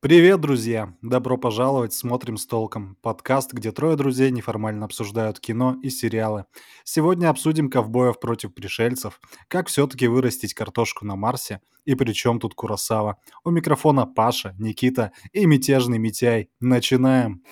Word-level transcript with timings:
Привет, 0.00 0.40
друзья! 0.40 0.94
Добро 1.02 1.36
пожаловать 1.36 1.92
в 1.92 1.96
«Смотрим 1.96 2.36
с 2.36 2.46
толком»— 2.46 2.96
подкаст, 3.02 3.52
где 3.52 3.72
трое 3.72 3.96
друзей 3.96 4.30
неформально 4.30 4.84
обсуждают 4.84 5.40
кино 5.40 5.76
и 5.82 5.90
сериалы. 5.90 6.44
Сегодня 6.84 7.30
обсудим 7.30 7.68
ковбоев 7.68 8.20
против 8.20 8.54
пришельцев, 8.54 9.20
как 9.48 9.66
все-таки 9.66 10.06
вырастить 10.06 10.54
картошку 10.54 11.04
на 11.04 11.16
Марсе 11.16 11.60
и 11.84 11.96
при 11.96 12.12
чем 12.12 12.38
тут 12.38 12.54
Куросава. 12.54 13.16
У 13.42 13.50
микрофона 13.50 14.06
Паша, 14.06 14.54
Никита 14.56 15.10
и 15.32 15.46
мятежный 15.46 15.98
Митяй. 15.98 16.48
Начинаем! 16.60 17.42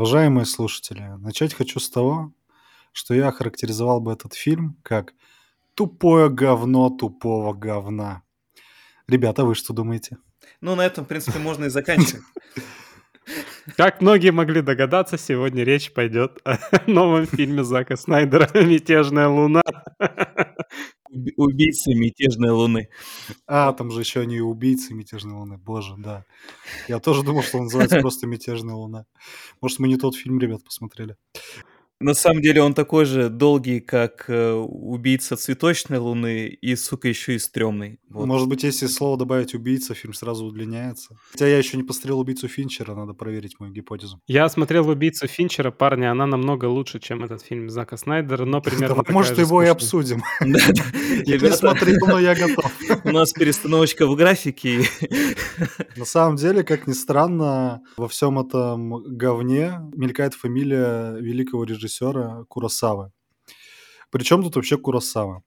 Уважаемые 0.00 0.46
слушатели, 0.46 1.02
начать 1.18 1.52
хочу 1.52 1.78
с 1.78 1.90
того, 1.90 2.32
что 2.90 3.12
я 3.12 3.28
охарактеризовал 3.28 4.00
бы 4.00 4.14
этот 4.14 4.32
фильм 4.32 4.78
как 4.82 5.12
тупое 5.74 6.30
говно 6.30 6.88
тупого 6.88 7.52
говна. 7.52 8.22
Ребята, 9.06 9.44
вы 9.44 9.54
что 9.54 9.74
думаете? 9.74 10.16
Ну, 10.62 10.74
на 10.74 10.86
этом, 10.86 11.04
в 11.04 11.08
принципе, 11.08 11.38
можно 11.38 11.66
и 11.66 11.68
заканчивать. 11.68 12.22
Как 13.76 14.00
многие 14.00 14.30
могли 14.30 14.62
догадаться, 14.62 15.18
сегодня 15.18 15.64
речь 15.64 15.92
пойдет 15.92 16.38
о 16.44 16.56
новом 16.90 17.26
фильме 17.26 17.62
Зака 17.62 17.98
Снайдера 17.98 18.48
«Мятежная 18.54 19.28
луна». 19.28 19.60
Убийцы 21.36 21.94
мятежной 21.94 22.50
луны. 22.50 22.88
А, 23.46 23.72
там 23.72 23.90
же 23.90 24.00
еще 24.00 24.20
они 24.20 24.40
убийцы 24.40 24.94
мятежной 24.94 25.34
луны. 25.34 25.58
Боже, 25.58 25.94
да. 25.98 26.24
Я 26.88 27.00
тоже 27.00 27.22
думал, 27.22 27.42
что 27.42 27.58
он 27.58 27.64
называется 27.64 27.98
просто 28.00 28.26
«Мятежная 28.26 28.74
луна». 28.74 29.06
Может, 29.60 29.80
мы 29.80 29.88
не 29.88 29.96
тот 29.96 30.14
фильм, 30.14 30.38
ребят, 30.38 30.62
посмотрели. 30.64 31.16
На 32.02 32.14
самом 32.14 32.40
деле 32.40 32.62
он 32.62 32.72
такой 32.72 33.04
же 33.04 33.28
долгий, 33.28 33.80
как 33.80 34.24
э, 34.28 34.52
убийца 34.52 35.36
цветочной 35.36 35.98
луны 35.98 36.46
и, 36.46 36.74
сука, 36.74 37.08
еще 37.08 37.34
и 37.34 37.38
стрёмный. 37.38 38.00
Вот. 38.08 38.24
Может 38.24 38.48
быть, 38.48 38.62
если 38.62 38.86
слово 38.86 39.18
добавить 39.18 39.54
убийца, 39.54 39.92
фильм 39.92 40.14
сразу 40.14 40.46
удлиняется. 40.46 41.18
Хотя 41.32 41.46
я 41.46 41.58
еще 41.58 41.76
не 41.76 41.82
посмотрел 41.82 42.18
убийцу 42.20 42.48
Финчера, 42.48 42.94
надо 42.94 43.12
проверить 43.12 43.60
мою 43.60 43.70
гипотезу. 43.74 44.18
Я 44.26 44.48
смотрел 44.48 44.88
убийцу 44.88 45.26
Финчера, 45.26 45.70
парни, 45.70 46.06
она 46.06 46.24
намного 46.26 46.64
лучше, 46.64 47.00
чем 47.00 47.22
этот 47.22 47.42
фильм 47.42 47.68
Зака 47.68 47.98
Снайдера, 47.98 48.46
но 48.46 48.62
примерно 48.62 49.04
Может, 49.10 49.36
его 49.36 49.62
и 49.62 49.66
обсудим. 49.66 50.22
Я 50.40 51.36
не 51.38 51.52
смотрел, 51.52 51.98
но 52.06 52.18
я 52.18 52.34
готов. 52.34 52.72
У 53.04 53.10
нас 53.10 53.32
перестановочка 53.32 54.06
в 54.06 54.16
графике. 54.16 54.84
На 55.96 56.06
самом 56.06 56.36
деле, 56.36 56.62
как 56.62 56.86
ни 56.86 56.94
странно, 56.94 57.82
во 57.98 58.08
всем 58.08 58.38
этом 58.38 59.02
говне 59.16 59.80
мелькает 59.94 60.32
фамилия 60.32 61.16
великого 61.20 61.64
режиссера 61.64 61.89
режиссера 61.90 62.44
Куросавы. 62.48 63.12
Причем 64.10 64.42
тут 64.42 64.56
вообще 64.56 64.76
Куросава? 64.76 65.42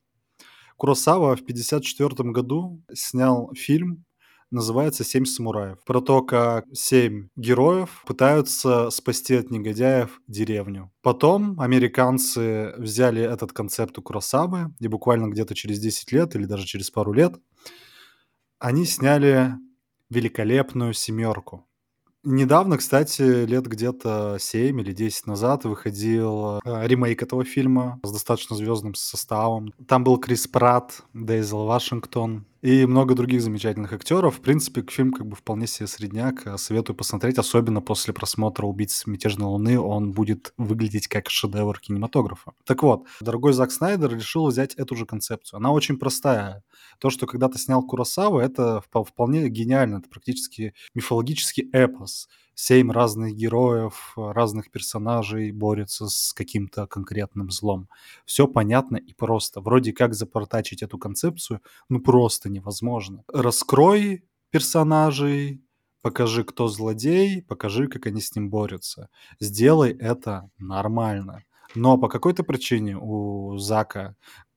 Куросава 0.76 1.36
в 1.36 1.42
1954 1.42 2.30
году 2.30 2.82
снял 2.92 3.52
фильм, 3.54 4.04
называется 4.50 5.04
«Семь 5.04 5.24
самураев». 5.24 5.78
Про 5.84 6.00
то, 6.00 6.22
как 6.22 6.64
семь 6.72 7.28
героев 7.36 8.02
пытаются 8.06 8.90
спасти 8.90 9.34
от 9.34 9.50
негодяев 9.50 10.20
деревню. 10.26 10.90
Потом 11.02 11.60
американцы 11.60 12.74
взяли 12.76 13.22
этот 13.22 13.52
концепт 13.52 13.98
у 13.98 14.02
Куросавы, 14.02 14.74
и 14.80 14.88
буквально 14.88 15.28
где-то 15.28 15.54
через 15.54 15.80
10 15.80 16.12
лет 16.12 16.34
или 16.36 16.44
даже 16.44 16.66
через 16.66 16.90
пару 16.90 17.12
лет 17.12 17.34
они 18.58 18.86
сняли 18.86 19.54
великолепную 20.10 20.94
семерку. 20.94 21.66
Недавно, 22.24 22.78
кстати, 22.78 23.44
лет 23.44 23.66
где-то 23.66 24.38
7 24.40 24.80
или 24.80 24.92
10 24.92 25.26
назад 25.26 25.64
выходил 25.64 26.58
э, 26.64 26.86
ремейк 26.86 27.22
этого 27.22 27.44
фильма 27.44 28.00
с 28.02 28.10
достаточно 28.10 28.56
звездным 28.56 28.94
составом. 28.94 29.74
Там 29.86 30.04
был 30.04 30.16
Крис 30.18 30.48
Пратт, 30.48 31.02
Дейзел 31.12 31.66
Вашингтон, 31.66 32.46
и 32.64 32.86
много 32.86 33.14
других 33.14 33.42
замечательных 33.42 33.92
актеров. 33.92 34.38
В 34.38 34.40
принципе, 34.40 34.82
фильм 34.90 35.12
как 35.12 35.26
бы 35.26 35.36
вполне 35.36 35.66
себе 35.66 35.86
средняк. 35.86 36.46
Э, 36.46 36.56
советую 36.56 36.96
посмотреть, 36.96 37.36
особенно 37.36 37.82
после 37.82 38.14
просмотра 38.14 38.64
«Убийц 38.64 39.04
мятежной 39.04 39.48
луны». 39.48 39.78
Он 39.78 40.12
будет 40.12 40.54
выглядеть 40.56 41.06
как 41.06 41.28
шедевр 41.28 41.78
кинематографа. 41.78 42.54
Так 42.64 42.82
вот, 42.82 43.04
дорогой 43.20 43.52
Зак 43.52 43.70
Снайдер 43.70 44.14
решил 44.14 44.46
взять 44.46 44.74
эту 44.76 44.96
же 44.96 45.04
концепцию. 45.04 45.58
Она 45.58 45.72
очень 45.72 45.98
простая. 45.98 46.64
То, 47.00 47.10
что 47.10 47.26
когда-то 47.26 47.58
снял 47.58 47.82
Куросава, 47.82 48.40
это 48.40 48.82
вполне 48.90 49.50
гениально. 49.50 49.98
Это 49.98 50.08
практически 50.08 50.72
мифологический 50.94 51.68
эпос 51.70 52.28
семь 52.54 52.90
разных 52.90 53.34
героев, 53.34 54.12
разных 54.16 54.70
персонажей 54.70 55.52
борются 55.52 56.08
с 56.08 56.32
каким-то 56.32 56.86
конкретным 56.86 57.50
злом. 57.50 57.88
Все 58.24 58.46
понятно 58.46 58.96
и 58.96 59.12
просто. 59.14 59.60
Вроде 59.60 59.92
как 59.92 60.14
запортачить 60.14 60.82
эту 60.82 60.98
концепцию, 60.98 61.60
ну 61.88 62.00
просто 62.00 62.48
невозможно. 62.48 63.24
Раскрой 63.32 64.24
персонажей, 64.50 65.62
покажи, 66.02 66.44
кто 66.44 66.68
злодей, 66.68 67.42
покажи, 67.42 67.88
как 67.88 68.06
они 68.06 68.20
с 68.20 68.34
ним 68.36 68.50
борются. 68.50 69.08
Сделай 69.40 69.90
это 69.92 70.50
нормально. 70.58 71.44
Но 71.74 71.98
по 71.98 72.08
какой-то 72.08 72.44
причине 72.44 72.96
у 73.00 73.56
Зака 73.58 74.14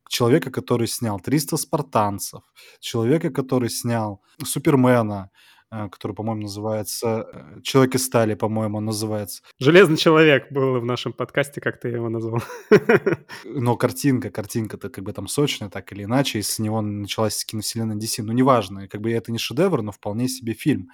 человека, 0.09 0.51
который 0.51 0.87
снял 0.87 1.19
300 1.19 1.57
спартанцев, 1.57 2.41
человека, 2.79 3.29
который 3.29 3.69
снял 3.69 4.21
Супермена, 4.43 5.29
который, 5.69 6.13
по-моему, 6.13 6.43
называется 6.43 7.27
э, 7.31 7.61
«Человек 7.61 7.95
из 7.95 8.05
стали», 8.05 8.35
по-моему, 8.35 8.79
называется. 8.79 9.43
«Железный 9.59 9.97
человек» 9.97 10.51
был 10.51 10.79
в 10.79 10.85
нашем 10.85 11.13
подкасте, 11.13 11.61
как 11.61 11.79
ты 11.79 11.89
его 11.89 12.09
назвал. 12.09 12.41
Но 13.43 13.75
картинка, 13.75 14.29
картинка-то 14.29 14.89
как 14.89 15.03
бы 15.03 15.13
там 15.13 15.27
сочная, 15.27 15.69
так 15.69 15.91
или 15.91 16.03
иначе, 16.03 16.39
и 16.39 16.41
с 16.41 16.59
него 16.59 16.81
началась 16.81 17.43
киновселенная 17.43 17.97
DC. 17.97 18.23
Ну, 18.23 18.33
неважно, 18.33 18.87
как 18.87 19.01
бы 19.01 19.11
это 19.11 19.31
не 19.31 19.37
шедевр, 19.37 19.81
но 19.81 19.91
вполне 19.91 20.27
себе 20.27 20.53
фильм. 20.53 20.89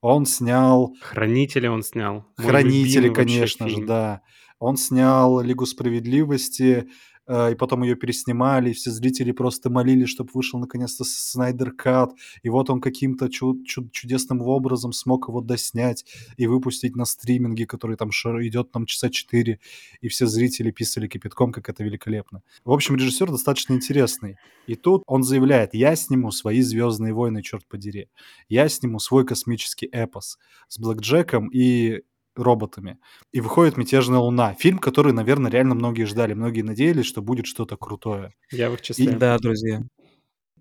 Он 0.00 0.26
снял... 0.26 0.94
«Хранители» 1.00 1.66
он 1.66 1.82
снял. 1.82 2.24
«Хранители», 2.36 3.08
конечно 3.08 3.68
же, 3.68 3.84
да. 3.84 4.20
Он 4.58 4.76
снял 4.76 5.40
«Лигу 5.40 5.66
справедливости», 5.66 6.88
Э, 7.17 7.17
и 7.28 7.54
потом 7.54 7.82
ее 7.82 7.94
переснимали, 7.94 8.70
и 8.70 8.72
все 8.72 8.90
зрители 8.90 9.32
просто 9.32 9.70
молили, 9.70 10.06
чтобы 10.06 10.30
вышел 10.32 10.58
наконец-то 10.58 11.04
Снайдер 11.04 11.72
Кат, 11.72 12.12
и 12.42 12.48
вот 12.48 12.70
он 12.70 12.80
каким-то 12.80 13.26
чуд- 13.26 13.64
чуд- 13.64 13.90
чудесным 13.92 14.40
образом 14.40 14.92
смог 14.92 15.28
его 15.28 15.40
доснять 15.40 16.04
и 16.36 16.46
выпустить 16.46 16.96
на 16.96 17.04
стриминге, 17.04 17.66
который 17.66 17.96
там 17.96 18.10
идет 18.10 18.70
там 18.72 18.86
часа 18.86 19.10
четыре, 19.10 19.60
и 20.00 20.08
все 20.08 20.26
зрители 20.26 20.70
писали 20.70 21.06
кипятком, 21.06 21.52
как 21.52 21.68
это 21.68 21.84
великолепно. 21.84 22.42
В 22.64 22.72
общем, 22.72 22.96
режиссер 22.96 23.30
достаточно 23.30 23.74
интересный. 23.74 24.36
И 24.66 24.74
тут 24.74 25.02
он 25.06 25.22
заявляет, 25.22 25.74
я 25.74 25.96
сниму 25.96 26.30
свои 26.30 26.60
«Звездные 26.60 27.12
войны», 27.12 27.42
черт 27.42 27.66
подери. 27.66 28.08
Я 28.48 28.68
сниму 28.68 28.98
свой 28.98 29.24
космический 29.24 29.86
эпос 29.86 30.38
с 30.68 30.78
Блэк 30.78 31.00
Джеком 31.00 31.48
и 31.48 32.02
роботами. 32.38 32.98
И 33.32 33.40
выходит 33.40 33.76
«Мятежная 33.76 34.18
луна». 34.18 34.54
Фильм, 34.54 34.78
который, 34.78 35.12
наверное, 35.12 35.50
реально 35.50 35.74
многие 35.74 36.04
ждали. 36.04 36.34
Многие 36.34 36.62
надеялись, 36.62 37.06
что 37.06 37.22
будет 37.22 37.46
что-то 37.46 37.76
крутое. 37.76 38.32
Я 38.50 38.70
в 38.70 38.74
их 38.74 38.82
числе. 38.82 39.06
И, 39.06 39.08
да, 39.10 39.38
друзья. 39.38 39.82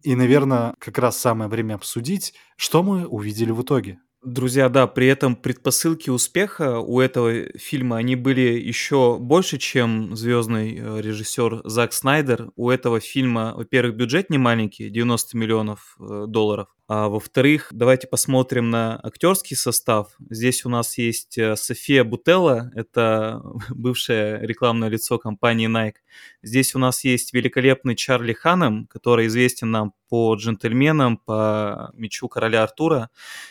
И, 0.04 0.16
наверное, 0.16 0.76
как 0.80 0.98
раз 1.00 1.18
самое 1.18 1.50
время 1.50 1.76
обсудить, 1.76 2.34
что 2.56 2.84
мы 2.84 3.08
увидели 3.08 3.52
в 3.52 3.62
итоге. 3.62 4.00
Друзья, 4.24 4.68
да, 4.68 4.88
при 4.88 5.08
этом 5.08 5.36
предпосылки 5.36 6.10
успеха 6.10 6.80
у 6.80 7.00
этого 7.00 7.58
фильма, 7.58 7.98
они 7.98 8.16
были 8.16 8.60
еще 8.60 9.18
больше, 9.20 9.58
чем 9.58 10.16
звездный 10.16 10.76
э, 10.76 11.02
режиссер 11.02 11.62
Зак 11.64 11.94
Снайдер. 11.94 12.50
У 12.56 12.70
этого 12.70 13.00
фильма, 13.00 13.54
во-первых, 13.56 13.96
бюджет 13.96 14.30
не 14.30 14.40
маленький, 14.40 14.90
90 14.90 15.38
миллионов 15.38 15.96
э, 16.00 16.26
долларов. 16.28 16.68
А 16.90 17.10
во-вторых, 17.10 17.68
давайте 17.72 18.08
посмотрим 18.08 18.70
на 18.70 18.98
актерский 19.04 19.58
состав. 19.58 20.16
Здесь 20.30 20.64
у 20.64 20.70
нас 20.70 20.98
есть 20.98 21.38
э, 21.38 21.58
София 21.58 22.06
Бутелла, 22.06 22.72
это 22.76 23.42
бывшее 23.70 24.40
рекламное 24.40 24.88
лицо 24.88 25.20
компании 25.20 25.68
Nike. 25.68 25.98
Здесь 26.42 26.76
у 26.76 26.80
нас 26.80 27.04
есть 27.04 27.34
великолепный 27.34 27.98
Чарли 27.98 28.32
Ханом, 28.32 28.88
который 28.88 29.28
известен 29.28 29.70
нам 29.70 29.96
по 30.08 30.34
джентльменам, 30.36 31.18
по 31.18 31.92
мечу 31.94 32.30
короля 32.30 32.64
Артура. 32.64 33.10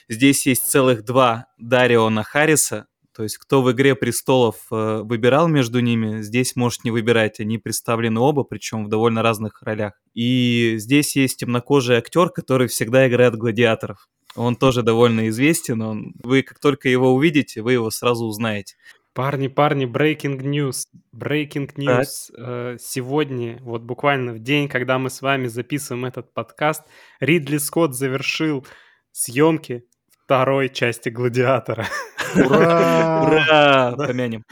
Здесь 0.08 0.46
есть 0.46 0.70
целых 0.70 1.04
два 1.04 1.48
Дариона 1.58 2.22
Харриса, 2.22 2.86
то 3.16 3.22
есть 3.22 3.38
кто 3.38 3.62
в 3.62 3.72
«Игре 3.72 3.94
престолов» 3.94 4.56
э, 4.70 5.00
выбирал 5.02 5.48
между 5.48 5.80
ними, 5.80 6.20
здесь 6.20 6.54
может 6.54 6.84
не 6.84 6.90
выбирать. 6.90 7.40
Они 7.40 7.56
представлены 7.56 8.20
оба, 8.20 8.44
причем 8.44 8.84
в 8.84 8.88
довольно 8.90 9.22
разных 9.22 9.62
ролях. 9.62 9.94
И 10.12 10.74
здесь 10.76 11.16
есть 11.16 11.38
темнокожий 11.38 11.96
актер, 11.96 12.28
который 12.28 12.68
всегда 12.68 13.08
играет 13.08 13.34
гладиаторов. 13.34 14.06
Он 14.34 14.54
тоже 14.54 14.82
довольно 14.82 15.28
известен. 15.28 15.80
Он... 15.80 16.12
Вы 16.22 16.42
как 16.42 16.58
только 16.58 16.90
его 16.90 17.14
увидите, 17.14 17.62
вы 17.62 17.72
его 17.72 17.90
сразу 17.90 18.26
узнаете. 18.26 18.76
Парни, 19.14 19.48
парни, 19.48 19.86
breaking 19.86 20.42
news. 20.42 20.84
Breaking 21.16 21.74
news. 21.76 22.30
Так. 22.36 22.78
Сегодня, 22.82 23.58
вот 23.62 23.80
буквально 23.80 24.34
в 24.34 24.40
день, 24.40 24.68
когда 24.68 24.98
мы 24.98 25.08
с 25.08 25.22
вами 25.22 25.46
записываем 25.46 26.04
этот 26.04 26.34
подкаст, 26.34 26.82
Ридли 27.18 27.56
Скотт 27.56 27.94
завершил 27.94 28.66
съемки 29.12 29.86
второй 30.26 30.68
части 30.68 31.08
«Гладиатора». 31.08 31.86
Ура! 32.34 33.22
Ура! 33.22 33.94
Помянем. 33.96 34.44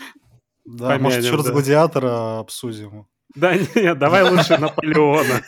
Да, 0.65 0.99
может, 0.99 1.19
Помянем, 1.19 1.21
еще 1.25 1.37
раз 1.37 1.45
да. 1.45 1.53
«Гладиатора» 1.53 2.39
обсудим. 2.39 3.07
Да 3.35 3.57
нет, 3.57 3.99
давай 3.99 4.31
лучше 4.31 4.59
Наполеона. 4.59 5.43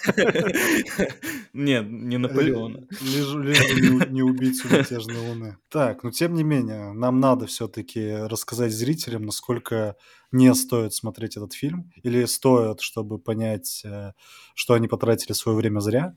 Нет, 1.52 1.86
не 1.88 2.18
Наполеона. 2.18 2.86
Лишь, 3.00 3.34
лишь 3.34 3.74
бы 3.74 4.06
не, 4.10 4.22
убийцу 4.22 4.68
мятежной 4.68 5.18
луны. 5.18 5.56
Так, 5.68 6.02
но 6.02 6.10
тем 6.10 6.34
не 6.34 6.42
менее, 6.42 6.92
нам 6.92 7.20
надо 7.20 7.46
все-таки 7.46 8.12
рассказать 8.26 8.72
зрителям, 8.72 9.24
насколько 9.24 9.94
не 10.32 10.52
стоит 10.54 10.94
смотреть 10.94 11.36
этот 11.36 11.52
фильм, 11.52 11.92
или 12.02 12.24
стоит, 12.24 12.80
чтобы 12.80 13.18
понять, 13.18 13.82
э, 13.84 14.12
что 14.54 14.74
они 14.74 14.88
потратили 14.88 15.32
свое 15.32 15.56
время 15.56 15.78
зря. 15.78 16.16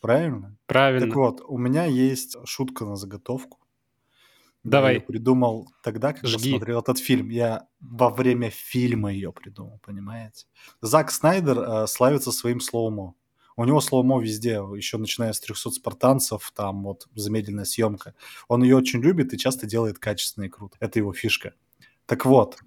Правильно? 0.00 0.50
Так 0.50 0.56
Правильно. 0.68 1.14
вот, 1.14 1.42
у 1.46 1.58
меня 1.58 1.84
есть 1.84 2.36
шутка 2.44 2.84
на 2.84 2.94
заготовку. 2.94 3.58
Я 4.66 4.70
Давай. 4.70 4.94
её 4.96 5.06
придумал 5.06 5.68
тогда, 5.80 6.12
когда 6.12 6.26
Жги. 6.26 6.50
смотрел 6.50 6.80
этот 6.80 6.98
фильм. 6.98 7.28
Я 7.28 7.68
во 7.78 8.10
время 8.10 8.50
фильма 8.50 9.12
ее 9.12 9.32
придумал, 9.32 9.78
понимаете? 9.84 10.46
Зак 10.80 11.12
Снайдер 11.12 11.58
э, 11.58 11.86
славится 11.86 12.32
своим 12.32 12.58
slow-mo. 12.58 13.14
У 13.56 13.64
него 13.64 13.80
slow-mo 13.80 14.20
везде, 14.20 14.54
еще 14.54 14.98
начиная 14.98 15.32
с 15.32 15.40
300 15.40 15.70
спартанцев, 15.70 16.52
там 16.54 16.82
вот 16.82 17.06
замедленная 17.14 17.64
съемка. 17.64 18.14
Он 18.48 18.64
ее 18.64 18.76
очень 18.76 19.00
любит 19.00 19.32
и 19.32 19.38
часто 19.38 19.68
делает 19.68 20.00
качественно 20.00 20.46
и 20.46 20.48
круто. 20.48 20.76
Это 20.80 20.98
его 20.98 21.12
фишка. 21.12 21.54
Так 22.06 22.26
вот, 22.26 22.58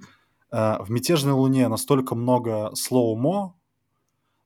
э, 0.52 0.78
в 0.80 0.90
«Мятежной 0.90 1.34
луне» 1.34 1.68
настолько 1.68 2.16
много 2.16 2.74
слоумо, 2.76 3.60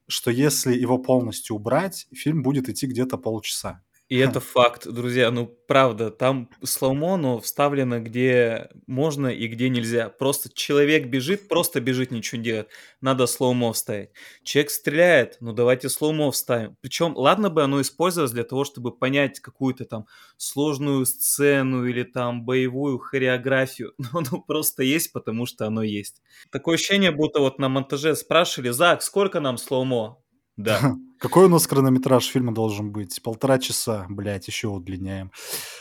что 0.08 0.32
если 0.32 0.74
его 0.74 0.98
полностью 0.98 1.54
убрать, 1.54 2.08
фильм 2.12 2.42
будет 2.42 2.68
идти 2.68 2.88
где-то 2.88 3.16
полчаса. 3.16 3.80
И 4.14 4.16
это 4.16 4.38
факт, 4.38 4.86
друзья. 4.86 5.32
Ну, 5.32 5.46
правда, 5.66 6.08
там 6.08 6.48
слоумо, 6.62 7.16
но 7.16 7.40
вставлено 7.40 7.98
где 7.98 8.70
можно 8.86 9.26
и 9.26 9.48
где 9.48 9.68
нельзя. 9.68 10.08
Просто 10.08 10.50
человек 10.54 11.08
бежит, 11.08 11.48
просто 11.48 11.80
бежит, 11.80 12.12
ничего 12.12 12.38
не 12.38 12.44
делает. 12.44 12.68
Надо 13.00 13.26
слоумо 13.26 13.72
вставить. 13.72 14.10
Человек 14.44 14.70
стреляет, 14.70 15.38
ну 15.40 15.52
давайте 15.52 15.88
слоумо 15.88 16.30
вставим. 16.30 16.76
Причем, 16.80 17.16
ладно 17.16 17.50
бы 17.50 17.64
оно 17.64 17.80
использовалось 17.80 18.30
для 18.30 18.44
того, 18.44 18.62
чтобы 18.64 18.96
понять 18.96 19.40
какую-то 19.40 19.84
там 19.84 20.06
сложную 20.36 21.06
сцену 21.06 21.84
или 21.84 22.04
там 22.04 22.44
боевую 22.44 23.00
хореографию. 23.00 23.94
Но 23.98 24.20
оно 24.20 24.40
просто 24.42 24.84
есть, 24.84 25.12
потому 25.12 25.44
что 25.44 25.66
оно 25.66 25.82
есть. 25.82 26.22
Такое 26.52 26.76
ощущение, 26.76 27.10
будто 27.10 27.40
вот 27.40 27.58
на 27.58 27.68
монтаже 27.68 28.14
спрашивали, 28.14 28.70
Зак, 28.70 29.02
сколько 29.02 29.40
нам 29.40 29.58
слоумо? 29.58 30.23
Да. 30.56 30.96
Какой 31.18 31.46
у 31.46 31.48
нас 31.48 31.66
хронометраж 31.66 32.26
фильма 32.26 32.52
должен 32.52 32.90
быть? 32.92 33.22
Полтора 33.22 33.58
часа, 33.58 34.04
блядь, 34.10 34.46
еще 34.46 34.68
удлиняем. 34.68 35.30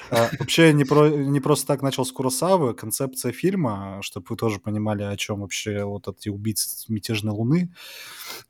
А, 0.09 0.29
вообще, 0.39 0.67
я 0.67 0.71
не, 0.71 0.85
про, 0.85 1.09
не 1.09 1.41
просто 1.41 1.67
так 1.67 1.81
начал 1.81 2.05
с 2.05 2.11
Куросавы. 2.13 2.73
Концепция 2.73 3.33
фильма, 3.33 3.99
чтобы 4.01 4.27
вы 4.29 4.37
тоже 4.37 4.59
понимали, 4.59 5.03
о 5.03 5.17
чем 5.17 5.41
вообще 5.41 5.83
вот 5.83 6.07
эти 6.07 6.29
убийцы 6.29 6.85
мятежной 6.87 7.33
луны 7.33 7.73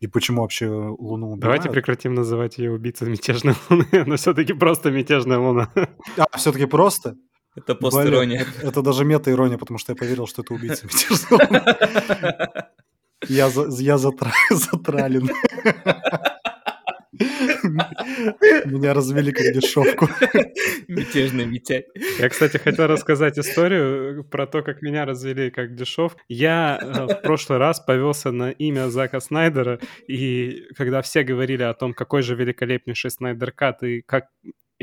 и 0.02 0.08
почему 0.08 0.42
вообще 0.42 0.68
Луну 0.68 1.32
убивают. 1.32 1.42
Давайте 1.42 1.70
прекратим 1.70 2.14
называть 2.14 2.58
ее 2.60 2.72
убийцей 2.72 3.10
мятежной 3.10 3.56
луны. 3.70 3.88
Она 4.06 4.16
все-таки 4.18 4.54
просто 4.54 4.92
мятежная 4.92 5.40
луна. 5.40 5.72
А, 6.18 6.38
все-таки 6.38 6.66
просто? 6.66 7.16
Это 7.56 7.74
Блин, 7.76 7.80
посторонняя. 7.92 8.42
это, 8.42 8.68
это 8.68 8.82
даже 8.82 9.04
мета-ирония, 9.04 9.58
потому 9.58 9.78
что 9.78 9.94
я 9.94 9.96
поверил, 9.96 10.28
что 10.28 10.42
это 10.44 10.54
убийца 10.54 10.86
мятежной 10.86 11.48
луны. 11.48 12.66
Я, 13.30 13.50
за- 13.50 13.70
я 13.82 13.96
затра- 13.96 14.32
затрален. 14.50 15.30
Меня 18.66 18.94
развели 18.94 19.32
как 19.32 19.54
дешевку. 19.54 20.08
Мятежный 20.88 21.46
Митяй. 21.46 21.86
Я, 22.20 22.30
кстати, 22.30 22.58
хотел 22.58 22.88
рассказать 22.88 23.38
историю 23.38 24.24
про 24.24 24.48
то, 24.48 24.62
как 24.64 24.82
меня 24.82 25.06
развели 25.06 25.50
как 25.52 25.76
дешев. 25.76 26.16
Я 26.28 26.80
э, 26.82 27.06
в 27.14 27.22
прошлый 27.22 27.60
раз 27.60 27.80
повелся 27.80 28.32
на 28.32 28.52
имя 28.52 28.90
Зака 28.90 29.20
Снайдера, 29.20 29.80
и 30.08 30.64
когда 30.76 31.02
все 31.02 31.24
говорили 31.24 31.64
о 31.64 31.74
том, 31.74 31.94
какой 31.94 32.22
же 32.24 32.36
великолепнейший 32.36 33.12
Снайдер 33.12 33.52
Кат 33.52 33.84
и 33.84 34.02
как 34.02 34.26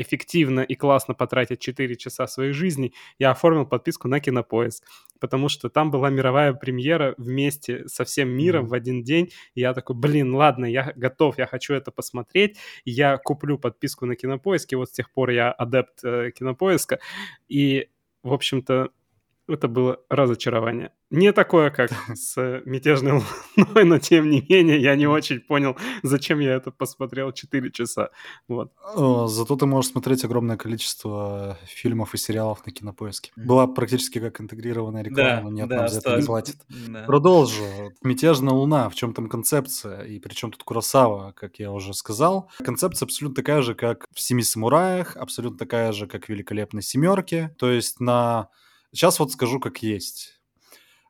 эффективно 0.01 0.61
и 0.61 0.75
классно 0.75 1.13
потратить 1.13 1.59
4 1.59 1.95
часа 1.95 2.27
своей 2.27 2.51
жизни, 2.53 2.93
я 3.19 3.31
оформил 3.31 3.65
подписку 3.65 4.07
на 4.07 4.19
Кинопоиск, 4.19 4.83
потому 5.19 5.49
что 5.49 5.69
там 5.69 5.91
была 5.91 6.09
мировая 6.09 6.53
премьера 6.53 7.13
вместе 7.17 7.87
со 7.87 8.03
всем 8.03 8.29
миром 8.29 8.63
Мгм. 8.63 8.69
в 8.69 8.73
один 8.73 9.03
день, 9.03 9.31
и 9.55 9.61
я 9.61 9.73
такой, 9.73 9.95
блин, 9.95 10.33
ладно, 10.35 10.65
я 10.65 10.93
готов, 10.95 11.37
я 11.37 11.45
хочу 11.45 11.73
это 11.73 11.91
посмотреть, 11.91 12.57
я 12.85 13.17
куплю 13.17 13.57
подписку 13.57 14.05
на 14.05 14.15
Кинопоиск, 14.15 14.73
и 14.73 14.75
вот 14.75 14.89
с 14.89 14.91
тех 14.91 15.11
пор 15.11 15.29
я 15.29 15.51
адепт 15.51 16.03
э, 16.03 16.31
Кинопоиска, 16.31 16.99
и, 17.47 17.89
в 18.23 18.33
общем-то, 18.33 18.89
это 19.53 19.67
было 19.67 19.99
разочарование. 20.09 20.91
Не 21.09 21.33
такое, 21.33 21.69
как 21.69 21.91
с 22.13 22.61
«Мятежной 22.65 23.23
луной», 23.57 23.83
но 23.83 23.99
тем 23.99 24.29
не 24.29 24.45
менее 24.47 24.81
я 24.81 24.95
не 24.95 25.07
очень 25.07 25.39
понял, 25.39 25.77
зачем 26.03 26.39
я 26.39 26.53
это 26.53 26.71
посмотрел 26.71 27.31
4 27.31 27.71
часа. 27.71 28.09
Вот. 28.47 28.71
Зато 29.27 29.55
ты 29.55 29.65
можешь 29.65 29.91
смотреть 29.91 30.23
огромное 30.23 30.57
количество 30.57 31.57
фильмов 31.65 32.13
и 32.13 32.17
сериалов 32.17 32.65
на 32.65 32.71
кинопоиске. 32.71 33.31
Была 33.35 33.67
практически 33.67 34.19
как 34.19 34.39
интегрированная 34.39 35.03
реклама, 35.03 35.29
Да, 35.29 35.41
но 35.41 35.49
нет, 35.49 35.67
да, 35.69 35.75
нам 35.77 35.87
за 35.89 35.99
это 35.99 36.17
не 36.17 36.25
платят. 36.25 36.55
Да. 36.87 37.03
Продолжу. 37.03 37.63
Мятежная 38.03 38.53
луна. 38.53 38.89
В 38.89 38.95
чем 38.95 39.13
там 39.13 39.27
концепция? 39.27 40.03
И 40.03 40.19
при 40.19 40.33
чем 40.33 40.51
тут 40.51 40.63
Куросава, 40.63 41.33
как 41.33 41.59
я 41.59 41.71
уже 41.71 41.93
сказал? 41.93 42.49
Концепция 42.63 43.05
абсолютно 43.05 43.35
такая 43.35 43.61
же, 43.61 43.75
как 43.75 44.07
в 44.13 44.19
«Семи 44.19 44.43
самураях», 44.43 45.17
абсолютно 45.17 45.57
такая 45.59 45.91
же, 45.91 46.07
как 46.07 46.25
в 46.25 46.29
«Великолепной 46.29 46.81
семерке». 46.81 47.53
То 47.57 47.69
есть 47.71 47.99
на... 47.99 48.49
Сейчас 48.91 49.19
вот 49.19 49.31
скажу, 49.31 49.59
как 49.59 49.81
есть. 49.83 50.41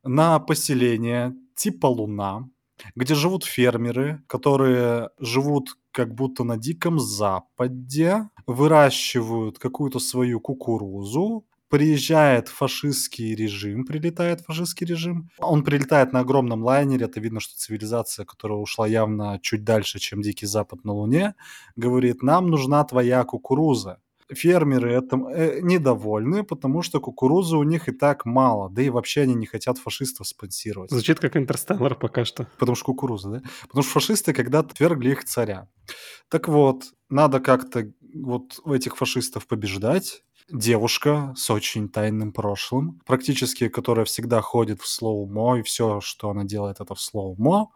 На 0.04 0.40
поселение 0.40 1.36
типа 1.56 1.88
Луна, 1.88 2.50
где 2.96 3.16
живут 3.16 3.44
фермеры, 3.44 4.24
которые 4.28 5.10
живут 5.20 5.78
как 5.92 6.14
будто 6.16 6.44
на 6.44 6.58
Диком 6.58 7.00
Западе, 7.00 8.30
выращивают 8.48 9.60
какую-то 9.60 10.00
свою 10.00 10.40
кукурузу, 10.40 11.46
приезжает 11.70 12.50
фашистский 12.50 13.34
режим, 13.34 13.86
прилетает 13.86 14.42
фашистский 14.42 14.86
режим. 14.86 15.30
Он 15.40 15.64
прилетает 15.64 16.12
на 16.14 16.20
огромном 16.20 16.64
лайнере, 16.64 17.06
это 17.06 17.20
видно, 17.20 17.40
что 17.40 17.56
цивилизация, 17.56 18.26
которая 18.26 18.58
ушла 18.58 18.88
явно 18.88 19.40
чуть 19.42 19.64
дальше, 19.64 20.00
чем 20.00 20.22
Дикий 20.22 20.46
Запад 20.46 20.84
на 20.84 20.94
Луне, 20.94 21.36
говорит, 21.76 22.24
нам 22.24 22.48
нужна 22.48 22.84
твоя 22.84 23.24
кукуруза. 23.24 24.02
Фермеры 24.34 24.98
этим 24.98 25.28
э, 25.28 25.60
недовольны, 25.62 26.44
потому 26.44 26.82
что 26.82 27.00
кукурузы 27.00 27.58
у 27.58 27.64
них 27.64 27.90
и 27.90 27.92
так 27.92 28.26
мало, 28.26 28.70
да 28.70 28.82
и 28.82 28.90
вообще 28.90 29.22
они 29.22 29.34
не 29.34 29.46
хотят 29.46 29.78
фашистов 29.78 30.28
спонсировать. 30.28 30.92
Звучит 30.92 31.20
как 31.20 31.36
«Интерстеллар» 31.38 31.96
пока 31.96 32.26
что. 32.26 32.48
Потому 32.58 32.76
что 32.76 32.86
кукуруза, 32.86 33.30
да? 33.30 33.42
Потому 33.64 33.84
что 33.84 33.92
фашисты 33.92 34.34
когда-то 34.34 34.76
свергли 34.76 35.12
их 35.12 35.26
царя. 35.26 35.68
Так 36.30 36.48
вот, 36.48 36.86
надо 37.10 37.40
как-то 37.40 37.92
вот 38.14 38.60
этих 38.66 38.98
фашистов 38.98 39.48
побеждать. 39.48 40.24
Девушка 40.50 41.34
с 41.38 41.50
очень 41.50 41.88
тайным 41.88 42.34
прошлым, 42.34 43.00
практически 43.06 43.70
которая 43.70 44.06
всегда 44.06 44.42
ходит 44.42 44.82
в 44.82 44.88
слоумо, 44.88 45.60
и 45.60 45.62
все, 45.64 46.02
что 46.02 46.30
она 46.30 46.44
делает, 46.44 46.82
это 46.82 46.94
в 46.94 47.02
слоумо. 47.02 47.72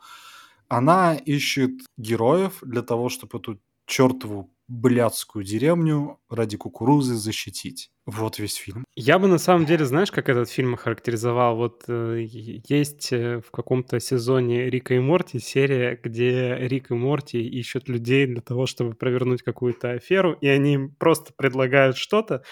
Она 0.67 1.15
ищет 1.15 1.71
героев 1.97 2.57
для 2.61 2.81
того, 2.81 3.09
чтобы 3.09 3.37
эту 3.37 3.59
чертову 3.85 4.51
блядскую 4.67 5.43
деревню 5.43 6.19
ради 6.29 6.57
кукурузы 6.57 7.15
защитить. 7.15 7.91
Вот 8.05 8.37
весь 8.37 8.55
фильм. 8.55 8.85
Я 8.95 9.17
бы 9.17 9.27
на 9.27 9.39
самом 9.39 9.65
деле, 9.65 9.85
знаешь, 9.85 10.11
как 10.11 10.29
этот 10.29 10.49
фильм 10.49 10.75
охарактеризовал? 10.75 11.55
Вот 11.55 11.85
э, 11.87 12.25
есть 12.67 13.11
э, 13.11 13.41
в 13.41 13.49
каком-то 13.51 13.99
сезоне 13.99 14.69
Рика 14.69 14.93
и 14.93 14.99
Морти 14.99 15.39
серия, 15.39 15.99
где 16.01 16.55
Рик 16.59 16.91
и 16.91 16.93
Морти 16.93 17.41
ищут 17.41 17.89
людей 17.89 18.27
для 18.27 18.41
того, 18.41 18.67
чтобы 18.67 18.93
провернуть 18.93 19.41
какую-то 19.41 19.91
аферу, 19.91 20.33
и 20.33 20.47
они 20.47 20.75
им 20.75 20.95
просто 20.95 21.33
предлагают 21.35 21.97
что-то, 21.97 22.43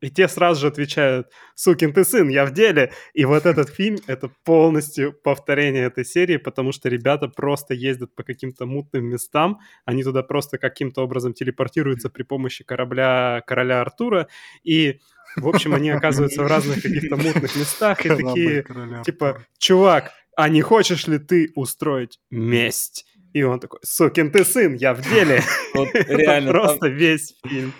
и 0.00 0.10
те 0.10 0.28
сразу 0.28 0.62
же 0.62 0.66
отвечают, 0.68 1.28
сукин 1.54 1.92
ты 1.92 2.04
сын, 2.04 2.28
я 2.28 2.44
в 2.44 2.52
деле. 2.52 2.92
И 3.12 3.24
вот 3.24 3.46
этот 3.46 3.68
фильм— 3.68 3.98
это 4.06 4.30
полностью 4.44 5.12
повторение 5.12 5.84
этой 5.84 6.04
серии, 6.04 6.38
потому 6.38 6.72
что 6.72 6.88
ребята 6.88 7.28
просто 7.28 7.74
ездят 7.74 8.14
по 8.14 8.22
каким-то 8.22 8.66
мутным 8.66 9.04
местам, 9.06 9.60
они 9.84 10.02
туда 10.02 10.22
просто 10.22 10.58
каким-то 10.58 11.02
образом 11.02 11.34
телепортируются 11.34 12.08
при 12.08 12.22
помощи 12.22 12.64
корабля 12.64 13.42
короля 13.46 13.80
Артура, 13.80 14.28
и, 14.62 15.00
в 15.36 15.48
общем, 15.48 15.74
они 15.74 15.90
оказываются 15.90 16.42
в 16.42 16.46
разных 16.46 16.82
каких-то 16.82 17.16
мутных 17.16 17.54
местах, 17.56 18.04
и 18.06 18.08
такие, 18.08 18.64
типа, 19.04 19.44
чувак, 19.58 20.12
а 20.36 20.48
не 20.48 20.62
хочешь 20.62 21.06
ли 21.06 21.18
ты 21.18 21.52
устроить 21.54 22.18
месть? 22.30 23.04
И 23.32 23.42
он 23.42 23.60
такой, 23.60 23.78
сукин 23.84 24.32
ты 24.32 24.44
сын, 24.44 24.74
я 24.74 24.92
в 24.94 25.02
деле. 25.02 25.42
Вот 25.74 25.88
реально, 25.94 26.50
просто 26.50 26.88
весь 26.88 27.36
фильм. 27.46 27.72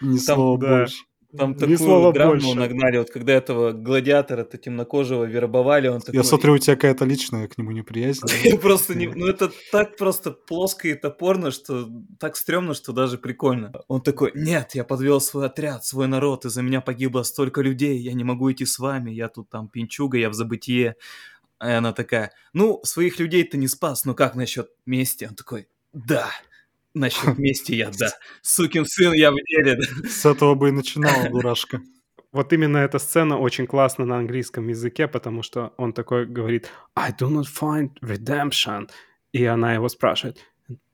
Там, 0.00 0.18
слова 0.18 0.56
больше. 0.56 0.96
Там 1.36 1.52
Ни 1.52 1.54
такую 1.54 1.78
слова 1.78 2.12
драму 2.12 2.32
больше. 2.32 2.54
нагнали, 2.54 2.98
вот 2.98 3.10
когда 3.10 3.32
этого 3.34 3.72
гладиатора-то 3.72 4.58
темнокожего 4.58 5.24
вербовали, 5.24 5.88
он 5.88 5.96
Я 5.96 6.00
такой... 6.00 6.24
смотрю, 6.24 6.54
у 6.54 6.58
тебя 6.58 6.76
какая-то 6.76 7.04
личная 7.04 7.48
к 7.48 7.58
нему 7.58 7.70
неприязнь. 7.72 8.22
Я 8.44 8.58
просто 8.58 8.94
не... 8.94 9.06
Ну, 9.06 9.26
это 9.26 9.50
так 9.72 9.96
просто 9.96 10.30
плоско 10.30 10.88
и 10.88 10.94
топорно, 10.94 11.50
что 11.50 11.88
так 12.18 12.36
стрёмно, 12.36 12.74
что 12.74 12.92
даже 12.92 13.18
прикольно. 13.18 13.72
Он 13.88 14.00
такой, 14.00 14.32
нет, 14.34 14.74
я 14.74 14.84
подвел 14.84 15.20
свой 15.20 15.46
отряд, 15.46 15.84
свой 15.84 16.06
народ, 16.06 16.44
из-за 16.44 16.62
меня 16.62 16.80
погибло 16.80 17.22
столько 17.22 17.60
людей, 17.60 17.98
я 17.98 18.12
не 18.12 18.24
могу 18.24 18.50
идти 18.50 18.64
с 18.64 18.78
вами, 18.78 19.10
я 19.10 19.28
тут 19.28 19.50
там 19.50 19.68
пинчуга, 19.68 20.18
я 20.18 20.30
в 20.30 20.34
забытие. 20.34 20.96
И 21.62 21.66
она 21.66 21.92
такая, 21.92 22.32
ну, 22.52 22.80
своих 22.84 23.18
людей 23.18 23.44
ты 23.44 23.56
не 23.56 23.68
спас, 23.68 24.04
но 24.04 24.14
как 24.14 24.34
насчет 24.34 24.68
мести? 24.84 25.24
Он 25.24 25.34
такой, 25.34 25.68
да, 25.92 26.28
насчет 26.96 27.38
мести 27.38 27.72
я, 27.72 27.90
да. 27.90 28.10
Сукин 28.42 28.84
сын, 28.86 29.12
я 29.12 29.30
в 29.30 29.36
деле. 29.36 29.76
да». 29.76 30.08
С 30.08 30.26
этого 30.26 30.54
бы 30.54 30.68
и 30.68 30.72
начинала 30.72 31.28
дурашка. 31.30 31.80
Вот 32.32 32.52
именно 32.52 32.78
эта 32.78 32.98
сцена 32.98 33.38
очень 33.38 33.66
классна 33.66 34.04
на 34.04 34.18
английском 34.18 34.68
языке, 34.68 35.06
потому 35.08 35.42
что 35.42 35.72
он 35.76 35.92
такой 35.92 36.26
говорит 36.26 36.68
«I 36.94 37.12
do 37.12 37.28
not 37.28 37.46
find 37.46 37.90
redemption». 38.02 38.90
И 39.32 39.44
она 39.44 39.74
его 39.74 39.88
спрашивает 39.88 40.38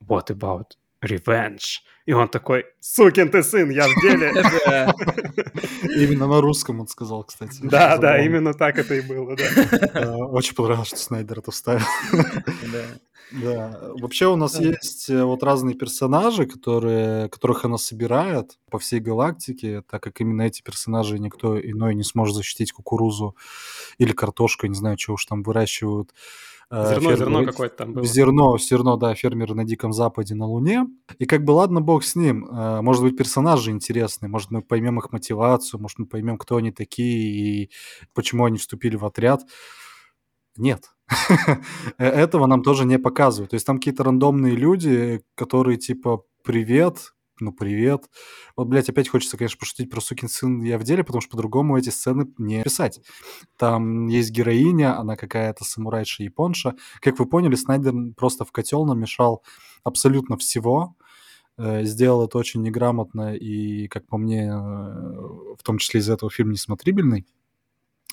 «What 0.01 0.27
about 0.27 0.67
revenge?» 1.03 1.81
И 2.05 2.11
он 2.11 2.27
такой 2.27 2.65
«Сукин 2.81 3.29
ты 3.29 3.43
сын, 3.43 3.69
я 3.69 3.87
в 3.87 4.01
деле». 4.01 4.33
Именно 5.95 6.27
на 6.27 6.41
русском 6.41 6.81
он 6.81 6.87
сказал, 6.87 7.23
кстати. 7.23 7.59
Да, 7.61 7.97
да, 7.97 8.23
именно 8.23 8.53
так 8.53 8.77
это 8.77 8.95
и 8.95 9.01
было, 9.01 9.35
да. 9.35 9.43
Э, 9.93 10.15
Очень 10.15 10.55
понравилось, 10.55 10.89
что 10.89 10.97
Снайдер 10.97 11.39
это 11.39 11.51
вставил. 11.51 11.85
Да. 12.11 12.85
Да, 13.31 13.79
вообще 13.99 14.27
у 14.27 14.35
нас 14.35 14.59
есть 14.59 15.09
э, 15.09 15.23
вот 15.23 15.41
разные 15.41 15.75
персонажи, 15.75 16.45
которые, 16.45 17.29
которых 17.29 17.65
она 17.65 17.79
собирает 17.79 18.59
по 18.69 18.77
всей 18.77 18.99
галактике, 18.99 19.81
так 19.81 20.03
как 20.03 20.21
именно 20.21 20.43
эти 20.43 20.61
персонажи 20.61 21.17
никто 21.17 21.59
иной 21.59 21.95
не 21.95 22.03
сможет 22.03 22.35
защитить 22.35 22.71
кукурузу 22.73 23.35
или 23.97 24.11
картошку, 24.11 24.67
не 24.67 24.75
знаю, 24.75 24.97
чего 24.97 25.15
уж 25.15 25.25
там 25.25 25.41
выращивают. 25.41 26.13
Э, 26.73 26.85
Зерно, 26.89 27.09
фермеры. 27.09 27.17
зерно 27.17 27.45
какое-то 27.45 27.75
там 27.77 27.93
было. 27.93 28.05
Зерно, 28.05 28.57
зерно, 28.57 28.97
да, 28.97 29.13
фермеры 29.15 29.53
на 29.55 29.63
Диком 29.63 29.93
Западе 29.93 30.35
на 30.35 30.45
Луне. 30.47 30.87
И 31.19 31.25
как 31.25 31.43
бы 31.45 31.51
ладно, 31.51 31.81
бог 31.81 32.03
с 32.03 32.15
ним. 32.15 32.45
э, 32.45 32.81
Может 32.81 33.03
быть, 33.03 33.17
персонажи 33.17 33.71
интересные, 33.71 34.29
может, 34.29 34.51
мы 34.51 34.61
поймем 34.61 34.99
их 34.99 35.11
мотивацию, 35.11 35.79
может, 35.81 35.99
мы 35.99 36.05
поймем, 36.07 36.37
кто 36.37 36.55
они 36.57 36.71
такие 36.71 37.63
и 37.65 37.71
почему 38.13 38.45
они 38.45 38.57
вступили 38.57 38.95
в 38.95 39.05
отряд. 39.05 39.41
Нет. 40.57 40.85
Э, 41.97 42.07
Этого 42.07 42.47
нам 42.47 42.63
тоже 42.63 42.85
не 42.85 42.97
показывают. 42.99 43.51
То 43.51 43.55
есть 43.55 43.65
там 43.65 43.77
какие-то 43.77 44.03
рандомные 44.03 44.55
люди, 44.55 45.21
которые 45.35 45.77
типа 45.77 46.23
«Привет», 46.43 47.13
ну 47.39 47.51
привет. 47.51 48.09
Вот, 48.55 48.67
блядь, 48.67 48.89
опять 48.89 49.09
хочется, 49.09 49.37
конечно, 49.37 49.57
пошутить 49.59 49.89
про 49.89 50.01
сукин 50.01 50.29
сын 50.29 50.61
я 50.61 50.77
в 50.77 50.83
деле, 50.83 51.03
потому 51.03 51.21
что 51.21 51.31
по-другому 51.31 51.77
эти 51.77 51.89
сцены 51.89 52.27
не 52.37 52.63
писать. 52.63 53.01
Там 53.57 54.07
есть 54.07 54.31
героиня, 54.31 54.97
она 54.99 55.15
какая-то 55.15 55.63
самурайша-японша. 55.63 56.75
Как 57.01 57.19
вы 57.19 57.25
поняли, 57.25 57.55
Снайдер 57.55 57.93
просто 58.15 58.45
в 58.45 58.51
котел 58.51 58.85
намешал 58.85 59.43
абсолютно 59.83 60.37
всего. 60.37 60.95
Э, 61.57 61.83
Сделал 61.83 62.25
это 62.25 62.37
очень 62.37 62.61
неграмотно 62.61 63.35
и, 63.35 63.87
как 63.87 64.07
по 64.07 64.17
мне, 64.17 64.47
э, 64.47 64.53
в 64.53 65.63
том 65.63 65.77
числе 65.79 65.99
из-за 65.99 66.13
этого 66.13 66.31
фильм 66.31 66.51
несмотрибельный. 66.51 67.25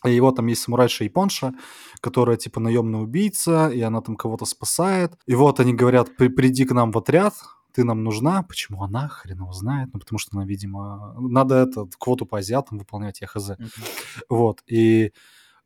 И 0.05 0.19
вот 0.21 0.37
там 0.37 0.47
есть 0.47 0.62
самурайша-японша, 0.62 1.53
которая 2.00 2.39
типа 2.39 2.59
наемный 2.59 3.03
убийца, 3.03 3.69
и 3.69 3.83
она 3.83 4.00
там 4.00 4.17
кого-то 4.17 4.47
спасает. 4.47 5.12
И 5.27 5.35
вот 5.35 5.61
они 5.61 5.75
говорят, 5.75 6.17
«При- 6.17 6.29
приди 6.29 6.65
к 6.65 6.73
нам 6.73 6.91
в 6.91 6.97
отряд, 6.99 7.35
ты 7.73 7.85
нам 7.85 8.03
нужна. 8.05 8.43
Почему 8.43 8.83
она? 8.83 9.09
Хрен 9.09 9.39
его 9.39 9.53
знает. 9.53 9.91
Ну, 9.93 10.00
потому 10.00 10.19
что 10.19 10.37
она, 10.37 10.47
видимо... 10.47 11.15
Надо 11.19 11.57
это, 11.57 11.87
квоту 11.99 12.27
по 12.27 12.39
азиатам 12.39 12.79
выполнять, 12.79 13.21
я 13.21 13.27
хз. 13.27 13.50
Мгм. 13.50 13.69
Вот. 14.29 14.62
И 14.67 15.12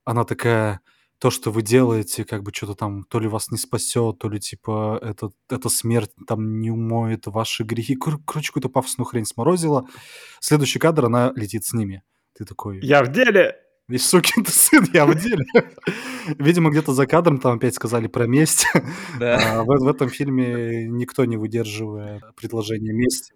она 0.05 0.25
такая, 0.25 0.81
то, 1.19 1.31
что 1.31 1.51
вы 1.51 1.63
делаете, 1.63 2.25
как 2.25 2.43
бы 2.43 2.53
что-то 2.53 2.75
там, 2.75 3.05
то 3.05 3.19
ли 3.19 3.29
вас 3.29 3.51
не 3.51 3.59
спасет, 3.59 4.19
то 4.19 4.29
ли 4.29 4.39
типа 4.39 4.99
это, 5.03 5.31
эта 5.49 5.69
смерть 5.69 6.11
там 6.27 6.61
не 6.61 6.71
умоет 6.71 7.27
ваши 7.27 7.65
грехи. 7.65 7.97
Кор- 7.97 8.21
Короче, 8.27 8.49
какую-то 8.49 8.69
пафосную 8.69 9.07
хрень 9.07 9.25
сморозила. 9.25 9.87
Следующий 10.41 10.79
кадр, 10.79 11.07
она 11.07 11.33
летит 11.35 11.65
с 11.65 11.73
ними. 11.73 12.03
Ты 12.35 12.45
такой, 12.45 12.81
Я 12.81 13.03
в 13.03 13.13
деле! 13.13 13.57
И 13.89 13.99
сукин 13.99 14.45
ты 14.45 14.51
сын, 14.51 14.87
я 14.93 15.07
в 15.07 15.15
деле. 15.15 15.45
Видимо, 16.39 16.71
где-то 16.71 16.93
за 16.93 17.07
кадром 17.07 17.39
там 17.39 17.57
опять 17.57 17.75
сказали 17.75 18.07
про 18.07 18.27
месть. 18.27 18.67
Да. 19.19 19.59
А 19.59 19.63
в, 19.63 19.67
в 19.67 19.89
этом 19.89 20.09
фильме 20.09 20.89
никто 20.89 21.25
не 21.25 21.37
выдерживает 21.37 22.23
предложение 22.37 22.95
мести. 22.95 23.35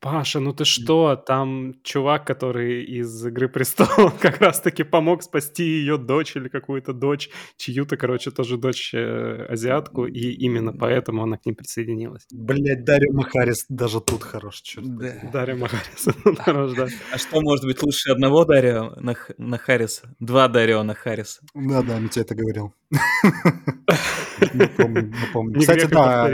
Паша, 0.00 0.40
ну 0.40 0.54
ты 0.54 0.64
что? 0.64 1.14
Там 1.16 1.74
чувак, 1.82 2.26
который 2.26 2.84
из 2.84 3.26
«Игры 3.26 3.48
престолов» 3.50 4.18
как 4.20 4.38
раз-таки 4.40 4.82
помог 4.82 5.22
спасти 5.22 5.62
ее 5.62 5.98
дочь 5.98 6.36
или 6.36 6.48
какую-то 6.48 6.94
дочь, 6.94 7.28
чью-то, 7.58 7.98
короче, 7.98 8.30
тоже 8.30 8.56
дочь 8.56 8.94
э, 8.94 9.46
азиатку, 9.50 10.06
и 10.06 10.30
именно 10.32 10.72
поэтому 10.72 11.22
она 11.22 11.36
к 11.36 11.44
ним 11.44 11.54
присоединилась. 11.54 12.26
Блять, 12.32 12.84
Дарья 12.84 13.12
Махарис 13.12 13.66
даже 13.68 14.00
тут 14.00 14.22
хорош, 14.22 14.62
черт 14.62 14.86
Да. 14.96 15.12
Дарья 15.32 15.56
Махарис, 15.56 16.08
хорош, 16.38 16.72
да. 16.72 16.88
А 17.12 17.18
что 17.18 17.40
может 17.42 17.66
быть 17.66 17.82
лучше 17.82 18.10
одного 18.10 18.46
Дарио 18.46 18.94
на, 18.96 19.12
Х- 19.14 19.34
на 19.36 19.58
Харриса? 19.58 20.14
Два 20.18 20.48
Дарио 20.48 20.82
на 20.82 20.94
Харриса. 20.94 21.42
Да, 21.54 21.82
да, 21.82 21.98
Митя 21.98 22.22
это 22.22 22.34
говорил. 22.34 22.72
Напомню, 24.54 25.60
Кстати, 25.60 25.86
да, 25.86 26.30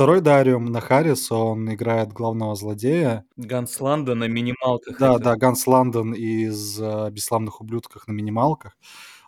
второй 0.00 0.22
Дарио 0.22 0.58
Нахарис, 0.58 1.30
он 1.30 1.74
играет 1.74 2.10
главного 2.10 2.54
злодея. 2.54 3.26
Ганс 3.36 3.78
Ланда 3.82 4.14
на 4.14 4.28
минималках. 4.28 4.98
Да, 4.98 5.16
это. 5.16 5.24
да, 5.24 5.36
Ганс 5.36 5.66
Лондон 5.66 6.14
из 6.14 6.80
э, 6.80 7.10
«Бесславных 7.10 7.60
ублюдках» 7.60 8.08
на 8.08 8.12
минималках. 8.12 8.78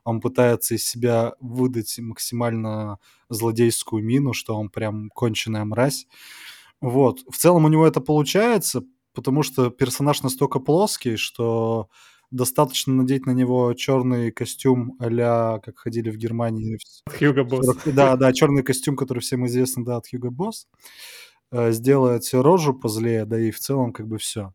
Он 0.03 0.23
пытается 0.23 0.75
из 0.75 0.87
себя 0.87 1.35
выдать 1.41 1.99
максимально 1.99 2.97
злодейскую 3.29 4.03
мину, 4.03 4.33
что 4.33 4.57
он 4.57 4.71
прям 4.71 5.11
конченая 5.11 5.67
мразь. 5.67 6.07
Вот. 6.81 7.21
В 7.31 7.37
целом 7.37 7.67
у 7.67 7.69
него 7.69 7.87
это 7.87 8.01
получается, 8.01 8.83
потому 9.13 9.43
что 9.43 9.69
персонаж 9.69 10.23
настолько 10.23 10.59
плоский, 10.59 11.17
что 11.17 11.91
достаточно 12.33 12.95
надеть 12.95 13.27
на 13.27 13.33
него 13.33 13.73
черный 13.75 14.33
костюм 14.33 14.97
а 14.99 15.61
как 15.61 15.79
ходили 15.79 16.11
в 16.11 16.17
Германии. 16.17 16.79
в 17.07 17.17
Хьюго 17.17 17.45
Босс. 17.45 17.67
40 17.67 17.95
Да, 17.95 18.17
да, 18.17 18.33
черный 18.33 18.63
костюм, 18.63 18.97
который 18.97 19.21
всем 19.21 19.47
известен, 19.47 19.85
да, 19.85 19.97
от 19.97 20.13
Hugo 20.13 20.31
Boss. 20.31 20.67
Э, 21.53 21.71
Сделать 21.73 22.33
рожу 22.33 22.75
позлее, 22.75 23.25
да 23.27 23.39
и 23.39 23.51
в 23.51 23.59
целом 23.61 23.93
как 23.93 24.09
бы 24.09 24.19
все. 24.19 24.53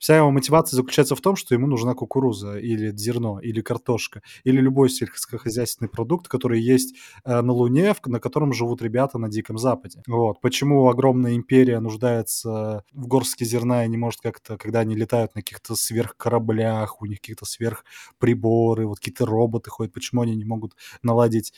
Вся 0.00 0.16
его 0.16 0.30
мотивация 0.30 0.78
заключается 0.78 1.14
в 1.14 1.20
том, 1.20 1.36
что 1.36 1.54
ему 1.54 1.66
нужна 1.66 1.92
кукуруза 1.92 2.58
или 2.58 2.90
зерно, 2.96 3.38
или 3.38 3.60
картошка, 3.60 4.22
или 4.44 4.58
любой 4.58 4.88
сельскохозяйственный 4.88 5.90
продукт, 5.90 6.26
который 6.26 6.58
есть 6.58 6.96
э, 7.26 7.42
на 7.42 7.52
Луне, 7.52 7.94
на 8.06 8.18
котором 8.18 8.54
живут 8.54 8.80
ребята 8.80 9.18
на 9.18 9.28
Диком 9.28 9.58
Западе. 9.58 10.02
Вот. 10.06 10.40
Почему 10.40 10.88
огромная 10.88 11.34
империя 11.36 11.80
нуждается 11.80 12.82
в 12.92 13.06
горстке 13.08 13.44
зерна 13.44 13.84
и 13.84 13.88
не 13.88 13.98
может 13.98 14.22
как-то, 14.22 14.56
когда 14.56 14.80
они 14.80 14.96
летают 14.96 15.34
на 15.34 15.42
каких-то 15.42 15.74
сверхкораблях, 15.76 17.02
у 17.02 17.04
них 17.04 17.20
какие-то 17.20 17.44
сверхприборы, 17.44 18.86
вот 18.86 19.00
какие-то 19.00 19.26
роботы 19.26 19.68
ходят, 19.68 19.92
почему 19.92 20.22
они 20.22 20.34
не 20.34 20.46
могут 20.46 20.76
наладить 21.02 21.52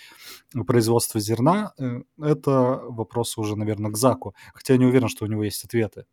производство 0.66 1.20
зерна, 1.20 1.74
э, 1.78 2.02
это 2.20 2.80
вопрос 2.88 3.38
уже, 3.38 3.54
наверное, 3.54 3.92
к 3.92 3.96
Заку. 3.96 4.34
Хотя 4.52 4.72
я 4.72 4.80
не 4.80 4.86
уверен, 4.86 5.06
что 5.06 5.26
у 5.26 5.28
него 5.28 5.44
есть 5.44 5.64
ответы 5.64 6.06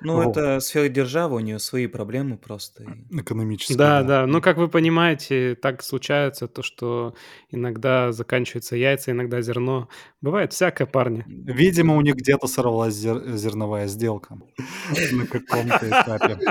Ну, 0.00 0.16
Вот. 0.22 0.36
это 0.36 0.60
сфера 0.60 0.88
державы, 0.88 1.36
у 1.36 1.40
нее 1.40 1.58
свои 1.58 1.86
проблемы 1.86 2.36
просто. 2.38 2.84
и- 2.84 3.20
экономические. 3.20 3.76
Да, 3.78 4.02
да. 4.02 4.26
Ну, 4.26 4.40
как 4.40 4.56
вы 4.56 4.68
понимаете, 4.68 5.54
так 5.54 5.82
случается 5.82 6.46
то, 6.48 6.62
что 6.62 7.14
иногда 7.50 8.12
заканчиваются 8.12 8.76
яйца, 8.76 9.10
иногда 9.10 9.40
зерно. 9.40 9.88
Бывает 10.20 10.52
всякое, 10.52 10.86
парни. 10.86 11.24
Видимо, 11.26 11.96
у 11.96 12.00
них 12.00 12.14
где-то 12.16 12.46
сорвалась 12.46 12.94
зер- 12.94 13.36
зерновая 13.36 13.86
сделка 13.86 14.38
на 15.12 15.26
каком-то 15.26 15.88
этапе. 15.88 16.38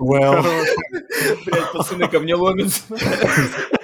Well, 0.00 0.44
Блядь, 1.44 1.72
пацаны 1.72 2.06
ко 2.06 2.20
мне 2.20 2.36
ломятся. 2.36 2.82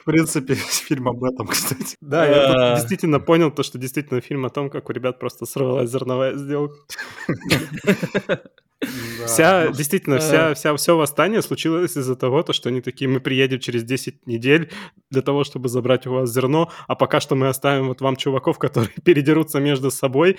в 0.00 0.04
принципе, 0.04 0.54
фильм 0.88 1.08
об 1.08 1.22
этом, 1.24 1.46
кстати. 1.48 1.96
Да, 2.00 2.26
я 2.26 2.72
А. 2.72 2.76
действительно 2.76 3.20
понял 3.20 3.50
то, 3.50 3.62
что 3.62 3.78
действительно 3.78 4.20
фильм 4.20 4.44
о 4.46 4.50
том, 4.50 4.70
как 4.70 4.88
у 4.88 4.92
ребят 4.92 5.18
просто 5.18 5.46
сорвалась 5.46 5.90
зерновая 5.90 6.36
сделка. 6.36 6.76
Да. 8.80 9.26
Вся, 9.26 9.68
действительно, 9.68 10.16
А. 10.16 10.18
вся, 10.20 10.54
вся, 10.54 10.74
все 10.76 10.96
восстание 10.96 11.42
случилось 11.42 11.96
из-за 11.96 12.16
того, 12.16 12.42
то, 12.42 12.52
что 12.54 12.70
они 12.70 12.80
такие, 12.80 13.08
мы 13.08 13.20
приедем 13.20 13.58
через 13.60 13.84
10 13.84 14.26
недель 14.26 14.70
для 15.10 15.20
того, 15.20 15.44
чтобы 15.44 15.68
забрать 15.68 16.06
у 16.06 16.12
вас 16.12 16.32
зерно, 16.32 16.70
а 16.88 16.94
пока 16.94 17.20
что 17.20 17.34
мы 17.34 17.48
оставим 17.48 17.88
вот 17.88 18.00
вам 18.00 18.16
чуваков, 18.16 18.58
которые 18.58 18.90
передерутся 19.04 19.60
между 19.60 19.90
собой, 19.90 20.38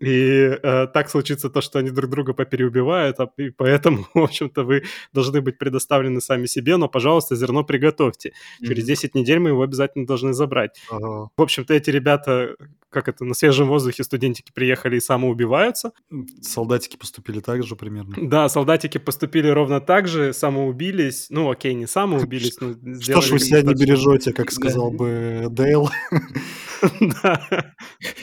и 0.00 0.58
э, 0.62 0.86
так 0.86 1.10
случится 1.10 1.50
то, 1.50 1.60
что 1.60 1.78
они 1.80 1.90
друг 1.90 2.10
друга 2.10 2.32
попереубивают, 2.32 3.20
а, 3.20 3.30
и 3.36 3.50
поэтому, 3.50 4.06
в 4.14 4.22
общем-то, 4.22 4.64
вы 4.64 4.84
должны 5.12 5.42
быть 5.42 5.58
предоставлены 5.58 6.20
сами 6.22 6.46
себе, 6.46 6.78
но, 6.78 6.88
пожалуйста, 6.88 7.36
зерно 7.36 7.62
приготовьте. 7.62 8.32
Через 8.60 8.84
Мгм. 8.84 8.86
10 8.86 9.14
недель 9.14 9.38
мы 9.38 9.50
его 9.50 9.62
обязательно 9.62 10.06
должны 10.06 10.32
забрать. 10.32 10.80
Ага. 10.90 11.28
В 11.36 11.42
общем-то, 11.42 11.74
эти 11.74 11.90
ребята 11.90 12.56
как 12.92 13.08
это, 13.08 13.24
на 13.24 13.34
свежем 13.34 13.68
воздухе 13.68 14.04
студентики 14.04 14.52
приехали 14.54 14.96
и 14.96 15.00
самоубиваются. 15.00 15.92
Солдатики 16.40 16.96
поступили 16.96 17.40
так 17.40 17.62
же 17.64 17.74
примерно. 17.74 18.14
Да, 18.28 18.48
солдатики 18.48 18.98
поступили 18.98 19.48
ровно 19.48 19.80
так 19.80 20.06
же, 20.06 20.32
самоубились. 20.32 21.26
Ну, 21.30 21.50
окей, 21.50 21.74
не 21.74 21.86
самоубились, 21.86 22.58
но 22.60 22.74
Что 23.00 23.20
ж 23.20 23.30
вы 23.30 23.38
себя 23.38 23.62
не 23.62 23.74
бережете, 23.74 24.32
как 24.32 24.52
сказал 24.52 24.90
бы 24.90 25.46
Дейл. 25.50 25.90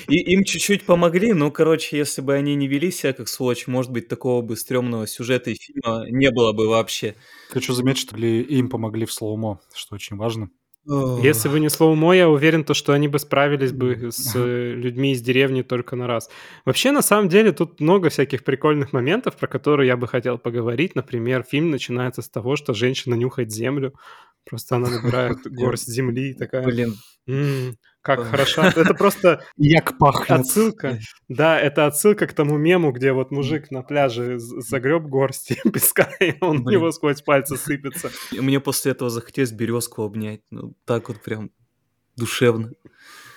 И 0.08 0.18
им 0.34 0.44
чуть-чуть 0.44 0.86
помогли, 0.86 1.34
но, 1.34 1.50
короче, 1.52 1.98
если 1.98 2.22
бы 2.22 2.34
они 2.34 2.56
не 2.56 2.68
вели 2.68 2.92
себя 2.92 3.14
как 3.14 3.28
сволочь, 3.28 3.68
может 3.68 3.92
быть, 3.92 4.08
такого 4.08 4.42
бы 4.42 4.56
стрёмного 4.58 5.08
сюжета 5.08 5.52
и 5.52 5.56
фильма 5.56 6.06
не 6.10 6.30
было 6.32 6.52
бы 6.52 6.68
вообще. 6.68 7.16
Хочу 7.50 7.74
заметить, 7.74 8.02
что 8.02 8.18
им 8.18 8.70
помогли 8.70 9.06
в 9.06 9.14
слоумо, 9.14 9.62
что 9.74 9.96
очень 9.96 10.18
важно. 10.18 10.50
Если 10.86 11.50
бы 11.50 11.60
не 11.60 11.70
слоумо, 11.70 12.16
я 12.16 12.30
уверен, 12.30 12.64
то, 12.64 12.74
что 12.74 12.94
они 12.94 13.08
бы 13.08 13.20
справились 13.20 13.72
бы 13.72 14.12
с 14.12 14.34
э, 14.36 14.74
людьми 14.74 15.12
из 15.12 15.22
деревни 15.22 15.62
только 15.62 15.96
на 15.96 16.08
раз. 16.08 16.30
Вообще, 16.66 16.92
на 16.92 17.02
самом 17.02 17.30
деле, 17.30 17.52
тут 17.52 17.80
много 17.80 18.10
всяких 18.10 18.44
прикольных 18.44 18.94
моментов, 18.94 19.36
про 19.36 19.48
которые 19.48 19.88
я 19.88 19.98
бы 19.98 20.08
хотел 20.08 20.38
поговорить. 20.38 20.96
Например, 20.96 21.44
фильм 21.44 21.70
начинается 21.70 22.22
с 22.22 22.30
того, 22.30 22.56
что 22.56 22.74
женщина 22.74 23.14
нюхает 23.16 23.52
землю. 23.52 23.94
Просто 24.50 24.78
она 24.78 24.90
набирает 24.90 25.38
горсть 25.46 25.88
земли 25.88 26.32
и 26.32 26.34
такая... 26.34 26.64
Блин, 26.64 26.96
«М, 27.28 27.76
как 28.02 28.24
хорошо. 28.24 28.62
Это 28.76 28.94
просто 28.94 29.42
Як 29.58 29.98
пахне. 29.98 30.40
отсылка. 30.42 31.00
Да, 31.28 31.60
это 31.60 31.86
отсылка 31.86 32.28
к 32.28 32.34
тому 32.34 32.58
мему, 32.58 32.92
где 32.92 33.12
вот 33.12 33.32
мужик 33.32 33.72
на 33.72 33.82
пляже 33.84 34.40
загреб 34.40 35.04
горсти 35.04 35.60
песка, 35.74 36.10
и 36.20 36.36
он 36.42 36.66
у 36.66 36.70
него 36.70 36.92
сквозь 36.92 37.22
пальцы 37.22 37.58
сыпется. 37.58 38.10
мне 38.32 38.60
после 38.60 38.92
этого 38.94 39.10
захотелось 39.10 39.52
березку 39.52 40.04
обнять. 40.04 40.42
Ну, 40.52 40.74
так 40.86 41.10
вот 41.10 41.22
прям 41.22 41.52
душевно. 42.16 42.72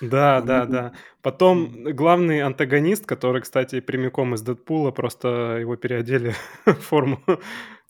Да, 0.00 0.40
да, 0.40 0.66
да. 0.66 0.92
Потом 1.22 1.84
главный 1.94 2.40
антагонист, 2.42 3.06
который, 3.06 3.42
кстати, 3.42 3.80
прямиком 3.80 4.34
из 4.34 4.42
Дэдпула, 4.42 4.90
просто 4.90 5.58
его 5.60 5.76
переодели 5.76 6.34
в 6.66 6.72
форму 6.74 7.22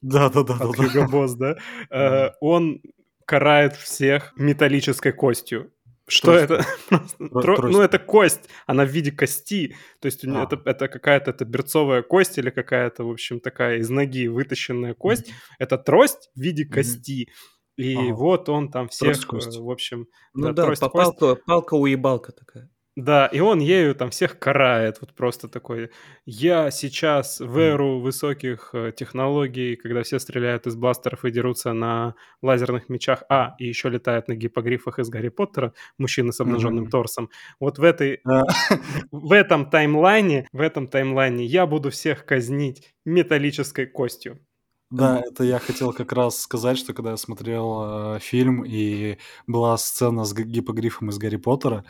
Да-да-да. 0.02 0.55
от 0.55 0.79
Hugo 0.79 1.07
Boss, 1.11 1.35
да, 1.38 1.57
э, 1.91 2.33
он 2.41 2.83
карает 3.25 3.76
всех 3.76 4.35
металлической 4.37 5.12
костью. 5.12 5.71
Что 6.09 6.32
Тростью. 6.47 6.56
это? 6.56 6.66
Тро- 7.21 7.56
тро- 7.56 7.68
Ну, 7.71 7.80
это 7.80 7.99
кость, 7.99 8.49
она 8.66 8.85
в 8.85 8.88
виде 8.88 9.12
кости. 9.12 9.76
То 10.00 10.06
есть 10.06 10.25
А. 10.25 10.42
это, 10.44 10.61
это 10.64 10.88
какая-то 10.88 11.30
это 11.30 11.44
берцовая 11.44 12.02
кость 12.02 12.38
или 12.38 12.50
какая-то, 12.50 13.04
в 13.04 13.11
общем, 13.11 13.40
такая 13.40 13.78
из 13.78 13.88
ноги 13.88 14.26
вытащенная 14.26 14.94
кость. 14.94 15.32
Это 15.59 15.78
трость 15.78 16.30
в 16.35 16.40
виде 16.40 16.64
кости. 16.64 17.28
И 17.76 17.94
Ага. 17.97 18.14
вот 18.14 18.49
он 18.50 18.71
там 18.71 18.88
всех, 18.88 19.18
Трость 19.26 19.56
э, 19.56 19.61
в 19.61 19.71
общем, 19.71 20.06
Ну 20.35 20.49
Да, 20.49 20.52
да, 20.52 20.64
трость, 20.64 20.80
по- 20.82 20.90
кость. 20.90 21.18
палка, 21.18 21.40
палка-уебалка 21.47 22.32
такая. 22.32 22.68
Да, 22.96 23.26
и 23.26 23.40
он 23.40 23.61
ею 23.61 23.94
там 23.94 24.11
всех 24.11 24.38
карает, 24.38 24.99
вот 25.00 25.14
просто 25.14 25.49
такой. 25.49 25.90
Я 26.26 26.70
сейчас 26.70 27.40
в 27.40 27.58
эру 27.58 28.00
высоких 28.00 28.70
э, 28.75 28.92
технологий, 28.94 29.76
когда 29.76 30.02
все 30.02 30.18
стреляют 30.18 30.66
из 30.66 30.76
бластеров 30.76 31.25
и 31.25 31.30
дерутся 31.30 31.72
на 31.72 32.14
лазерных 32.42 32.88
мечах, 32.90 33.22
а, 33.30 33.54
и 33.58 33.66
еще 33.66 33.88
летают 33.88 34.28
на 34.28 34.34
гипогрифах 34.34 34.99
из 34.99 35.08
Гарри 35.08 35.30
Поттера, 35.30 35.72
мужчины 35.99 36.32
с 36.32 36.40
обнаженным 36.40 36.82
Мгм. 36.84 36.90
торсом. 36.90 37.30
Вот 37.61 37.78
в 37.78 37.82
этой, 37.84 38.20
А, 38.26 38.42
в 39.11 39.32
этом 39.32 39.70
таймлайне, 39.70 40.46
в 40.52 40.61
этом 40.61 40.87
таймлайне 40.87 41.46
я 41.46 41.66
буду 41.66 41.90
всех 41.90 42.26
казнить 42.26 42.92
металлической 43.06 43.87
костью. 43.87 44.38
Да, 44.92 45.20
это 45.20 45.42
я 45.44 45.58
хотел 45.58 45.94
как 45.94 46.12
раз 46.12 46.38
сказать, 46.38 46.76
что 46.76 46.92
когда 46.92 47.12
я 47.12 47.16
смотрел 47.16 48.16
э, 48.16 48.18
фильм 48.20 48.62
и 48.62 49.16
была 49.46 49.78
сцена 49.78 50.25
с 50.25 50.34
г- 50.34 50.42
гиппогрифом 50.42 51.09
из 51.08 51.16
Гарри 51.16 51.37
Поттера, 51.37 51.84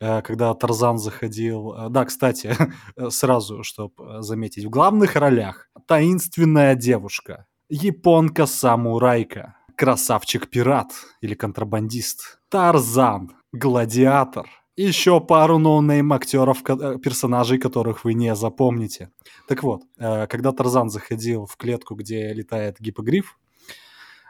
э, 0.00 0.20
когда 0.22 0.52
Тарзан 0.54 0.98
заходил... 0.98 1.72
э, 1.74 1.88
да, 1.90 2.04
кстати, 2.04 2.56
сразу, 3.10 3.62
чтобы 3.62 4.20
заметить, 4.22 4.64
в 4.64 4.70
главных 4.70 5.14
ролях 5.14 5.68
таинственная 5.86 6.74
девушка, 6.74 7.46
японка-самурайка, 7.68 9.54
красавчик-пират 9.76 10.90
или 11.20 11.34
контрабандист, 11.34 12.40
Тарзан, 12.48 13.30
гладиатор, 13.52 14.48
еще 14.88 15.20
пару 15.20 15.58
ноунейм 15.58 16.12
актеров, 16.12 16.62
э, 16.68 16.98
персонажей, 16.98 17.58
которых 17.58 18.04
вы 18.04 18.14
не 18.14 18.34
запомните. 18.34 19.10
Так 19.48 19.62
вот, 19.62 19.82
э, 19.98 20.26
когда 20.26 20.52
Тарзан 20.52 20.90
заходил 20.90 21.46
в 21.46 21.56
клетку, 21.56 21.94
где 21.94 22.32
летает 22.32 22.76
гипогриф, 22.80 23.38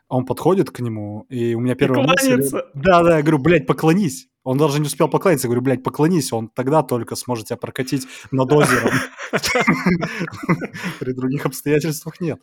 он 0.08 0.26
подходит 0.26 0.70
к 0.70 0.80
нему, 0.80 1.24
и 1.28 1.54
у 1.54 1.60
меня 1.60 1.74
первая 1.76 2.06
мысль... 2.06 2.28
кланяется. 2.28 2.66
Да, 2.74 3.02
да, 3.02 3.16
я 3.18 3.22
говорю, 3.22 3.38
блядь, 3.38 3.66
поклонись. 3.66 4.28
Он 4.42 4.58
даже 4.58 4.80
не 4.80 4.86
успел 4.86 5.08
поклониться. 5.08 5.46
Я 5.46 5.50
говорю, 5.50 5.62
блядь, 5.62 5.84
поклонись, 5.84 6.32
он 6.32 6.48
тогда 6.48 6.82
только 6.82 7.14
сможет 7.14 7.46
тебя 7.46 7.56
прокатить 7.58 8.06
над 8.30 8.50
озером. 8.52 8.90
При 10.98 11.12
других 11.12 11.46
обстоятельствах 11.46 12.20
нет. 12.20 12.42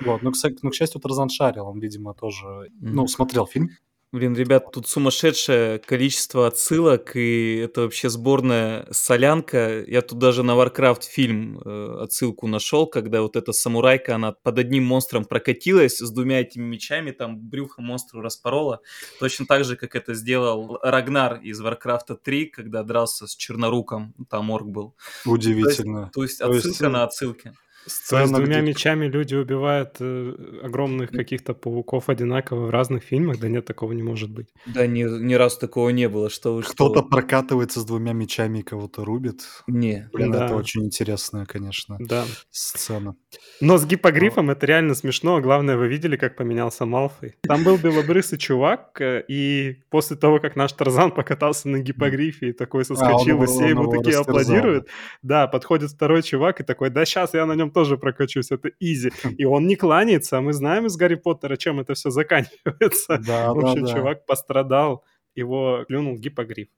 Вот, 0.00 0.22
ну, 0.22 0.32
к 0.32 0.74
счастью, 0.74 1.00
Тарзан 1.00 1.28
шарил, 1.28 1.66
он, 1.66 1.78
видимо, 1.80 2.12
тоже, 2.12 2.70
ну, 2.80 3.06
смотрел 3.06 3.46
фильм. 3.46 3.70
Блин, 4.10 4.34
ребят, 4.34 4.72
тут 4.72 4.88
сумасшедшее 4.88 5.78
количество 5.80 6.46
отсылок, 6.46 7.14
и 7.14 7.56
это 7.56 7.82
вообще 7.82 8.08
сборная 8.08 8.86
солянка. 8.90 9.84
Я 9.86 10.00
тут 10.00 10.18
даже 10.18 10.42
на 10.42 10.52
Warcraft 10.52 11.02
фильм 11.02 11.60
э, 11.62 11.98
отсылку 12.04 12.46
нашел, 12.46 12.86
когда 12.86 13.20
вот 13.20 13.36
эта 13.36 13.52
самурайка, 13.52 14.14
она 14.14 14.32
под 14.32 14.60
одним 14.60 14.84
монстром 14.84 15.26
прокатилась 15.26 15.98
с 15.98 16.10
двумя 16.10 16.40
этими 16.40 16.64
мечами, 16.64 17.10
там 17.10 17.38
брюхо 17.38 17.82
монстру 17.82 18.22
распорола. 18.22 18.80
Точно 19.20 19.44
так 19.44 19.66
же, 19.66 19.76
как 19.76 19.94
это 19.94 20.14
сделал 20.14 20.78
Рагнар 20.82 21.40
из 21.42 21.60
Warcraft 21.60 22.16
3, 22.24 22.46
когда 22.46 22.84
дрался 22.84 23.26
с 23.26 23.36
Черноруком, 23.36 24.14
там 24.30 24.50
орк 24.50 24.68
был. 24.68 24.96
Удивительно. 25.26 26.10
То 26.14 26.22
есть 26.22 26.38
То 26.38 26.50
есть, 26.50 26.64
отсылка 26.64 26.86
э, 26.86 26.88
на 26.88 27.04
отсылке. 27.04 27.52
Сцена, 27.88 28.38
двумя 28.38 28.60
где- 28.60 28.68
мечами 28.68 29.06
люди 29.06 29.34
убивают 29.34 29.96
э, 30.00 30.34
огромных 30.62 31.10
каких-то 31.10 31.54
пауков 31.54 32.08
одинаково 32.08 32.66
в 32.66 32.70
разных 32.70 33.02
фильмах? 33.02 33.38
Да 33.40 33.48
нет, 33.48 33.64
такого 33.64 33.92
не 33.92 34.02
может 34.02 34.30
быть. 34.30 34.48
Да 34.66 34.86
ни, 34.86 35.02
ни 35.02 35.34
разу 35.34 35.58
такого 35.58 35.88
не 35.90 36.08
было, 36.08 36.30
что 36.30 36.54
вы 36.54 36.62
что. 36.62 36.72
Кто-то 36.72 37.02
прокатывается 37.02 37.80
с 37.80 37.84
двумя 37.84 38.12
мечами 38.12 38.58
и 38.60 38.62
кого-то 38.62 39.04
рубит. 39.04 39.40
Не. 39.66 40.08
Блин, 40.12 40.32
Да. 40.32 40.46
это 40.46 40.54
очень 40.56 40.84
интересная, 40.84 41.46
конечно, 41.46 41.96
Да. 42.00 42.24
сцена. 42.50 43.14
Но 43.60 43.78
с 43.78 43.86
гипогрифом 43.86 44.50
это 44.50 44.66
реально 44.66 44.94
смешно. 44.94 45.36
а 45.36 45.40
Главное, 45.40 45.76
вы 45.76 45.88
видели, 45.88 46.16
как 46.16 46.36
поменялся 46.36 46.84
Малфой? 46.86 47.36
Там 47.42 47.64
был 47.64 47.76
белобрысый 47.78 48.38
чувак, 48.38 49.00
э, 49.00 49.24
и 49.28 49.78
после 49.90 50.16
того, 50.16 50.38
как 50.40 50.56
наш 50.56 50.72
Тарзан 50.72 51.10
покатался 51.12 51.68
на 51.68 51.78
гипогрифе 51.78 52.50
и 52.50 52.52
такой 52.52 52.84
соскочил, 52.84 53.36
его- 53.36 53.44
и 53.44 53.46
все 53.46 53.64
он 53.64 53.68
ему 53.70 53.90
такие 53.90 54.18
растерзал. 54.18 54.22
аплодируют, 54.22 54.88
да, 55.22 55.46
подходит 55.46 55.90
второй 55.90 56.22
чувак 56.22 56.60
и 56.60 56.64
такой, 56.64 56.90
да 56.90 57.04
сейчас 57.04 57.34
я 57.34 57.46
на 57.46 57.54
нем 57.54 57.70
тоже 57.78 57.96
прокачусь, 57.96 58.50
это 58.50 58.70
изи. 58.80 59.12
И 59.38 59.44
он 59.44 59.66
не 59.68 59.76
кланяется, 59.76 60.38
а 60.38 60.40
мы 60.40 60.52
знаем 60.52 60.86
из 60.86 60.96
Гарри 60.96 61.14
Поттера, 61.14 61.56
чем 61.56 61.78
это 61.78 61.94
все 61.94 62.10
заканчивается. 62.10 63.18
Да, 63.26 63.52
В 63.54 63.60
да, 63.60 63.70
общем, 63.70 63.84
да. 63.84 63.92
чувак 63.94 64.26
пострадал, 64.26 65.04
его 65.36 65.84
клюнул 65.86 66.16
гипогриф. 66.18 66.68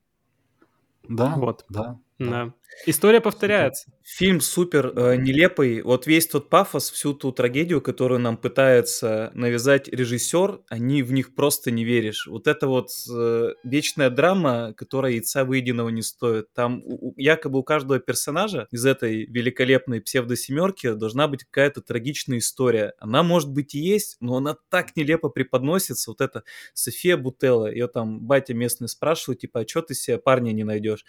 Да, 1.09 1.33
Вот. 1.37 1.65
да. 1.69 1.97
Да. 2.19 2.53
История 2.85 3.21
повторяется. 3.21 3.91
Фильм 4.03 4.41
супер 4.41 4.87
э, 4.95 5.15
нелепый. 5.15 5.81
Вот 5.83 6.07
весь 6.07 6.27
тот 6.27 6.49
пафос, 6.49 6.89
всю 6.89 7.13
ту 7.13 7.31
трагедию, 7.31 7.79
которую 7.81 8.19
нам 8.19 8.37
пытается 8.37 9.29
навязать 9.35 9.87
режиссер, 9.87 10.61
они 10.67 11.03
в 11.03 11.11
них 11.13 11.35
просто 11.35 11.69
не 11.69 11.83
веришь. 11.85 12.25
Вот 12.27 12.47
это 12.47 12.67
вот 12.67 12.89
э, 13.13 13.49
вечная 13.63 14.09
драма, 14.09 14.73
которая 14.75 15.11
яйца 15.13 15.45
выеденного 15.45 15.89
не 15.89 16.01
стоит. 16.01 16.51
Там 16.53 16.81
у- 16.83 17.09
у- 17.09 17.13
якобы 17.17 17.59
у 17.59 17.63
каждого 17.63 17.99
персонажа 17.99 18.67
из 18.71 18.85
этой 18.85 19.25
великолепной 19.25 20.01
псевдосемерки 20.01 20.93
должна 20.93 21.27
быть 21.27 21.43
какая-то 21.43 21.81
трагичная 21.81 22.39
история. 22.39 22.93
Она 22.99 23.21
может 23.21 23.51
быть 23.51 23.75
и 23.75 23.79
есть, 23.79 24.17
но 24.19 24.37
она 24.37 24.57
так 24.69 24.95
нелепо 24.95 25.29
преподносится. 25.29 26.09
Вот 26.11 26.21
это 26.21 26.43
София 26.73 27.15
Бутелла, 27.17 27.71
ее 27.71 27.87
там 27.87 28.21
батя 28.21 28.53
местный 28.55 28.87
спрашивает, 28.89 29.41
типа, 29.41 29.59
а 29.61 29.67
что 29.67 29.83
ты 29.83 29.93
себе 29.93 30.17
парня 30.17 30.51
не 30.51 30.63
найдешь? 30.63 31.05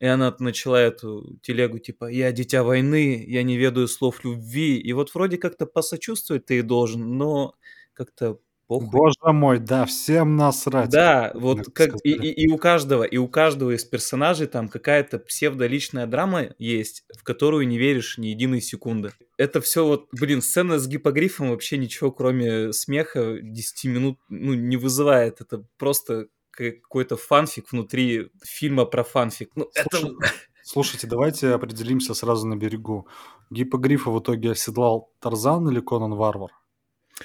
И 0.00 0.06
она 0.06 0.34
начала 0.38 0.80
эту 0.80 1.38
телегу, 1.42 1.78
типа, 1.78 2.06
я 2.10 2.30
дитя 2.32 2.62
войны, 2.64 3.24
я 3.26 3.42
не 3.42 3.56
ведаю 3.56 3.88
слов 3.88 4.24
любви. 4.24 4.78
И 4.78 4.92
вот 4.92 5.14
вроде 5.14 5.38
как-то 5.38 5.66
посочувствовать 5.66 6.44
ты 6.46 6.58
и 6.58 6.62
должен, 6.62 7.16
но 7.16 7.54
как-то 7.94 8.38
похуй. 8.66 8.88
Боже 8.90 9.32
мой, 9.32 9.58
да, 9.58 9.86
всем 9.86 10.36
насрать. 10.36 10.90
Да, 10.90 11.30
вот 11.34 11.68
как 11.72 11.94
и, 12.04 12.10
и- 12.12 12.44
и 12.44 12.48
у 12.50 12.58
каждого, 12.58 13.04
и 13.04 13.16
у 13.16 13.28
каждого 13.28 13.70
из 13.74 13.84
персонажей 13.84 14.48
там 14.48 14.68
какая-то 14.68 15.18
псевдоличная 15.18 16.06
драма 16.06 16.48
есть, 16.58 17.04
в 17.16 17.22
которую 17.22 17.66
не 17.68 17.78
веришь 17.78 18.18
ни 18.18 18.26
единой 18.28 18.60
секунды. 18.60 19.12
Это 19.38 19.60
все 19.60 19.86
вот, 19.86 20.08
блин, 20.12 20.42
сцена 20.42 20.78
с 20.78 20.86
гипогрифом 20.88 21.50
вообще 21.50 21.78
ничего, 21.78 22.10
кроме 22.10 22.72
смеха 22.72 23.38
10 23.40 23.88
минут, 23.88 24.18
ну, 24.28 24.54
не 24.54 24.76
вызывает. 24.76 25.40
Это 25.40 25.64
просто 25.78 26.26
какой-то 26.56 27.16
фанфик 27.16 27.70
внутри 27.72 28.30
фильма 28.44 28.84
про 28.84 29.04
фанфик. 29.04 29.50
Ну, 29.54 29.70
это... 29.74 29.98
Слушай, 29.98 30.16
Слушайте, 30.68 31.06
давайте 31.06 31.50
определимся 31.50 32.12
сразу 32.12 32.48
на 32.48 32.56
берегу. 32.56 33.06
Гипогрифа 33.50 34.10
в 34.10 34.18
итоге 34.18 34.50
оседлал 34.50 35.12
Тарзан 35.20 35.68
или 35.68 35.78
Конан 35.78 36.14
Варвар? 36.14 36.50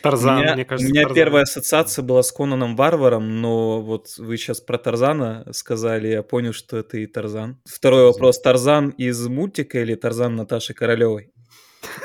Тарзан, 0.03 0.37
у 0.37 0.41
меня, 0.41 0.53
мне 0.53 0.65
кажется, 0.65 0.87
у 0.87 0.91
меня 0.91 1.01
Тарзан. 1.01 1.15
первая 1.15 1.43
ассоциация 1.43 2.03
была 2.03 2.21
с 2.21 2.31
Конаном 2.31 2.75
Варваром, 2.75 3.41
но 3.41 3.81
вот 3.81 4.13
вы 4.19 4.37
сейчас 4.37 4.61
про 4.61 4.77
Тарзана 4.77 5.47
сказали, 5.53 6.09
я 6.09 6.21
понял, 6.21 6.53
что 6.53 6.77
это 6.77 6.99
и 6.99 7.07
Тарзан. 7.07 7.59
Второй 7.65 8.05
вопрос, 8.05 8.39
Тарзан 8.39 8.89
из 8.89 9.27
мультика 9.27 9.81
или 9.81 9.95
Тарзан 9.95 10.35
Наташи 10.35 10.75
Королевой? 10.75 11.33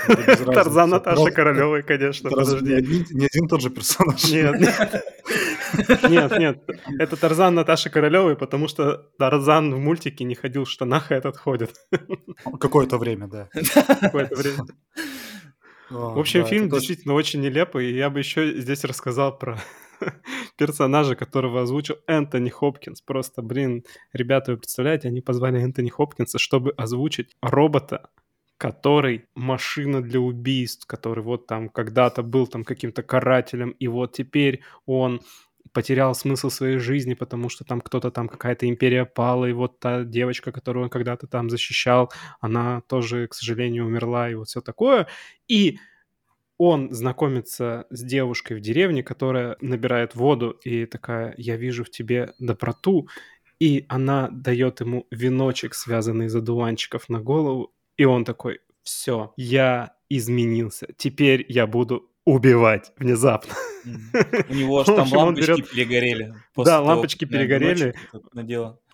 Тарзан 0.07 0.89
Наташи 0.89 1.31
Королевой, 1.33 1.83
конечно, 1.83 2.31
подожди. 2.31 2.83
Не 3.11 3.27
один 3.27 3.47
тот 3.47 3.61
же 3.61 3.69
персонаж. 3.69 4.25
Нет, 4.25 4.57
нет, 6.09 6.39
нет, 6.39 6.65
это 6.99 7.17
Тарзан 7.17 7.55
Наташи 7.55 7.91
Королевой, 7.91 8.37
потому 8.37 8.69
что 8.69 9.11
Тарзан 9.19 9.75
в 9.75 9.79
мультике 9.79 10.25
не 10.25 10.35
ходил 10.35 10.65
в 10.65 10.71
штанах, 10.71 11.11
а 11.11 11.15
этот 11.15 11.37
ходит. 11.37 11.75
Какое-то 12.61 12.99
время, 12.99 13.29
да. 13.29 13.49
Какое-то 14.01 14.37
время. 14.37 14.67
В 15.91 16.19
общем, 16.19 16.45
фильм 16.45 16.69
действительно 16.69 17.15
очень 17.15 17.41
нелепый, 17.41 17.91
и 17.91 17.97
я 17.97 18.11
бы 18.11 18.19
еще 18.19 18.61
здесь 18.61 18.85
рассказал 18.85 19.39
про 19.39 19.59
персонажа, 20.59 21.15
которого 21.15 21.63
озвучил 21.63 21.97
Энтони 22.07 22.49
Хопкинс. 22.49 23.01
Просто, 23.03 23.43
блин, 23.43 23.85
ребята, 24.13 24.53
вы 24.53 24.59
представляете, 24.59 25.09
они 25.09 25.21
позвали 25.21 25.61
Энтони 25.61 25.89
Хопкинса, 25.89 26.39
чтобы 26.39 26.73
озвучить 26.73 27.37
робота, 27.41 28.11
который 28.59 29.27
машина 29.35 30.03
для 30.03 30.21
убийств, 30.21 30.87
который 30.87 31.23
вот 31.23 31.47
там 31.47 31.69
когда-то 31.69 32.23
был 32.23 32.47
там 32.47 32.65
каким-то 32.65 33.03
карателем, 33.03 33.71
и 33.71 33.87
вот 33.87 34.13
теперь 34.13 34.63
он 34.87 35.21
потерял 35.77 36.15
смысл 36.15 36.49
своей 36.49 36.79
жизни, 36.79 37.13
потому 37.13 37.51
что 37.51 37.63
там 37.63 37.83
кто-то 37.83 38.11
там, 38.11 38.29
какая-то 38.29 38.67
империя 38.67 39.05
пала, 39.05 39.45
и 39.45 39.53
вот 39.53 39.79
та 39.79 40.05
девочка, 40.05 40.51
которую 40.51 40.85
он 40.85 40.89
когда-то 40.91 41.27
там 41.27 41.51
защищал, 41.51 42.11
она 42.41 42.81
тоже, 42.89 43.27
к 43.29 43.35
сожалению, 43.35 43.85
умерла, 43.85 44.31
и 44.31 44.35
вот 44.35 44.49
все 44.49 44.63
такое. 44.63 45.07
И 45.49 45.79
он 46.57 46.95
знакомится 46.95 47.85
с 47.91 48.03
девушкой 48.03 48.57
в 48.57 48.61
деревне, 48.63 49.03
которая 49.03 49.59
набирает 49.61 50.15
воду, 50.15 50.59
и 50.65 50.87
такая, 50.87 51.35
я 51.37 51.57
вижу 51.59 51.85
в 51.85 51.91
тебе 51.91 52.33
доброту, 52.39 53.09
и 53.61 53.85
она 53.89 54.31
дает 54.31 54.81
ему 54.81 55.07
веночек, 55.11 55.75
связанный 55.75 56.27
из 56.27 56.35
одуванчиков 56.35 57.11
на 57.11 57.21
голову, 57.21 57.75
и 57.99 58.07
он 58.07 58.25
такой, 58.25 58.61
все, 58.83 59.35
я 59.37 59.95
изменился, 60.09 60.87
теперь 60.97 61.45
я 61.51 61.67
буду 61.67 62.11
убивать 62.27 62.93
внезапно. 62.99 63.55
У 64.49 64.55
него 64.55 64.81
аж 64.81 64.87
там 64.87 65.11
лампочки 65.13 65.63
перегорели. 65.63 66.35
Да, 66.57 66.81
лампочки 66.81 67.25
перегорели. 67.25 67.95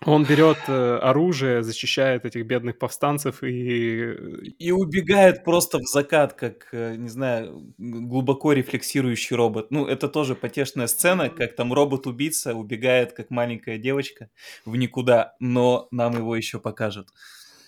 Он 0.05 0.23
берет 0.23 0.57
э, 0.67 0.97
оружие, 0.97 1.63
защищает 1.63 2.25
этих 2.25 2.45
бедных 2.45 2.77
повстанцев 2.77 3.41
и... 3.41 4.53
И 4.59 4.71
убегает 4.71 5.43
просто 5.43 5.79
в 5.79 5.87
закат, 5.87 6.33
как, 6.33 6.67
э, 6.73 6.95
не 6.95 7.09
знаю, 7.09 7.73
глубоко 7.77 8.53
рефлексирующий 8.53 9.35
робот. 9.35 9.71
Ну, 9.71 9.87
это 9.87 10.07
тоже 10.09 10.35
потешная 10.35 10.87
сцена, 10.87 11.29
как 11.29 11.55
там 11.55 11.73
робот-убийца 11.73 12.53
убегает, 12.53 13.13
как 13.13 13.31
маленькая 13.31 13.79
девочка, 13.79 14.29
в 14.63 14.75
никуда, 14.75 15.33
но 15.39 15.87
нам 15.89 16.15
его 16.15 16.35
еще 16.35 16.59
покажут. 16.59 17.07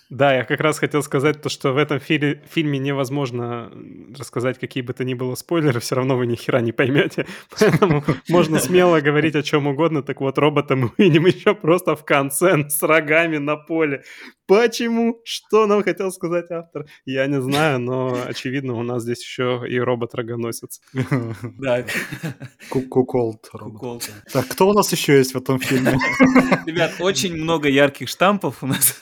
Да, 0.08 0.34
я 0.34 0.44
как 0.44 0.60
раз 0.60 0.78
хотел 0.78 1.02
сказать 1.02 1.42
то, 1.42 1.48
что 1.48 1.72
в 1.72 1.76
этом 1.76 1.98
фи- 1.98 2.40
фильме 2.48 2.78
невозможно 2.78 3.72
рассказать 4.16 4.58
какие 4.58 4.82
бы 4.82 4.92
то 4.92 5.04
ни 5.04 5.14
было 5.14 5.34
спойлеры, 5.34 5.80
все 5.80 5.96
равно 5.96 6.16
вы 6.16 6.26
ни 6.26 6.36
хера 6.36 6.60
не 6.60 6.72
поймете. 6.72 7.26
Поэтому 7.58 8.04
можно 8.28 8.58
смело 8.60 9.00
говорить 9.00 9.34
о 9.34 9.42
чем 9.42 9.66
угодно. 9.66 10.02
Так 10.02 10.20
вот, 10.20 10.38
робота 10.38 10.76
мы 10.76 10.92
увидим 10.96 11.26
еще 11.26 11.54
просто 11.54 11.96
в 11.96 12.04
конце 12.04 12.64
с 12.68 12.82
рогами 12.82 13.38
на 13.38 13.56
поле. 13.56 14.02
Почему? 14.46 15.20
Что 15.24 15.66
нам 15.66 15.82
хотел 15.82 16.12
сказать 16.12 16.52
автор? 16.52 16.86
Я 17.04 17.26
не 17.26 17.42
знаю, 17.42 17.80
но 17.80 18.16
очевидно, 18.26 18.74
у 18.74 18.84
нас 18.84 19.02
здесь 19.02 19.20
еще 19.20 19.64
и 19.68 19.78
робот-рогоносец. 19.78 20.80
Да. 21.58 21.84
Куколд. 22.68 23.50
Так, 24.32 24.46
кто 24.48 24.68
у 24.68 24.72
нас 24.72 24.92
еще 24.92 25.16
есть 25.18 25.34
в 25.34 25.38
этом 25.38 25.58
фильме? 25.58 25.98
Ребят, 26.66 26.92
очень 27.00 27.34
много 27.36 27.68
ярких 27.68 28.08
штампов 28.08 28.62
у 28.62 28.66
нас. 28.66 29.00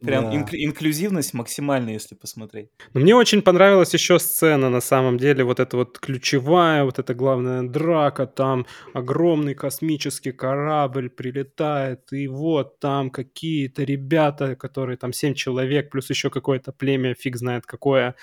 Прям 0.00 0.30
да. 0.30 0.36
инклюзивность 0.52 1.34
максимальная, 1.34 1.94
если 1.94 2.14
посмотреть. 2.14 2.68
Но 2.92 3.00
мне 3.00 3.14
очень 3.14 3.42
понравилась 3.42 3.94
еще 3.94 4.18
сцена, 4.18 4.70
на 4.70 4.80
самом 4.80 5.18
деле, 5.18 5.44
вот 5.44 5.60
эта 5.60 5.76
вот 5.76 5.98
ключевая, 5.98 6.84
вот 6.84 6.98
эта 6.98 7.14
главная 7.14 7.62
драка, 7.62 8.26
там 8.26 8.66
огромный 8.92 9.54
космический 9.54 10.32
корабль 10.32 11.10
прилетает, 11.10 12.12
и 12.12 12.28
вот 12.28 12.78
там 12.78 13.10
какие-то 13.10 13.84
ребята, 13.84 14.56
которые 14.56 14.96
там 14.96 15.12
семь 15.12 15.34
человек, 15.34 15.90
плюс 15.90 16.10
еще 16.10 16.30
какое-то 16.30 16.72
племя, 16.72 17.14
фиг 17.14 17.36
знает 17.36 17.66
какое, 17.66 18.14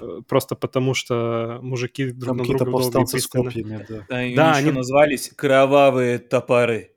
э, 0.00 0.20
просто 0.28 0.54
потому 0.54 0.94
что 0.94 1.58
мужики 1.62 2.10
друг 2.10 2.36
там 2.36 2.36
на 2.38 2.44
друга 2.44 2.64
долго 2.64 3.06
пристально. 3.06 3.50
Копьями, 3.50 3.86
да. 3.88 4.04
да, 4.08 4.24
да 4.36 4.52
они 4.52 4.70
назвались 4.70 5.30
«Кровавые 5.36 6.18
топоры». 6.18 6.90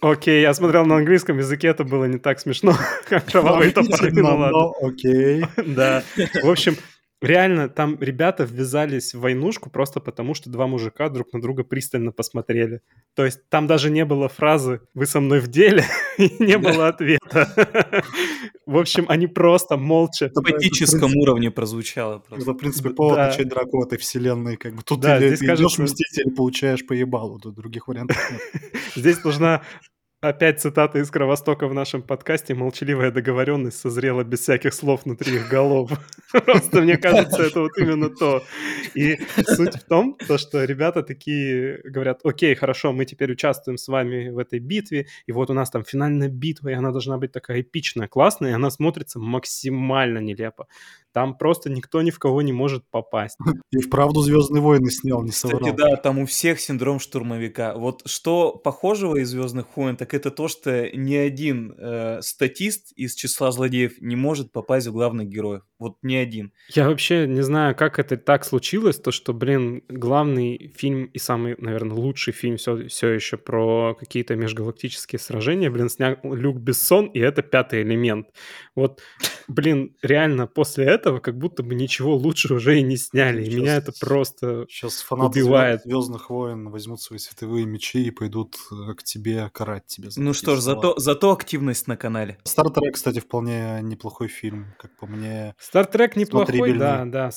Окей, 0.00 0.40
я 0.40 0.54
смотрел 0.54 0.86
на 0.86 0.96
английском 0.96 1.36
языке, 1.38 1.68
это 1.68 1.84
было 1.84 2.06
не 2.06 2.18
так 2.18 2.40
смешно, 2.40 2.74
как 3.08 3.26
кровавые 3.26 3.70
топоры, 3.70 4.10
ну 4.12 4.36
ладно. 4.36 4.72
Окей. 4.80 5.44
Да, 5.66 6.02
в 6.42 6.48
общем, 6.50 6.76
реально 7.20 7.68
там 7.68 7.98
ребята 8.00 8.44
ввязались 8.44 9.14
в 9.14 9.20
войнушку 9.20 9.70
просто 9.70 10.00
потому, 10.00 10.34
что 10.34 10.50
два 10.50 10.66
мужика 10.66 11.08
друг 11.08 11.32
на 11.32 11.40
друга 11.40 11.64
пристально 11.64 12.12
посмотрели. 12.12 12.80
То 13.14 13.24
есть 13.24 13.48
там 13.48 13.66
даже 13.66 13.90
не 13.90 14.04
было 14.04 14.28
фразы 14.28 14.80
«вы 14.94 15.06
со 15.06 15.20
мной 15.20 15.40
в 15.40 15.48
деле» 15.48 15.84
и 16.18 16.30
не 16.42 16.58
было 16.58 16.88
ответа. 16.88 17.48
В 18.66 18.78
общем, 18.78 19.06
они 19.08 19.26
просто 19.26 19.76
молча... 19.76 20.30
На 20.34 20.42
поэтическом 20.42 21.16
уровне 21.16 21.50
прозвучало 21.50 22.18
просто. 22.18 22.44
Это, 22.44 22.52
в 22.52 22.56
принципе, 22.56 22.90
повод 22.90 23.18
начать 23.18 23.48
драку 23.48 23.80
в 23.80 23.84
этой 23.84 23.98
вселенной. 23.98 24.56
Как 24.56 24.74
бы 24.74 24.82
тут 24.82 25.04
или 25.04 25.34
идешь 25.34 25.78
мстить, 25.78 26.18
или 26.18 26.30
получаешь 26.30 26.86
поебалу. 26.86 27.38
Тут 27.38 27.54
других 27.54 27.88
вариантов 27.88 28.16
нет. 28.30 28.40
Здесь 28.94 29.24
нужна 29.24 29.62
Опять 30.22 30.60
цитата 30.60 30.98
из 30.98 31.10
Кровостока 31.10 31.66
в 31.66 31.72
нашем 31.72 32.02
подкасте. 32.02 32.52
Молчаливая 32.52 33.10
договоренность 33.10 33.80
созрела 33.80 34.22
без 34.22 34.40
всяких 34.40 34.74
слов 34.74 35.06
внутри 35.06 35.36
их 35.36 35.48
голов. 35.48 35.92
Просто 36.44 36.82
мне 36.82 36.98
кажется, 36.98 37.42
это 37.42 37.60
вот 37.62 37.78
именно 37.78 38.10
то. 38.10 38.42
И 38.94 39.18
суть 39.46 39.76
в 39.76 39.84
том, 39.84 40.18
то, 40.28 40.36
что 40.36 40.62
ребята 40.64 41.02
такие 41.02 41.80
говорят, 41.84 42.20
окей, 42.22 42.54
хорошо, 42.54 42.92
мы 42.92 43.06
теперь 43.06 43.32
участвуем 43.32 43.78
с 43.78 43.88
вами 43.88 44.28
в 44.28 44.36
этой 44.36 44.58
битве, 44.58 45.06
и 45.24 45.32
вот 45.32 45.48
у 45.48 45.54
нас 45.54 45.70
там 45.70 45.84
финальная 45.84 46.28
битва, 46.28 46.68
и 46.68 46.74
она 46.74 46.90
должна 46.90 47.16
быть 47.16 47.32
такая 47.32 47.62
эпичная, 47.62 48.06
классная, 48.06 48.50
и 48.50 48.54
она 48.54 48.68
смотрится 48.68 49.18
максимально 49.18 50.18
нелепо. 50.18 50.66
Там 51.12 51.36
просто 51.36 51.70
никто 51.70 52.02
ни 52.02 52.10
в 52.10 52.18
кого 52.18 52.42
не 52.42 52.52
может 52.52 52.84
попасть. 52.90 53.36
И 53.72 53.78
вправду 53.78 54.20
«Звездные 54.22 54.62
войны» 54.62 54.90
снял, 54.90 55.22
не 55.22 55.32
соврал. 55.32 55.60
Кстати, 55.60 55.76
да, 55.76 55.96
там 55.96 56.18
у 56.18 56.26
всех 56.26 56.60
синдром 56.60 57.00
штурмовика. 57.00 57.74
Вот 57.74 58.02
что 58.06 58.52
похожего 58.52 59.16
из 59.16 59.30
«Звездных 59.30 59.76
войн», 59.76 59.96
так 59.96 60.14
это 60.14 60.30
то, 60.30 60.48
что 60.48 60.88
ни 60.96 61.14
один 61.14 61.74
э, 61.76 62.20
статист 62.22 62.92
из 62.96 63.14
числа 63.14 63.50
злодеев 63.50 64.00
не 64.00 64.16
может 64.16 64.52
попасть 64.52 64.86
в 64.86 64.92
главных 64.92 65.28
героев. 65.28 65.62
Вот 65.78 65.96
ни 66.02 66.14
один. 66.14 66.52
Я 66.68 66.88
вообще 66.88 67.26
не 67.26 67.40
знаю, 67.40 67.74
как 67.74 67.98
это 67.98 68.16
так 68.16 68.44
случилось, 68.44 68.98
то, 68.98 69.10
что, 69.10 69.32
блин, 69.32 69.82
главный 69.88 70.72
фильм 70.76 71.06
и 71.06 71.18
самый, 71.18 71.56
наверное, 71.58 71.96
лучший 71.96 72.32
фильм 72.32 72.58
все, 72.58 72.86
все 72.88 73.08
еще 73.08 73.36
про 73.38 73.94
какие-то 73.98 74.36
межгалактические 74.36 75.18
сражения, 75.18 75.70
блин, 75.70 75.88
снял 75.88 76.16
Люк 76.22 76.58
Бессон, 76.58 77.06
и 77.06 77.18
это 77.18 77.42
пятый 77.42 77.82
элемент. 77.82 78.28
Вот, 78.74 79.00
блин, 79.48 79.96
реально 80.02 80.46
после 80.46 80.84
этого 80.84 80.99
как 81.20 81.38
будто 81.38 81.62
бы 81.62 81.74
ничего 81.74 82.14
лучше 82.16 82.54
уже 82.54 82.78
и 82.78 82.82
не 82.82 82.96
сняли. 82.96 83.44
Сейчас, 83.44 83.54
и 83.54 83.60
меня 83.60 83.76
это 83.76 83.92
просто 83.98 84.66
Сейчас 84.68 85.00
фанаты 85.00 85.40
убивает. 85.40 85.82
Звездных 85.84 86.30
войн 86.30 86.70
возьмут 86.70 87.00
свои 87.00 87.18
световые 87.18 87.66
мечи 87.66 88.04
и 88.04 88.10
пойдут 88.10 88.56
э, 88.70 88.94
к 88.94 89.02
тебе 89.02 89.50
карать 89.52 89.86
тебя. 89.86 90.10
За 90.10 90.20
ну 90.20 90.32
что 90.32 90.56
ж, 90.56 90.60
зато, 90.60 90.94
зато 90.98 91.32
активность 91.32 91.86
на 91.86 91.96
канале. 91.96 92.38
Стартрек, 92.44 92.94
кстати, 92.94 93.18
вполне 93.20 93.80
неплохой 93.82 94.28
фильм, 94.28 94.74
как 94.78 94.96
по 94.96 95.06
мне. 95.06 95.54
Стартрек 95.58 96.16
неплохой, 96.16 96.72
да, 96.74 97.04
да, 97.04 97.30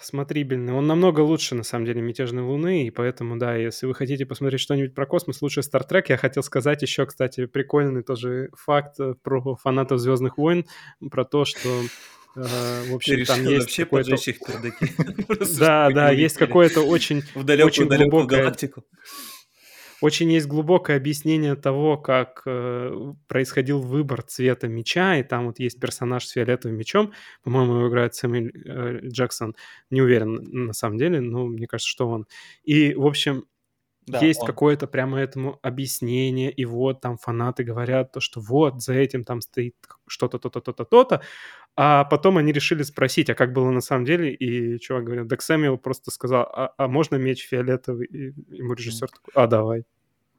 смотрибельный. 0.00 0.72
Он 0.72 0.86
намного 0.86 1.20
лучше, 1.20 1.54
на 1.54 1.62
самом 1.62 1.86
деле, 1.86 2.00
«Мятежной 2.00 2.42
Луны», 2.42 2.86
и 2.86 2.90
поэтому, 2.90 3.36
да, 3.36 3.56
если 3.56 3.86
вы 3.86 3.94
хотите 3.94 4.26
посмотреть 4.26 4.60
что-нибудь 4.60 4.94
про 4.94 5.06
космос, 5.06 5.42
лучше 5.42 5.62
«Стартрек». 5.62 6.08
Я 6.08 6.16
хотел 6.16 6.42
сказать 6.42 6.82
еще, 6.82 7.06
кстати, 7.06 7.46
прикольный 7.46 8.02
тоже 8.02 8.50
факт 8.54 8.98
э, 9.00 9.14
про 9.22 9.56
фанатов 9.56 9.98
«Звездных 9.98 10.38
войн», 10.38 10.66
про 11.10 11.24
то, 11.24 11.44
что 11.44 11.68
в 12.38 12.94
общем, 12.94 13.24
там 13.24 13.44
есть 13.44 13.78
вообще 13.90 14.32
какой-то... 14.32 15.46
Да, 15.58 15.90
да, 15.90 16.10
есть 16.10 16.36
какое-то 16.36 16.82
очень, 16.82 17.22
в 17.34 17.44
далекую, 17.44 17.88
далекую 17.88 18.26
галактику. 18.26 18.84
Очень 20.00 20.30
есть 20.30 20.46
глубокое 20.46 20.96
объяснение 20.96 21.56
того, 21.56 21.96
как 21.98 22.42
э, 22.46 22.92
происходил 23.26 23.80
выбор 23.80 24.22
цвета 24.22 24.68
меча, 24.68 25.16
и 25.18 25.24
там 25.24 25.46
вот 25.46 25.58
есть 25.58 25.80
персонаж 25.80 26.24
с 26.24 26.30
фиолетовым 26.30 26.78
мечом, 26.78 27.12
по-моему, 27.42 27.78
его 27.78 27.88
играет 27.88 28.14
Сэмюэль 28.14 28.52
э, 28.64 29.00
Джексон, 29.08 29.56
не 29.90 30.00
уверен 30.00 30.38
на 30.66 30.72
самом 30.72 30.98
деле, 30.98 31.20
но 31.20 31.46
мне 31.46 31.66
кажется, 31.66 31.90
что 31.90 32.08
он. 32.08 32.26
И, 32.62 32.94
в 32.94 33.06
общем, 33.06 33.46
да, 34.12 34.20
есть 34.20 34.40
он. 34.40 34.46
какое-то 34.46 34.86
прямо 34.86 35.18
этому 35.20 35.58
объяснение, 35.62 36.50
и 36.50 36.64
вот 36.64 37.00
там 37.00 37.16
фанаты 37.16 37.64
говорят 37.64 38.12
то, 38.12 38.20
что 38.20 38.40
вот 38.40 38.82
за 38.82 38.94
этим 38.94 39.24
там 39.24 39.40
стоит 39.40 39.74
что-то, 40.06 40.38
то-то, 40.38 40.60
то-то, 40.60 40.84
то-то, 40.84 41.22
А 41.76 42.04
потом 42.04 42.38
они 42.38 42.52
решили 42.52 42.82
спросить, 42.82 43.30
а 43.30 43.34
как 43.34 43.52
было 43.52 43.70
на 43.70 43.80
самом 43.80 44.04
деле, 44.04 44.34
и 44.34 44.78
чувак 44.80 45.04
говорит, 45.04 45.28
Дек 45.28 45.42
Сэмюэл 45.42 45.78
просто 45.78 46.10
сказал, 46.10 46.42
а, 46.42 46.74
а 46.76 46.88
можно 46.88 47.16
меч 47.16 47.46
фиолетовый? 47.48 48.06
И 48.06 48.34
ему 48.56 48.74
режиссер 48.74 49.08
такой, 49.08 49.32
а 49.34 49.46
давай. 49.46 49.84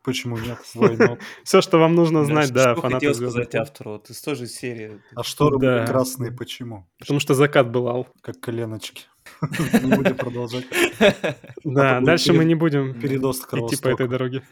Почему 0.03 0.37
нет? 0.37 0.57
Все, 1.43 1.61
что 1.61 1.77
вам 1.77 1.95
нужно 1.95 2.23
знать, 2.23 2.51
да, 2.51 2.73
Что 2.75 2.89
хотел 2.89 3.13
сказать 3.13 3.55
автору? 3.55 3.91
Вот 3.91 4.09
из 4.09 4.21
той 4.21 4.35
же 4.35 4.47
серии. 4.47 5.01
А 5.15 5.23
шторы 5.23 5.59
Да. 5.59 5.77
были 5.77 5.85
красные 5.85 6.31
почему? 6.31 6.87
Потому 6.99 7.19
что 7.19 7.33
закат 7.33 7.69
был 7.69 7.87
ал. 7.87 8.07
Как 8.21 8.39
коленочки. 8.39 9.03
Не 9.41 9.95
будем 9.95 10.15
продолжать. 10.15 10.65
Да, 11.63 11.99
дальше 12.01 12.33
мы 12.33 12.45
не 12.45 12.55
будем 12.55 12.93
идти 12.93 13.75
по 13.81 13.89
этой 13.89 14.07
дороге. 14.07 14.43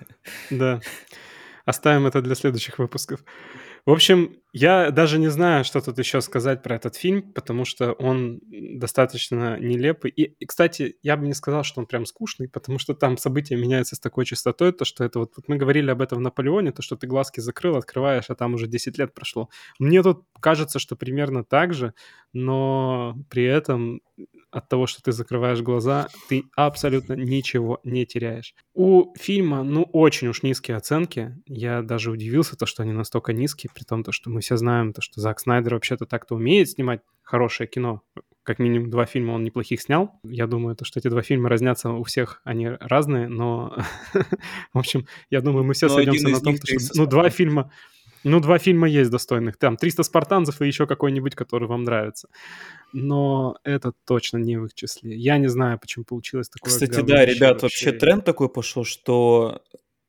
Да. 0.50 0.82
Оставим 1.66 2.06
это 2.06 2.22
для 2.22 2.36
следующих 2.36 2.80
выпусков. 2.80 3.22
В 3.88 3.92
общем, 3.92 4.36
я 4.52 4.92
даже 4.92 5.18
не 5.18 5.30
знаю, 5.30 5.64
что 5.64 5.80
тут 5.80 5.98
еще 5.98 6.20
сказать 6.20 6.62
про 6.62 6.76
этот 6.76 6.98
фильм, 6.98 7.32
потому 7.32 7.64
что 7.64 7.94
он 7.94 8.42
достаточно 8.50 9.58
нелепый. 9.58 10.12
И, 10.12 10.46
кстати, 10.46 10.98
я 11.04 11.16
бы 11.16 11.26
не 11.26 11.34
сказал, 11.34 11.64
что 11.64 11.80
он 11.80 11.86
прям 11.86 12.06
скучный, 12.06 12.50
потому 12.50 12.80
что 12.80 12.94
там 12.96 13.18
события 13.18 13.56
меняются 13.56 13.96
с 13.96 14.00
такой 14.02 14.26
частотой, 14.26 14.74
то, 14.74 14.84
что 14.84 15.06
это 15.06 15.20
вот, 15.20 15.32
вот 15.38 15.48
мы 15.48 15.56
говорили 15.56 15.90
об 15.90 16.02
этом 16.02 16.18
в 16.18 16.22
Наполеоне, 16.22 16.74
то, 16.74 16.82
что 16.82 16.98
ты 16.98 17.08
глазки 17.08 17.40
закрыл, 17.40 17.78
открываешь, 17.78 18.26
а 18.28 18.36
там 18.36 18.56
уже 18.56 18.68
10 18.68 18.98
лет 18.98 19.14
прошло. 19.14 19.48
Мне 19.80 20.04
тут 20.04 20.26
кажется, 20.42 20.80
что 20.80 20.98
примерно 20.98 21.46
так 21.46 21.74
же, 21.74 21.94
но 22.34 23.16
при 23.30 23.46
этом 23.46 24.02
от 24.52 24.70
того, 24.70 24.88
что 24.88 25.02
ты 25.02 25.12
закрываешь 25.12 25.62
глаза, 25.62 26.08
ты 26.30 26.44
абсолютно 26.56 27.14
ничего 27.14 27.80
не 27.84 28.06
теряешь. 28.06 28.54
У 28.74 29.14
фильма, 29.18 29.64
ну, 29.64 29.84
очень 29.84 30.30
уж 30.30 30.44
низкие 30.44 30.78
оценки. 30.78 31.36
Я 31.46 31.82
даже 31.82 32.12
удивился, 32.12 32.56
то, 32.58 32.66
что 32.66 32.84
они 32.84 32.94
настолько 32.94 33.34
низкие, 33.34 33.72
при 33.74 33.84
том, 33.84 34.04
то, 34.04 34.12
что 34.12 34.30
мы 34.30 34.42
все 34.42 34.58
знаем, 34.58 34.94
то, 34.94 35.02
что 35.02 35.20
Зак 35.20 35.40
Снайдер 35.40 35.74
вообще-то 35.74 36.06
так-то 36.06 36.36
умеет 36.36 36.70
снимать 36.70 37.02
хорошее 37.24 37.68
кино. 37.68 38.02
Как 38.44 38.60
минимум 38.60 38.90
два 38.90 39.06
фильма 39.06 39.34
он 39.34 39.44
неплохих 39.44 39.82
снял. 39.82 40.20
Я 40.24 40.48
думаю, 40.48 40.76
то, 40.78 40.86
что 40.86 41.00
эти 41.00 41.10
два 41.10 41.22
фильма 41.22 41.50
разнятся 41.50 41.90
у 41.90 42.04
всех, 42.04 42.42
они 42.46 42.70
разные, 42.70 43.28
но, 43.28 43.78
в 44.74 44.78
общем, 44.80 45.06
я 45.30 45.42
думаю, 45.42 45.66
мы 45.66 45.74
все 45.74 45.90
сойдемся 45.90 46.30
на 46.30 46.40
том, 46.40 46.56
что, 46.56 46.68
300 46.68 46.98
ну, 46.98 47.06
два 47.06 47.30
фильма, 47.30 47.72
ну, 48.28 48.40
два 48.40 48.60
фильма 48.60 48.88
есть 48.88 49.12
достойных. 49.12 49.58
Там 49.58 49.78
300 49.78 50.04
спартанцев 50.04 50.62
и 50.62 50.68
еще 50.68 50.88
какой-нибудь, 50.88 51.36
который 51.36 51.68
вам 51.68 51.84
нравится. 51.84 52.30
Но 52.94 53.58
это 53.64 53.94
точно 54.06 54.38
не 54.38 54.58
в 54.58 54.66
их 54.66 54.74
числе. 54.74 55.16
Я 55.16 55.38
не 55.38 55.48
знаю, 55.48 55.80
почему 55.80 56.06
получилось 56.06 56.50
такое 56.50 56.72
Кстати, 56.72 57.02
да, 57.02 57.26
ребят, 57.26 57.62
вообще 57.62 57.92
тренд 57.92 58.26
такой 58.26 58.50
пошел, 58.50 58.84
что 58.84 59.62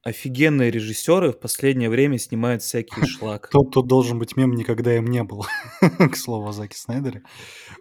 офигенные 0.02 0.70
режиссеры 0.70 1.32
в 1.32 1.38
последнее 1.40 1.90
время 1.90 2.18
снимают 2.18 2.62
всякий 2.62 3.04
шлак. 3.06 3.48
Тут, 3.50 3.72
тут 3.72 3.86
должен 3.86 4.18
быть 4.18 4.36
мем 4.36 4.52
«Никогда 4.52 4.96
им 4.96 5.06
не 5.06 5.22
было», 5.22 5.46
к 5.80 6.16
слову 6.16 6.48
о 6.48 6.52
Заке 6.52 6.76
Снайдере. 6.76 7.22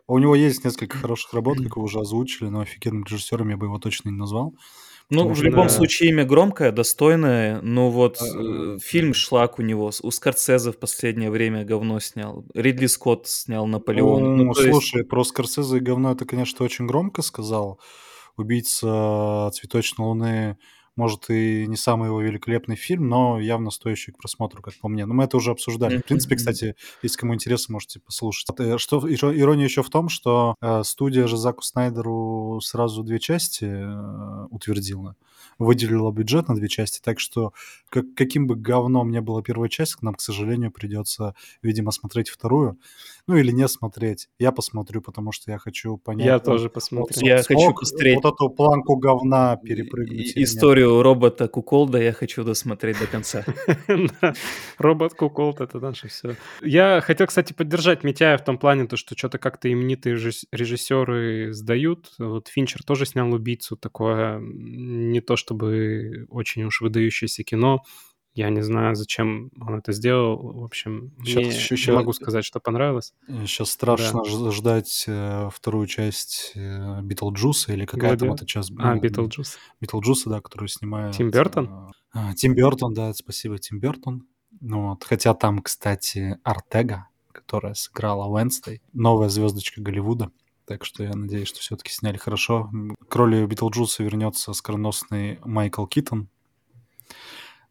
У 0.07 0.17
него 0.17 0.35
есть 0.35 0.63
несколько 0.65 0.97
хороших 0.97 1.33
работ, 1.33 1.57
как 1.63 1.77
вы 1.77 1.83
уже 1.83 1.99
озвучили, 1.99 2.49
но 2.49 2.61
офигенным 2.61 3.03
режиссером 3.03 3.49
я 3.49 3.57
бы 3.57 3.67
его 3.67 3.77
точно 3.77 4.09
не 4.09 4.17
назвал. 4.17 4.53
Ну, 5.09 5.19
Потому 5.19 5.35
в 5.35 5.43
любом 5.43 5.69
случае, 5.69 6.09
имя 6.09 6.25
громкое, 6.25 6.71
достойное, 6.73 7.61
но 7.61 7.89
вот 7.89 8.17
А, 8.21 8.25
э, 8.25 8.77
фильм 8.81 9.13
шлак 9.13 9.57
у 9.57 9.61
него. 9.61 9.89
У 10.03 10.11
Скорсезе 10.11 10.71
в 10.73 10.77
последнее 10.79 11.31
время 11.31 11.63
говно 11.63 11.99
снял. 12.01 12.43
Ридли 12.53 12.87
Скотт 12.87 13.25
снял 13.27 13.65
«Наполеон». 13.67 14.21
Ну, 14.37 14.43
Ну, 14.43 14.53
то 14.53 14.59
есть- 14.61 14.71
слушай, 14.71 15.05
про 15.05 15.23
Скорсезе 15.23 15.77
и 15.77 15.79
говно 15.79 16.11
это, 16.11 16.25
конечно, 16.25 16.65
очень 16.65 16.87
громко 16.87 17.21
сказал. 17.21 17.79
«Убийца 18.35 19.49
цветочной 19.53 20.05
луны» 20.05 20.57
может 20.97 21.29
и 21.29 21.65
не 21.67 21.77
самый 21.77 22.07
его 22.07 22.21
великолепный 22.21 22.75
фильм, 22.75 23.07
но 23.07 23.39
явно 23.39 23.71
стоящий 23.71 24.11
к 24.11 24.17
просмотру, 24.17 24.61
как 24.61 24.73
по 24.75 24.89
мне. 24.89 25.05
Но 25.05 25.13
мы 25.13 25.23
это 25.23 25.37
уже 25.37 25.51
обсуждали. 25.51 25.97
В 25.99 26.05
принципе, 26.05 26.35
кстати, 26.35 26.75
если 27.01 27.17
кому 27.17 27.33
интересно, 27.33 27.73
можете 27.73 27.99
послушать. 27.99 28.47
Э, 28.59 28.77
Что 28.77 29.07
иро- 29.07 29.37
ирония 29.37 29.65
еще 29.65 29.83
в 29.83 29.89
том, 29.89 30.09
что 30.09 30.55
э, 30.61 30.83
студия 30.83 31.27
же 31.27 31.37
Заку 31.37 31.61
Снайдеру 31.61 32.59
сразу 32.61 33.03
две 33.03 33.19
части 33.19 33.65
э, 33.65 34.45
утвердила, 34.49 35.15
выделила 35.59 36.11
бюджет 36.11 36.47
на 36.47 36.55
две 36.55 36.67
части, 36.67 36.99
так 37.01 37.19
что 37.19 37.53
как, 37.89 38.05
каким 38.15 38.47
бы 38.47 38.55
говном 38.55 39.11
ни 39.11 39.19
была 39.19 39.41
первая 39.41 39.69
часть, 39.69 40.01
нам, 40.01 40.15
к 40.15 40.21
сожалению, 40.21 40.71
придется, 40.71 41.35
видимо, 41.61 41.91
смотреть 41.91 42.29
вторую. 42.29 42.77
Ну 43.27 43.35
или 43.35 43.51
не 43.51 43.67
смотреть. 43.67 44.29
Я 44.39 44.51
посмотрю, 44.53 45.01
потому 45.01 45.31
что 45.33 45.51
я 45.51 45.57
хочу 45.57 45.97
понять. 45.97 46.25
Я 46.25 46.33
вот- 46.35 46.43
тоже 46.45 46.63
вот 46.65 46.73
посмотрю. 46.73 47.25
Я 47.25 47.43
хочу 47.43 47.73
посмотреть. 47.73 48.15
Вот 48.23 48.33
эту 48.33 48.49
планку 48.49 48.95
говна 48.95 49.57
перепрыгнуть. 49.57 50.17
И- 50.19 50.21
или 50.31 50.39
нет. 50.39 50.47
Историю 50.47 51.01
робота 51.01 51.47
Куколда 51.49 52.01
я 52.01 52.13
хочу 52.13 52.43
досмотреть 52.45 52.99
до 52.99 53.07
конца. 53.07 53.43
Робот 54.77 55.13
куколд— 55.13 55.59
это 55.61 55.79
наше 55.79 56.07
все. 56.07 56.35
Я 56.61 57.01
хотел, 57.01 57.27
кстати, 57.27 57.53
поддержать 57.53 58.03
Митяя 58.03 58.37
в 58.37 58.43
том 58.43 58.57
плане, 58.57 58.85
то, 58.87 58.97
что 58.97 59.17
что-то 59.17 59.37
как-то 59.37 59.71
именитые 59.71 60.15
режисс- 60.15 60.45
режиссеры 60.51 61.53
сдают. 61.53 62.11
Вот 62.19 62.47
Финчер 62.47 62.83
тоже 62.83 63.05
снял 63.05 63.31
«Убийцу», 63.33 63.75
такое 63.75 64.39
не 64.39 65.21
то 65.21 65.35
чтобы 65.35 66.25
очень 66.29 66.63
уж 66.63 66.81
выдающееся 66.81 67.43
кино. 67.43 67.81
Я 68.37 68.51
не 68.51 68.61
знаю, 68.61 68.95
зачем 68.95 69.49
он 69.59 69.79
это 69.79 69.91
сделал. 69.93 70.37
В 70.37 70.63
общем, 70.63 71.11
Щас 71.25 71.35
мне 71.37 71.47
ещё- 71.47 71.91
не 71.91 71.97
могу 71.97 72.13
сказать, 72.13 72.45
что 72.45 72.59
понравилось. 72.59 73.13
Сейчас 73.27 73.71
страшно 73.71 74.23
ж- 74.23 74.51
ждать 74.55 75.05
э, 75.07 75.49
вторую 75.51 75.87
часть 75.87 76.51
э, 76.53 77.01
Битлджуса 77.01 77.73
или 77.73 77.85
какая 77.85 78.11
там 78.11 78.27
Гладиатор. 78.29 78.35
эта 78.35 78.45
часть. 78.45 78.71
А, 78.77 78.95
Битлджус. 78.95 79.57
Битлджуса, 79.81 80.29
да, 80.29 80.39
которую 80.41 80.67
снимает... 80.67 81.15
Тим 81.15 81.31
Бёртон? 81.31 81.65
э, 81.65 81.91
а, 82.13 82.33
Тим 82.35 82.53
Бёртон, 82.53 82.93
да, 82.93 83.11
спасибо, 83.15 83.57
Тим 83.57 83.79
Бёртон. 83.79 84.27
Ну 84.61 84.89
вот, 84.89 85.03
хотя 85.03 85.33
там, 85.33 85.63
кстати, 85.63 86.37
Ортега, 86.43 87.07
которая 87.31 87.73
сыграла 87.73 88.25
Уэнсдей, 88.27 88.83
новая 88.93 89.29
звездочка 89.29 89.81
Голливуда. 89.81 90.29
Так 90.65 90.85
что 90.85 91.01
я 91.03 91.15
надеюсь, 91.15 91.47
что 91.47 91.59
все-таки 91.59 91.91
сняли 91.91 92.17
хорошо. 92.17 92.69
К 93.09 93.15
роли 93.15 93.45
Битлджуса 93.47 94.03
вернется 94.03 94.53
оскароносный 94.53 95.39
Майкл 95.43 95.87
Китон. 95.87 96.29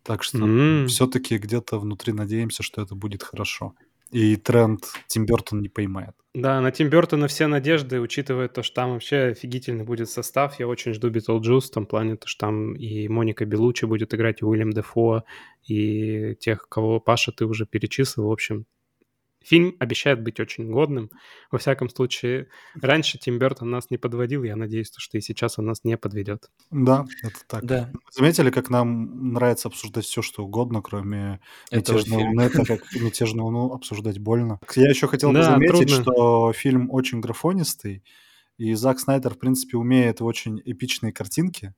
Так 0.06 0.22
что 0.22 0.38
М. 0.38 0.86
все-таки 0.86 1.38
где-то 1.38 1.78
внутри 1.78 2.12
надеемся, 2.12 2.62
что 2.62 2.82
это 2.82 2.94
будет 2.94 3.22
хорошо. 3.22 3.74
И 4.12 4.36
тренд 4.36 4.84
Тим 5.08 5.26
Бертон 5.26 5.60
не 5.62 5.68
поймает. 5.68 6.14
Да, 6.32 6.60
на 6.60 6.70
Тим 6.70 6.88
Бертона 6.88 7.26
все 7.26 7.48
надежды, 7.48 8.00
учитывая 8.00 8.46
то, 8.48 8.62
что 8.62 8.74
там 8.76 8.92
вообще 8.92 9.16
офигительный 9.32 9.84
будет 9.84 10.08
состав. 10.08 10.60
Я 10.60 10.68
очень 10.68 10.92
жду 10.94 11.10
Битлджус 11.10 11.68
в 11.68 11.72
том 11.74 11.86
плане, 11.86 12.16
то, 12.16 12.28
что 12.28 12.46
там 12.46 12.74
и 12.74 13.08
Моника 13.08 13.44
Беллучи 13.46 13.84
будет 13.86 14.14
играть, 14.14 14.42
и 14.42 14.44
Уиллем 14.44 14.70
Дефо, 14.72 15.24
и 15.66 16.36
тех, 16.38 16.68
кого 16.68 17.00
Паша 17.00 17.32
ты 17.32 17.46
уже 17.46 17.66
перечислил. 17.66 18.26
В 18.28 18.32
общем, 18.32 18.66
фильм 19.46 19.76
обещает 19.78 20.22
быть 20.22 20.40
очень 20.40 20.70
годным. 20.70 21.10
Во 21.52 21.58
всяком 21.58 21.88
случае, 21.88 22.48
раньше 22.80 23.16
Тим 23.18 23.38
Бертон 23.38 23.70
нас 23.70 23.90
не 23.90 23.96
подводил. 23.96 24.42
Я 24.42 24.56
надеюсь, 24.56 24.90
то, 24.90 25.00
что 25.00 25.18
и 25.18 25.20
сейчас 25.20 25.58
он 25.58 25.66
нас 25.66 25.84
не 25.84 25.96
подведет. 25.96 26.50
Да, 26.70 27.06
это 27.22 27.38
так. 27.46 27.64
Да, 27.64 27.92
Заметили, 28.10 28.50
как 28.50 28.70
нам 28.70 29.32
нравится 29.32 29.68
обсуждать 29.68 30.04
все, 30.04 30.20
что 30.20 30.44
угодно, 30.44 30.82
кроме 30.82 31.40
этого 31.70 31.98
«Мятежной 31.98 32.18
фильма. 32.18 32.30
луны», 32.30 32.50
так 32.50 32.66
как 32.66 32.92
«Мятежную 33.00 33.44
луну» 33.46 33.72
обсуждать 33.72 34.18
больно. 34.18 34.58
Я 34.74 34.88
еще 34.88 35.06
хотел 35.06 35.28
бы 35.28 35.36
Да, 35.36 35.52
заметить, 35.52 35.88
трудно. 35.88 36.02
что 36.02 36.52
фильм 36.52 36.90
очень 36.90 37.20
графонистый, 37.20 38.02
и 38.58 38.74
Зак 38.74 38.98
Снайдер, 38.98 39.34
в 39.34 39.38
принципе, 39.38 39.76
умеет 39.76 40.20
в 40.20 40.24
очень 40.24 40.60
эпичные 40.64 41.12
картинки, 41.12 41.74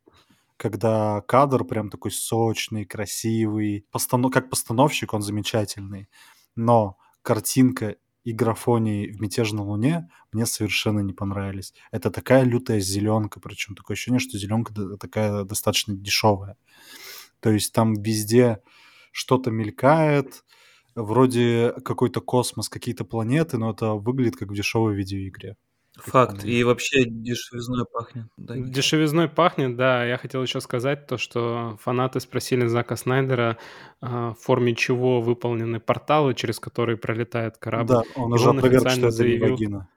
когда 0.57 1.20
кадр 1.26 1.64
прям 1.64 1.90
такой 1.90 2.12
сочный, 2.12 2.85
красивый. 2.85 3.85
Постанов... 3.90 4.33
Как 4.33 4.48
постановщик 4.48 5.12
он 5.12 5.22
замечательный, 5.22 6.09
но 6.57 6.96
картинка 7.29 7.97
и 8.25 8.33
графоний 8.33 9.12
в 9.12 9.21
«Мятежной 9.21 9.62
луне» 9.62 10.09
мне 10.33 10.47
совершенно 10.47 11.01
не 11.01 11.12
понравились. 11.12 11.75
Это 11.91 12.11
такая 12.11 12.43
лютая 12.43 12.81
зеленка, 12.81 13.38
причем 13.38 13.75
такое 13.75 13.97
ощущение, 13.97 14.19
что 14.19 14.38
зеленка 14.38 14.73
такая 14.97 15.45
достаточно 15.45 15.95
дешевая. 15.95 16.57
То 17.41 17.51
есть 17.51 17.75
там 17.75 17.93
везде 17.93 18.62
что-то 19.12 19.51
мелькает, 19.51 20.43
вроде 20.95 21.75
какой-то 21.85 22.23
космос, 22.23 22.71
какие-то 22.71 23.05
планеты, 23.05 23.59
но 23.59 23.73
это 23.73 23.93
выглядит 23.93 24.37
как 24.37 24.49
в 24.49 24.55
дешевой 24.55 24.95
видеоигре. 24.95 25.59
Факт. 25.96 26.44
И 26.44 26.62
вообще 26.62 27.05
дешевизной 27.05 27.85
пахнет. 27.85 28.27
Да, 28.37 28.57
Дешевизной 28.57 29.29
пахнет, 29.29 29.77
да. 29.77 30.05
Я 30.05 30.16
хотел 30.16 30.42
еще 30.42 30.61
сказать 30.61 31.07
то, 31.07 31.18
что 31.18 31.77
фанаты 31.83 32.20
спросили 32.20 32.66
Зака 32.66 32.96
Снайдера, 32.96 33.59
а, 34.01 34.33
в 34.33 34.38
форме 34.38 34.74
чего 34.74 35.20
выполнены 35.20 35.81
порталы, 35.81 36.35
через 36.35 36.61
которые 36.61 36.96
пролетает 36.96 37.59
корабль. 37.59 37.88
Да, 37.94 38.03
он 38.14 38.33
уже 38.33 38.48
он 38.48 38.59
опроверг, 38.59 38.81
что 38.83 38.88
официально 38.90 39.07
это 39.09 39.22
не 39.24 39.29
заявил- 39.31 39.51
вагина. 39.51 39.88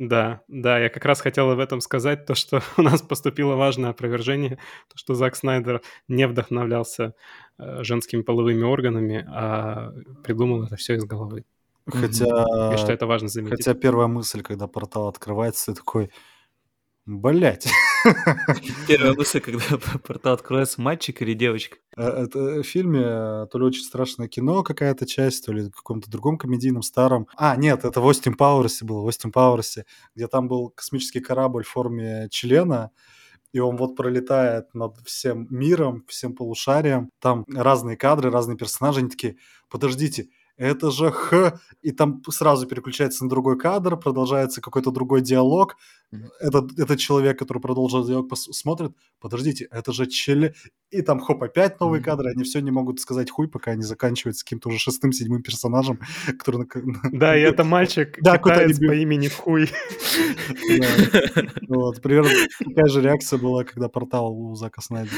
Да, 0.00 0.40
да, 0.48 0.80
я 0.80 0.88
как 0.88 1.04
раз 1.04 1.20
хотел 1.20 1.50
об 1.50 1.60
этом 1.60 1.80
сказать, 1.80 2.26
то, 2.26 2.34
что 2.34 2.60
у 2.76 2.82
нас 2.82 3.00
поступило 3.00 3.54
важное 3.54 3.90
опровержение, 3.90 4.56
то, 4.88 4.96
что 4.96 5.14
Зак 5.14 5.36
Снайдер 5.36 5.82
не 6.08 6.26
вдохновлялся 6.26 7.14
э, 7.58 7.82
женскими 7.84 8.22
половыми 8.22 8.64
органами, 8.64 9.24
а 9.28 9.92
придумал 10.24 10.64
это 10.64 10.76
все 10.76 10.94
из 10.96 11.04
головы. 11.04 11.44
Хотя, 11.86 12.24
И 12.74 12.76
что 12.78 12.92
это 12.92 13.06
важно 13.06 13.28
заметить. 13.28 13.58
хотя 13.58 13.74
первая 13.74 14.06
мысль, 14.06 14.42
когда 14.42 14.66
портал 14.66 15.08
открывается, 15.08 15.66
ты 15.72 15.74
такой, 15.74 16.10
блять, 17.06 17.68
Первая 18.88 19.14
мысль, 19.14 19.40
когда 19.40 19.60
портал 20.06 20.34
откроется, 20.34 20.80
мальчик 20.80 21.22
или 21.22 21.32
девочка? 21.34 21.76
Э, 21.96 22.24
это 22.24 22.62
в 22.62 22.64
фильме 22.64 23.02
то 23.46 23.58
ли 23.58 23.64
очень 23.64 23.82
страшное 23.82 24.28
кино 24.28 24.62
какая-то 24.62 25.06
часть, 25.06 25.46
то 25.46 25.52
ли 25.52 25.64
в 25.70 25.76
каком-то 25.76 26.10
другом 26.10 26.38
комедийном 26.38 26.82
старом. 26.82 27.28
А, 27.36 27.56
нет, 27.56 27.84
это 27.84 28.00
в 28.00 28.06
Остин 28.06 28.34
Пауэрсе 28.34 28.84
было, 28.84 29.00
в 29.00 29.06
Остин 29.06 29.32
Пауэрсе, 29.32 29.84
где 30.14 30.28
там 30.28 30.48
был 30.48 30.70
космический 30.70 31.20
корабль 31.20 31.64
в 31.64 31.68
форме 31.68 32.28
члена, 32.30 32.90
и 33.52 33.60
он 33.60 33.76
вот 33.76 33.96
пролетает 33.96 34.74
над 34.74 34.98
всем 35.04 35.46
миром, 35.48 36.04
всем 36.08 36.34
полушарием. 36.34 37.10
Там 37.20 37.44
разные 37.48 37.96
кадры, 37.96 38.30
разные 38.30 38.56
персонажи, 38.56 39.00
они 39.00 39.08
такие, 39.10 39.36
подождите, 39.70 40.28
это 40.56 40.90
же 40.90 41.10
Х, 41.10 41.60
и 41.82 41.90
там 41.90 42.22
сразу 42.28 42.66
переключается 42.66 43.24
на 43.24 43.30
другой 43.30 43.58
кадр, 43.58 43.96
продолжается 43.96 44.60
какой-то 44.60 44.90
другой 44.90 45.20
диалог. 45.20 45.76
Этот, 46.40 46.78
этот 46.78 47.00
человек, 47.00 47.38
который 47.38 47.58
продолжил 47.58 48.06
диалог, 48.06 48.32
пос- 48.32 48.52
смотрит, 48.52 48.92
подождите, 49.20 49.66
это 49.70 49.92
же 49.92 50.06
Челе... 50.06 50.54
И 50.90 51.02
там 51.02 51.18
хоп, 51.18 51.42
опять 51.42 51.80
новые 51.80 52.00
mm-hmm. 52.00 52.04
кадры, 52.04 52.30
они 52.30 52.44
все 52.44 52.60
не 52.60 52.70
могут 52.70 53.00
сказать 53.00 53.28
хуй, 53.28 53.48
пока 53.48 53.72
они 53.72 53.82
заканчиваются 53.82 54.44
каким-то 54.44 54.68
уже 54.68 54.78
шестым, 54.78 55.10
седьмым 55.10 55.42
персонажем, 55.42 55.98
который... 56.38 56.68
Да, 57.10 57.36
и 57.36 57.40
это 57.40 57.64
мальчик 57.74 58.16
да, 58.20 58.38
китаец 58.38 58.78
по 58.78 58.94
имени 58.94 59.28
Хуй. 59.28 59.70
Вот, 61.68 62.00
примерно 62.00 62.30
такая 62.64 62.86
же 62.86 63.00
реакция 63.00 63.38
была, 63.38 63.64
когда 63.64 63.88
портал 63.88 64.32
у 64.32 64.54
Зака 64.54 64.80
Снайдера 64.80 65.16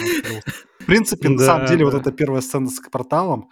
В 0.87 0.89
принципе, 0.89 1.29
на 1.29 1.39
самом 1.39 1.67
деле, 1.67 1.85
вот 1.85 1.95
эта 1.95 2.13
первая 2.13 2.41
сцена 2.41 2.69
с 2.69 2.81
порталом, 2.91 3.49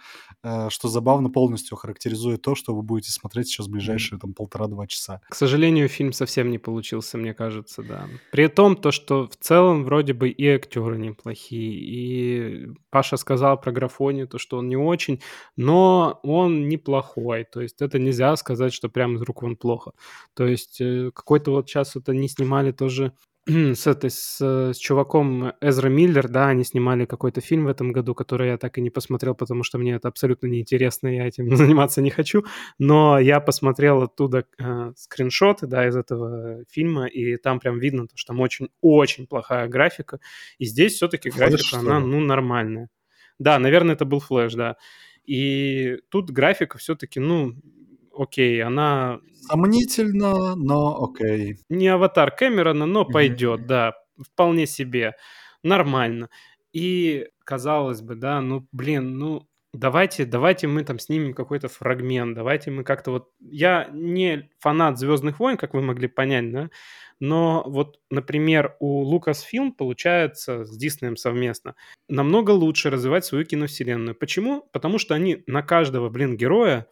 Э, 0.47 0.69
что 0.69 0.89
забавно 0.89 1.31
полностью 1.31 1.75
характеризует 1.75 2.43
то, 2.43 2.53
что 2.53 2.75
вы 2.75 2.83
будете 2.83 3.11
смотреть 3.11 3.47
сейчас 3.47 3.67
ближайшие 3.67 4.19
там 4.19 4.35
полтора-два 4.35 4.85
часа. 4.85 5.21
К 5.27 5.33
сожалению, 5.33 5.89
фильм 5.89 6.13
совсем 6.13 6.51
не 6.51 6.59
получился, 6.59 7.17
мне 7.17 7.33
кажется, 7.33 7.81
да. 7.81 8.07
При 8.31 8.47
том, 8.47 8.75
то, 8.75 8.91
что 8.91 9.27
в 9.27 9.35
целом 9.37 9.83
вроде 9.83 10.13
бы 10.13 10.29
и 10.29 10.47
актеры 10.47 10.99
неплохие, 10.99 11.73
и 11.73 12.67
Паша 12.91 13.17
сказал 13.17 13.59
про 13.59 13.71
графони, 13.71 14.25
то, 14.25 14.37
что 14.37 14.59
он 14.59 14.69
не 14.69 14.77
очень, 14.77 15.19
но 15.57 16.19
он 16.21 16.69
неплохой, 16.69 17.43
то 17.45 17.61
есть 17.61 17.81
это 17.81 17.97
нельзя 17.97 18.35
сказать, 18.35 18.71
что 18.71 18.87
прям 18.87 19.15
из 19.15 19.23
рук 19.23 19.41
он 19.41 19.55
плохо. 19.55 19.93
То 20.35 20.45
есть 20.45 20.79
э, 20.79 21.09
какой-то 21.11 21.49
вот 21.49 21.67
сейчас 21.67 21.95
это 21.95 22.13
не 22.13 22.29
снимали 22.29 22.71
тоже 22.71 23.13
с 23.75 23.85
этой, 23.85 24.09
с, 24.09 24.41
с 24.41 24.77
чуваком 24.77 25.53
Эзра 25.61 25.87
Миллер, 25.87 26.27
да, 26.27 26.47
они 26.47 26.63
снимали 26.63 27.05
какой-то 27.05 27.41
фильм 27.41 27.65
в 27.65 27.67
этом 27.67 27.91
году, 27.91 28.15
который 28.15 28.49
я 28.49 28.57
так 28.57 28.77
и 28.77 28.81
не 28.81 28.89
посмотрел, 28.89 29.35
потому 29.35 29.63
что 29.63 29.77
мне 29.77 29.93
это 29.93 30.07
абсолютно 30.07 30.47
неинтересно, 30.47 31.07
я 31.07 31.27
этим 31.27 31.55
заниматься 31.55 32.01
не 32.01 32.09
хочу, 32.09 32.43
но 32.79 33.19
я 33.19 33.39
посмотрел 33.39 34.01
оттуда 34.01 34.45
э, 34.57 34.93
скриншоты, 34.95 35.67
да, 35.67 35.87
из 35.87 35.95
этого 35.95 36.63
фильма, 36.71 37.05
и 37.05 37.37
там 37.37 37.59
прям 37.59 37.77
видно, 37.77 38.07
что 38.15 38.33
там 38.33 38.39
очень-очень 38.39 39.27
плохая 39.27 39.67
графика, 39.67 40.19
и 40.57 40.65
здесь 40.65 40.93
все-таки 40.93 41.29
графика, 41.29 41.79
она, 41.79 41.99
ну, 41.99 42.19
нормальная. 42.19 42.89
Да, 43.37 43.59
наверное, 43.59 43.95
это 43.95 44.05
был 44.05 44.21
флеш, 44.21 44.53
да. 44.53 44.77
И 45.25 45.97
тут 46.09 46.31
графика 46.31 46.77
все-таки, 46.77 47.19
ну, 47.19 47.55
окей, 48.17 48.61
она... 48.63 49.19
Сомнительно, 49.41 50.55
но 50.55 51.03
окей. 51.03 51.57
Не 51.69 51.87
аватар 51.89 52.31
Кэмерона, 52.31 52.85
но 52.85 53.05
пойдет, 53.05 53.61
mm-hmm. 53.61 53.67
да, 53.67 53.93
вполне 54.19 54.65
себе, 54.65 55.15
нормально. 55.63 56.29
И 56.73 57.27
казалось 57.43 58.01
бы, 58.01 58.15
да, 58.15 58.41
ну, 58.41 58.67
блин, 58.71 59.17
ну, 59.17 59.47
давайте, 59.73 60.25
давайте 60.25 60.67
мы 60.67 60.83
там 60.83 60.99
снимем 60.99 61.33
какой-то 61.33 61.67
фрагмент, 61.67 62.35
давайте 62.35 62.71
мы 62.71 62.83
как-то 62.83 63.11
вот... 63.11 63.29
Я 63.39 63.87
не 63.93 64.49
фанат 64.59 64.97
«Звездных 64.97 65.39
войн», 65.39 65.57
как 65.57 65.73
вы 65.73 65.81
могли 65.81 66.07
понять, 66.07 66.51
да, 66.51 66.69
но 67.19 67.63
вот, 67.67 67.99
например, 68.09 68.75
у 68.79 69.05
Lucasfilm 69.05 69.71
получается 69.71 70.65
с 70.65 70.77
Диснеем 70.77 71.15
совместно 71.15 71.75
намного 72.09 72.51
лучше 72.51 72.89
развивать 72.89 73.25
свою 73.25 73.45
киновселенную. 73.45 74.15
Почему? 74.15 74.67
Потому 74.71 74.99
что 74.99 75.15
они 75.15 75.43
на 75.47 75.61
каждого, 75.61 76.09
блин, 76.09 76.35
героя 76.35 76.87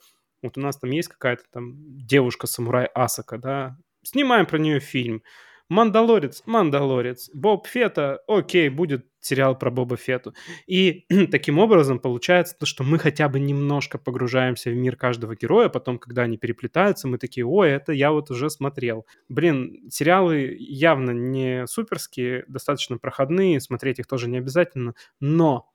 вот 0.48 0.58
у 0.58 0.62
нас 0.62 0.78
там 0.78 0.92
есть 0.92 1.10
какая-то 1.10 1.44
там 1.52 1.76
девушка-самурай 1.98 2.86
Асака, 2.94 3.38
да, 3.38 3.78
снимаем 4.04 4.46
про 4.46 4.58
нее 4.58 4.80
фильм. 4.80 5.24
Мандалорец, 5.70 6.44
Мандалорец, 6.46 7.30
Боб 7.34 7.68
Фета, 7.68 8.20
окей, 8.28 8.70
будет 8.70 9.08
сериал 9.22 9.58
про 9.58 9.72
Боба 9.72 9.98
Фету. 9.98 10.34
И 10.68 11.06
таким 11.32 11.58
образом 11.58 12.00
получается 12.00 12.56
то, 12.60 12.66
что 12.66 12.84
мы 12.84 13.00
хотя 13.00 13.30
бы 13.30 13.40
немножко 13.40 13.98
погружаемся 13.98 14.70
в 14.70 14.76
мир 14.76 14.96
каждого 14.96 15.36
героя, 15.36 15.70
потом, 15.70 15.98
когда 15.98 16.24
они 16.24 16.38
переплетаются, 16.38 17.08
мы 17.08 17.18
такие, 17.18 17.46
ой, 17.46 17.72
это 17.72 17.94
я 17.94 18.12
вот 18.12 18.30
уже 18.30 18.50
смотрел. 18.50 19.08
Блин, 19.30 19.90
сериалы 19.90 20.56
явно 20.60 21.12
не 21.12 21.66
суперские, 21.68 22.44
достаточно 22.48 22.98
проходные, 22.98 23.60
смотреть 23.60 24.00
их 24.00 24.08
тоже 24.08 24.30
не 24.30 24.38
обязательно, 24.38 24.94
но, 25.20 25.70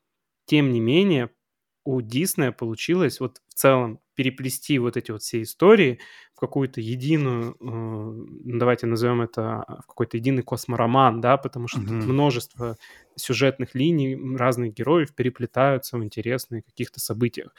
тем 0.44 0.72
не 0.72 0.80
менее, 0.80 1.30
у 1.88 2.02
Диснея 2.02 2.52
получилось 2.52 3.18
вот 3.18 3.40
в 3.48 3.54
целом 3.54 3.98
переплести 4.14 4.78
вот 4.78 4.98
эти 4.98 5.10
вот 5.10 5.22
все 5.22 5.40
истории 5.40 6.00
в 6.34 6.40
какую-то 6.40 6.82
единую, 6.82 7.56
э, 7.58 8.26
давайте 8.44 8.86
назовем 8.86 9.22
это, 9.22 9.64
в 9.84 9.86
какой-то 9.86 10.18
единый 10.18 10.42
космороман, 10.42 11.22
да, 11.22 11.38
потому 11.38 11.66
что 11.66 11.80
mm-hmm. 11.80 12.02
множество 12.02 12.76
сюжетных 13.16 13.74
линий, 13.74 14.36
разных 14.36 14.74
героев 14.74 15.14
переплетаются 15.14 15.96
в 15.96 16.04
интересных 16.04 16.66
каких-то 16.66 17.00
событиях. 17.00 17.54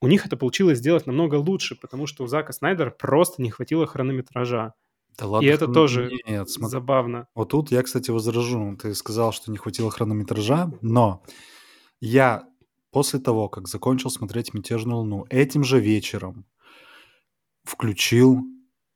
У 0.00 0.08
них 0.08 0.24
это 0.24 0.38
получилось 0.38 0.78
сделать 0.78 1.06
намного 1.06 1.34
лучше, 1.34 1.76
потому 1.76 2.06
что 2.06 2.24
у 2.24 2.26
Зака 2.26 2.54
Снайдера 2.54 2.90
просто 2.90 3.42
не 3.42 3.50
хватило 3.50 3.86
хронометража. 3.86 4.72
Да 5.18 5.26
ладно, 5.26 5.46
И 5.46 5.50
это 5.50 5.68
тоже 5.68 6.10
Нет, 6.26 6.48
смотри. 6.48 6.72
забавно. 6.72 7.26
Вот 7.34 7.50
тут 7.50 7.70
я, 7.70 7.82
кстати, 7.82 8.10
возражу. 8.10 8.78
Ты 8.80 8.94
сказал, 8.94 9.32
что 9.32 9.50
не 9.50 9.58
хватило 9.58 9.90
хронометража, 9.90 10.72
но 10.80 11.22
я 12.00 12.48
После 12.90 13.18
того, 13.20 13.48
как 13.48 13.68
закончил 13.68 14.10
смотреть 14.10 14.54
«Мятежную 14.54 14.98
луну», 14.98 15.26
этим 15.28 15.62
же 15.62 15.78
вечером 15.78 16.46
включил 17.64 18.42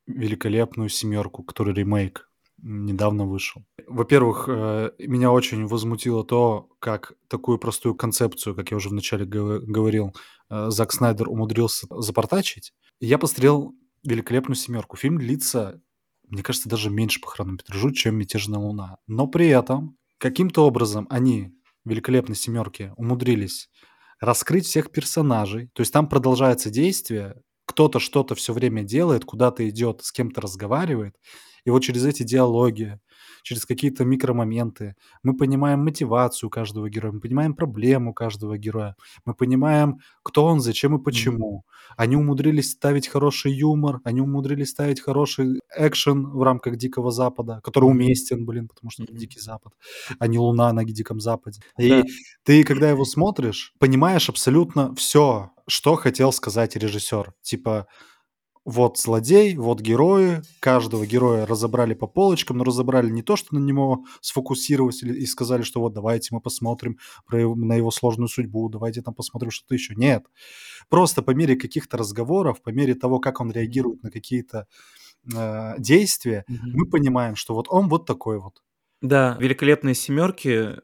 «Великолепную 0.06 0.88
семерку», 0.88 1.42
который 1.42 1.74
ремейк 1.74 2.28
недавно 2.62 3.26
вышел. 3.26 3.64
Во-первых, 3.86 4.48
э, 4.48 4.92
меня 4.98 5.32
очень 5.32 5.66
возмутило 5.66 6.24
то, 6.24 6.68
как 6.78 7.14
такую 7.28 7.58
простую 7.58 7.94
концепцию, 7.94 8.54
как 8.54 8.70
я 8.70 8.76
уже 8.76 8.88
вначале 8.88 9.24
говорил, 9.26 10.14
э, 10.48 10.70
Зак 10.70 10.92
Снайдер 10.92 11.28
умудрился 11.28 11.86
запортачить. 11.90 12.72
я 13.00 13.18
посмотрел 13.18 13.74
«Великолепную 14.04 14.56
семерку». 14.56 14.96
Фильм 14.96 15.18
длится, 15.18 15.82
мне 16.28 16.42
кажется, 16.42 16.68
даже 16.68 16.88
меньше 16.88 17.20
по 17.20 17.28
хронометражу, 17.28 17.90
чем 17.90 18.16
«Мятежная 18.16 18.60
луна». 18.60 18.98
Но 19.06 19.26
при 19.26 19.48
этом 19.48 19.96
каким-то 20.18 20.64
образом 20.64 21.06
они 21.10 21.52
великолепной 21.84 22.36
семерки 22.36 22.92
умудрились 22.96 23.68
раскрыть 24.20 24.66
всех 24.66 24.90
персонажей. 24.92 25.68
То 25.74 25.80
есть 25.80 25.92
там 25.92 26.08
продолжается 26.08 26.70
действие, 26.70 27.34
кто-то 27.66 27.98
что-то 27.98 28.34
все 28.34 28.52
время 28.52 28.82
делает, 28.82 29.24
куда-то 29.24 29.68
идет, 29.68 30.02
с 30.04 30.12
кем-то 30.12 30.40
разговаривает. 30.40 31.16
И 31.64 31.70
вот 31.70 31.82
через 31.82 32.04
эти 32.04 32.22
диалоги, 32.22 32.98
через 33.42 33.66
какие-то 33.66 34.04
микромоменты 34.04 34.94
мы 35.22 35.36
понимаем 35.36 35.80
мотивацию 35.84 36.50
каждого 36.50 36.88
героя, 36.88 37.12
мы 37.12 37.20
понимаем 37.20 37.54
проблему 37.54 38.14
каждого 38.14 38.58
героя, 38.58 38.96
мы 39.24 39.34
понимаем, 39.34 39.98
кто 40.22 40.44
он, 40.44 40.60
зачем 40.60 40.96
и 40.96 41.02
почему. 41.02 41.64
Они 41.96 42.16
умудрились 42.16 42.70
ставить 42.70 43.08
хороший 43.08 43.52
юмор, 43.52 44.00
они 44.04 44.20
умудрились 44.20 44.70
ставить 44.70 45.00
хороший 45.00 45.60
экшен 45.76 46.26
в 46.26 46.42
рамках 46.42 46.76
Дикого 46.76 47.10
Запада, 47.10 47.60
который 47.62 47.84
уместен, 47.84 48.46
блин, 48.46 48.68
потому 48.68 48.90
что 48.90 49.02
это 49.04 49.12
Дикий 49.12 49.40
Запад, 49.40 49.72
а 50.18 50.26
не 50.26 50.38
Луна 50.38 50.72
на 50.72 50.84
Диком 50.84 51.20
Западе. 51.20 51.60
И 51.78 51.88
да. 51.88 52.02
ты, 52.44 52.64
когда 52.64 52.90
его 52.90 53.04
смотришь, 53.04 53.74
понимаешь 53.78 54.28
абсолютно 54.28 54.94
все, 54.94 55.50
что 55.66 55.96
хотел 55.96 56.32
сказать 56.32 56.76
режиссер. 56.76 57.34
Типа, 57.42 57.86
вот 58.64 58.98
злодей, 58.98 59.56
вот 59.56 59.80
герои, 59.80 60.42
каждого 60.60 61.06
героя 61.06 61.46
разобрали 61.46 61.94
по 61.94 62.06
полочкам, 62.06 62.58
но 62.58 62.64
разобрали 62.64 63.10
не 63.10 63.22
то, 63.22 63.36
что 63.36 63.54
на 63.54 63.58
него 63.58 64.04
сфокусировались 64.20 65.02
и 65.02 65.26
сказали, 65.26 65.62
что 65.62 65.80
вот 65.80 65.92
давайте 65.92 66.28
мы 66.32 66.40
посмотрим 66.40 66.98
про 67.26 67.54
на 67.56 67.74
его 67.74 67.90
сложную 67.90 68.28
судьбу, 68.28 68.68
давайте 68.68 69.02
там 69.02 69.14
посмотрим 69.14 69.50
что-то 69.50 69.74
еще. 69.74 69.94
Нет. 69.96 70.24
Просто 70.88 71.22
по 71.22 71.32
мере 71.32 71.56
каких-то 71.56 71.96
разговоров, 71.96 72.62
по 72.62 72.70
мере 72.70 72.94
того, 72.94 73.18
как 73.18 73.40
он 73.40 73.50
реагирует 73.50 74.02
на 74.02 74.10
какие-то 74.10 74.66
э, 75.34 75.74
действия, 75.78 76.44
mm-hmm. 76.48 76.70
мы 76.74 76.86
понимаем, 76.88 77.36
что 77.36 77.54
вот 77.54 77.66
он 77.68 77.88
вот 77.88 78.06
такой 78.06 78.38
вот. 78.38 78.62
Да, 79.00 79.36
великолепные 79.40 79.96
семерки 79.96 80.76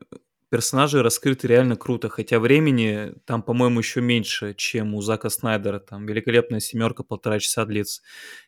персонажи 0.51 1.03
раскрыты 1.03 1.47
реально 1.47 1.77
круто, 1.77 2.09
хотя 2.09 2.39
времени 2.39 3.13
там, 3.25 3.43
по-моему, 3.43 3.81
еще 3.81 4.01
меньше, 4.01 4.55
чем 4.55 4.95
у 4.95 5.01
Зака 5.01 5.31
Снайдера. 5.31 5.79
Там 5.79 6.07
великолепная 6.07 6.61
семерка 6.61 7.03
полтора 7.03 7.39
часа 7.39 7.65
длится. 7.65 8.03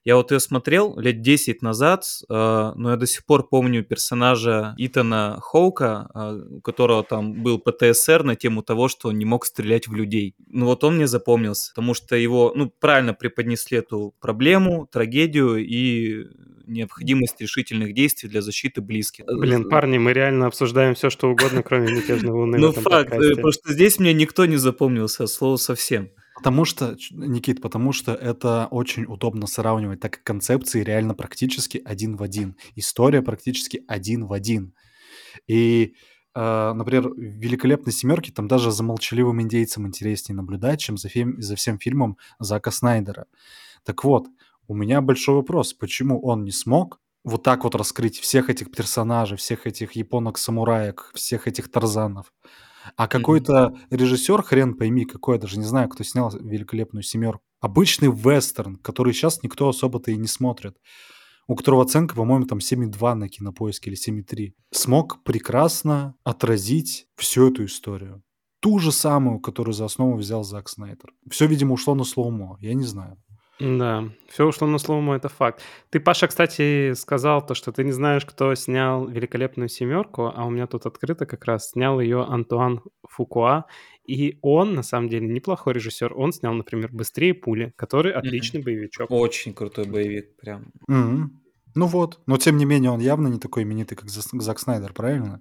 Я 0.04 0.16
вот 0.16 0.30
ее 0.32 0.40
смотрел 0.40 0.98
лет 0.98 1.22
10 1.22 1.62
назад, 1.62 2.04
э, 2.28 2.32
но 2.32 2.90
я 2.90 2.96
до 2.96 3.06
сих 3.06 3.24
пор 3.26 3.48
помню 3.48 3.84
персонажа 3.84 4.74
Итана 4.78 5.38
Хоука, 5.40 6.10
э, 6.14 6.40
у 6.56 6.60
которого 6.60 7.04
там 7.04 7.42
был 7.42 7.58
ПТСР 7.58 8.22
на 8.24 8.36
тему 8.36 8.62
того, 8.62 8.88
что 8.88 9.08
он 9.08 9.18
не 9.18 9.24
мог 9.24 9.44
стрелять 9.44 9.88
в 9.88 9.94
людей. 9.94 10.34
Ну 10.46 10.66
вот 10.66 10.84
он 10.84 10.96
мне 10.96 11.06
запомнился, 11.06 11.70
потому 11.74 11.94
что 11.94 12.16
его, 12.16 12.52
ну, 12.54 12.70
правильно 12.80 13.14
преподнесли 13.14 13.78
эту 13.78 14.14
проблему, 14.20 14.88
трагедию 14.90 15.58
и 15.58 16.26
необходимость 16.70 17.40
решительных 17.40 17.94
действий 17.94 18.28
для 18.28 18.40
защиты 18.40 18.80
близких. 18.80 19.24
Блин, 19.26 19.68
парни, 19.68 19.98
мы 19.98 20.12
реально 20.12 20.46
обсуждаем 20.46 20.94
все, 20.94 21.10
что 21.10 21.28
угодно, 21.30 21.62
кроме 21.62 21.92
«Мятежной 21.92 22.32
луны» 22.32 22.58
Ну, 22.58 22.72
факт, 22.72 23.12
э, 23.12 23.30
потому 23.30 23.52
что 23.52 23.72
здесь 23.72 23.98
мне 23.98 24.12
никто 24.12 24.46
не 24.46 24.56
запомнился 24.56 25.24
от 25.24 25.30
слова 25.30 25.56
совсем. 25.56 26.10
Потому 26.36 26.64
что, 26.64 26.96
Никит, 27.10 27.60
потому 27.60 27.92
что 27.92 28.14
это 28.14 28.66
очень 28.70 29.04
удобно 29.04 29.46
сравнивать, 29.46 30.00
так 30.00 30.12
как 30.12 30.22
концепции 30.22 30.82
реально 30.82 31.14
практически 31.14 31.82
один 31.84 32.16
в 32.16 32.22
один. 32.22 32.56
История 32.76 33.20
практически 33.20 33.82
один 33.86 34.24
в 34.24 34.32
один. 34.32 34.72
И, 35.48 35.94
э, 36.34 36.72
например, 36.72 37.10
в 37.10 37.14
«Великолепной 37.18 37.92
семерке» 37.92 38.32
там 38.32 38.48
даже 38.48 38.70
за 38.70 38.82
молчаливым 38.82 39.42
индейцем 39.42 39.86
интереснее 39.86 40.34
наблюдать, 40.34 40.80
чем 40.80 40.96
за, 40.96 41.10
фильм, 41.10 41.40
за 41.42 41.56
всем 41.56 41.78
фильмом 41.78 42.16
Зака 42.38 42.70
Снайдера. 42.70 43.26
Так 43.84 44.04
вот, 44.04 44.26
у 44.70 44.74
меня 44.74 45.00
большой 45.00 45.34
вопрос, 45.34 45.72
почему 45.72 46.20
он 46.20 46.44
не 46.44 46.52
смог 46.52 47.00
вот 47.24 47.42
так 47.42 47.64
вот 47.64 47.74
раскрыть 47.74 48.20
всех 48.20 48.48
этих 48.50 48.70
персонажей, 48.70 49.36
всех 49.36 49.66
этих 49.66 49.92
японок-самураек, 49.96 51.10
всех 51.12 51.48
этих 51.48 51.72
Тарзанов. 51.72 52.32
А 52.96 53.08
какой-то 53.08 53.76
режиссер, 53.90 54.42
хрен 54.44 54.74
пойми, 54.76 55.06
какой, 55.06 55.34
я 55.34 55.40
даже 55.40 55.58
не 55.58 55.64
знаю, 55.64 55.88
кто 55.88 56.04
снял 56.04 56.30
«Великолепную 56.30 57.02
семерку». 57.02 57.42
Обычный 57.60 58.12
вестерн, 58.12 58.76
который 58.76 59.12
сейчас 59.12 59.42
никто 59.42 59.68
особо-то 59.68 60.12
и 60.12 60.16
не 60.16 60.28
смотрит, 60.28 60.76
у 61.48 61.56
которого 61.56 61.82
оценка, 61.82 62.14
по-моему, 62.14 62.46
там 62.46 62.58
7,2 62.58 63.14
на 63.14 63.28
кинопоиске 63.28 63.90
или 63.90 63.98
7,3, 63.98 64.52
смог 64.70 65.24
прекрасно 65.24 66.14
отразить 66.22 67.08
всю 67.16 67.50
эту 67.50 67.64
историю. 67.64 68.22
Ту 68.60 68.78
же 68.78 68.92
самую, 68.92 69.40
которую 69.40 69.74
за 69.74 69.86
основу 69.86 70.16
взял 70.16 70.44
Зак 70.44 70.68
Снайдер. 70.68 71.12
Все, 71.28 71.48
видимо, 71.48 71.72
ушло 71.72 71.96
на 71.96 72.04
слоумо, 72.04 72.56
я 72.60 72.74
не 72.74 72.84
знаю. 72.84 73.20
Да, 73.60 74.08
все 74.28 74.46
ушло 74.46 74.66
на 74.66 74.78
слоумо, 74.78 75.16
это 75.16 75.28
факт. 75.28 75.62
Ты, 75.90 76.00
Паша, 76.00 76.26
кстати, 76.28 76.94
сказал 76.94 77.44
то, 77.44 77.54
что 77.54 77.72
ты 77.72 77.84
не 77.84 77.92
знаешь, 77.92 78.24
кто 78.24 78.54
снял 78.54 79.06
«Великолепную 79.06 79.68
семерку», 79.68 80.32
а 80.34 80.46
у 80.46 80.50
меня 80.50 80.66
тут 80.66 80.86
открыто 80.86 81.26
как 81.26 81.44
раз 81.44 81.70
снял 81.70 82.00
ее 82.00 82.24
Антуан 82.24 82.80
Фукуа, 83.06 83.66
и 84.06 84.38
он, 84.40 84.74
на 84.74 84.82
самом 84.82 85.10
деле, 85.10 85.28
неплохой 85.28 85.74
режиссер. 85.74 86.16
Он 86.16 86.32
снял, 86.32 86.54
например, 86.54 86.90
«Быстрее 86.90 87.34
пули», 87.34 87.72
который 87.76 88.12
отличный 88.12 88.62
боевичок. 88.62 89.10
Очень 89.10 89.52
крутой 89.52 89.86
боевик, 89.86 90.36
прям. 90.36 90.72
Мгм. 90.88 91.42
Ну 91.74 91.86
вот, 91.86 92.20
но 92.26 92.36
тем 92.38 92.56
не 92.56 92.64
менее 92.64 92.90
он 92.90 93.00
явно 93.00 93.28
не 93.28 93.38
такой 93.38 93.62
именитый, 93.62 93.96
как 93.96 94.08
Зак 94.08 94.58
Снайдер, 94.58 94.92
правильно? 94.92 95.40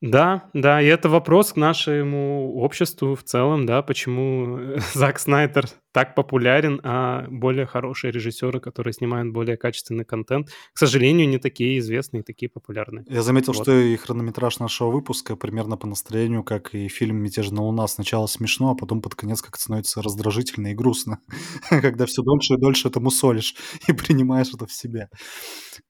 Да, 0.00 0.48
да, 0.54 0.80
и 0.80 0.86
это 0.86 1.10
вопрос 1.10 1.52
к 1.52 1.56
нашему 1.56 2.54
обществу 2.54 3.14
в 3.14 3.22
целом, 3.22 3.66
да, 3.66 3.82
почему 3.82 4.58
Зак 4.94 5.18
Снайдер 5.18 5.66
так 5.92 6.14
популярен, 6.14 6.80
а 6.84 7.26
более 7.28 7.66
хорошие 7.66 8.12
режиссеры, 8.12 8.60
которые 8.60 8.92
снимают 8.92 9.32
более 9.32 9.56
качественный 9.56 10.04
контент, 10.04 10.48
к 10.72 10.78
сожалению, 10.78 11.28
не 11.28 11.38
такие 11.38 11.78
известные, 11.78 12.22
такие 12.22 12.48
популярные. 12.48 13.04
Я 13.08 13.22
заметил, 13.22 13.52
Вот. 13.52 13.62
что 13.62 13.72
и 13.72 13.96
хронометраж 13.96 14.58
нашего 14.60 14.90
выпуска 14.90 15.36
примерно 15.36 15.76
по 15.76 15.86
настроению, 15.86 16.44
как 16.44 16.74
и 16.74 16.88
фильм 16.88 17.16
«Мятежная 17.16 17.62
луна». 17.62 17.86
Сначала 17.88 18.26
смешно, 18.26 18.70
а 18.70 18.74
потом 18.74 19.02
под 19.02 19.14
конец 19.14 19.42
как 19.42 19.56
становится 19.56 20.02
раздражительно 20.02 20.68
и 20.68 20.74
грустно, 20.74 21.20
когда 21.70 22.06
все 22.06 22.22
дольше 22.22 22.54
и 22.54 22.56
дольше 22.56 22.88
это 22.88 23.00
мусолишь 23.00 23.56
и 23.88 23.92
принимаешь 23.92 24.52
это 24.54 24.66
в 24.66 24.72
себя. 24.72 25.08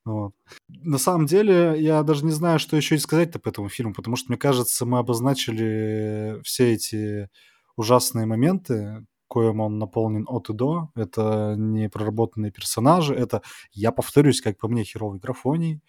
Вот. 0.04 0.32
На 0.68 0.98
самом 0.98 1.26
деле, 1.26 1.74
я 1.78 2.02
даже 2.02 2.24
не 2.24 2.32
знаю, 2.32 2.58
что 2.58 2.76
еще 2.76 2.94
и 2.94 2.98
сказать-то 2.98 3.38
по 3.38 3.48
этому 3.48 3.68
фильму, 3.68 3.92
потому 3.92 4.16
что, 4.16 4.28
мне 4.28 4.38
кажется, 4.38 4.86
мы 4.86 4.98
обозначили 4.98 6.40
все 6.42 6.72
эти 6.72 7.28
ужасные 7.76 8.26
моменты, 8.26 9.04
коим 9.30 9.60
он 9.60 9.78
наполнен 9.78 10.26
от 10.28 10.50
и 10.50 10.52
до. 10.52 10.90
Это 10.96 11.54
непроработанные 11.56 12.50
персонажи, 12.50 13.14
это, 13.14 13.42
я 13.72 13.92
повторюсь, 13.92 14.40
как 14.40 14.58
по 14.58 14.68
мне, 14.68 14.84
херовый 14.84 15.20
графоний. 15.20 15.80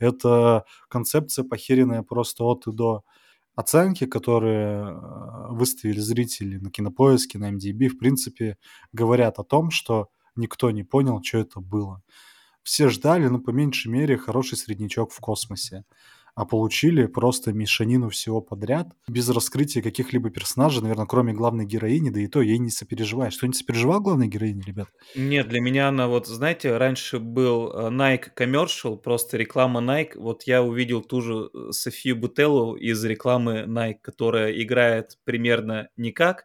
Это 0.00 0.64
концепция, 0.88 1.44
похеренная 1.44 2.02
просто 2.02 2.44
от 2.44 2.66
и 2.66 2.72
до. 2.72 3.02
Оценки, 3.54 4.06
которые 4.06 4.82
э, 4.82 5.46
выставили 5.50 6.00
зрители 6.00 6.58
на 6.58 6.70
Кинопоиске, 6.70 7.38
на 7.38 7.50
MDB, 7.52 7.88
в 7.88 7.98
принципе, 7.98 8.56
говорят 8.92 9.38
о 9.38 9.44
том, 9.44 9.70
что 9.70 10.08
никто 10.36 10.70
не 10.70 10.82
понял, 10.82 11.22
что 11.22 11.38
это 11.38 11.60
было. 11.60 12.02
Все 12.62 12.88
ждали, 12.88 13.28
ну, 13.28 13.38
по 13.40 13.50
меньшей 13.50 13.90
мере, 13.92 14.18
хороший 14.18 14.58
среднячок 14.58 15.12
в 15.12 15.20
космосе 15.20 15.84
а 16.34 16.44
получили 16.44 17.06
просто 17.06 17.52
мешанину 17.52 18.08
всего 18.10 18.40
подряд, 18.40 18.88
без 19.08 19.28
раскрытия 19.28 19.82
каких-либо 19.82 20.30
персонажей, 20.30 20.82
наверное, 20.82 21.06
кроме 21.06 21.32
главной 21.32 21.66
героини, 21.66 22.10
да 22.10 22.20
и 22.20 22.26
то 22.26 22.40
ей 22.40 22.58
не 22.58 22.70
сопереживаешь. 22.70 23.40
Не 23.42 23.52
сопереживал 23.52 24.00
главной 24.00 24.28
героине, 24.28 24.62
ребят? 24.66 24.88
Нет, 25.14 25.48
для 25.48 25.60
меня 25.60 25.88
она 25.88 26.08
вот, 26.08 26.26
знаете, 26.26 26.76
раньше 26.76 27.18
был 27.18 27.72
э, 27.72 27.90
Nike 27.90 28.28
Commercial, 28.36 28.96
просто 28.96 29.36
реклама 29.36 29.80
Nike. 29.80 30.16
Вот 30.16 30.44
я 30.44 30.62
увидел 30.62 31.02
ту 31.02 31.20
же 31.20 31.50
э, 31.52 31.72
Софию 31.72 32.16
Бутеллу 32.16 32.76
из 32.76 33.04
рекламы 33.04 33.64
Nike, 33.66 33.98
которая 34.02 34.52
играет 34.52 35.18
примерно 35.24 35.88
никак, 35.96 36.44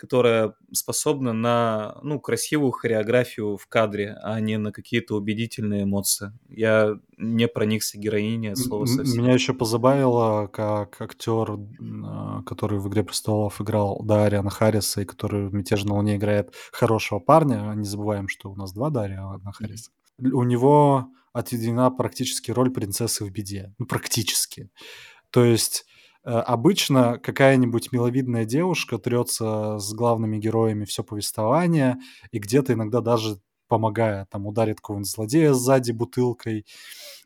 которая 0.00 0.54
способна 0.72 1.34
на 1.34 1.98
ну, 2.02 2.18
красивую 2.18 2.72
хореографию 2.72 3.58
в 3.58 3.66
кадре, 3.66 4.16
а 4.22 4.40
не 4.40 4.56
на 4.56 4.72
какие-то 4.72 5.14
убедительные 5.14 5.82
эмоции. 5.82 6.32
Я 6.48 6.98
не 7.18 7.46
проникся 7.48 7.98
героиней 7.98 8.52
от 8.52 8.58
слова 8.58 8.86
совсем. 8.86 9.22
Меня 9.22 9.34
еще 9.34 9.52
позабавило, 9.52 10.46
как 10.46 11.02
актер, 11.02 11.50
м, 11.50 12.42
который 12.46 12.78
в 12.78 12.88
«Игре 12.88 13.04
престолов» 13.04 13.60
играл 13.60 14.00
Дариана 14.02 14.48
Харриса, 14.48 15.02
и 15.02 15.04
который 15.04 15.48
в 15.48 15.52
«Мятежной 15.52 15.94
луне» 15.98 16.16
играет 16.16 16.54
хорошего 16.72 17.18
парня. 17.18 17.70
Не 17.76 17.84
забываем, 17.84 18.28
что 18.28 18.50
у 18.50 18.56
нас 18.56 18.72
два 18.72 18.88
Дариана 18.88 19.52
Харриса. 19.52 19.90
У 20.18 20.44
него 20.44 21.08
отведена 21.34 21.90
практически 21.90 22.50
роль 22.50 22.70
принцессы 22.70 23.22
в 23.22 23.30
беде. 23.30 23.74
Ну, 23.78 23.84
практически. 23.84 24.70
То 25.30 25.44
есть 25.44 25.84
обычно 26.24 27.18
какая-нибудь 27.18 27.92
миловидная 27.92 28.44
девушка 28.44 28.98
трется 28.98 29.78
с 29.78 29.92
главными 29.94 30.38
героями 30.38 30.84
все 30.84 31.02
повествование, 31.04 31.98
и 32.32 32.38
где-то 32.38 32.72
иногда 32.74 33.00
даже 33.00 33.38
помогая, 33.68 34.26
там 34.30 34.46
ударит 34.46 34.78
какого-нибудь 34.80 35.10
злодея 35.10 35.52
сзади 35.52 35.92
бутылкой 35.92 36.66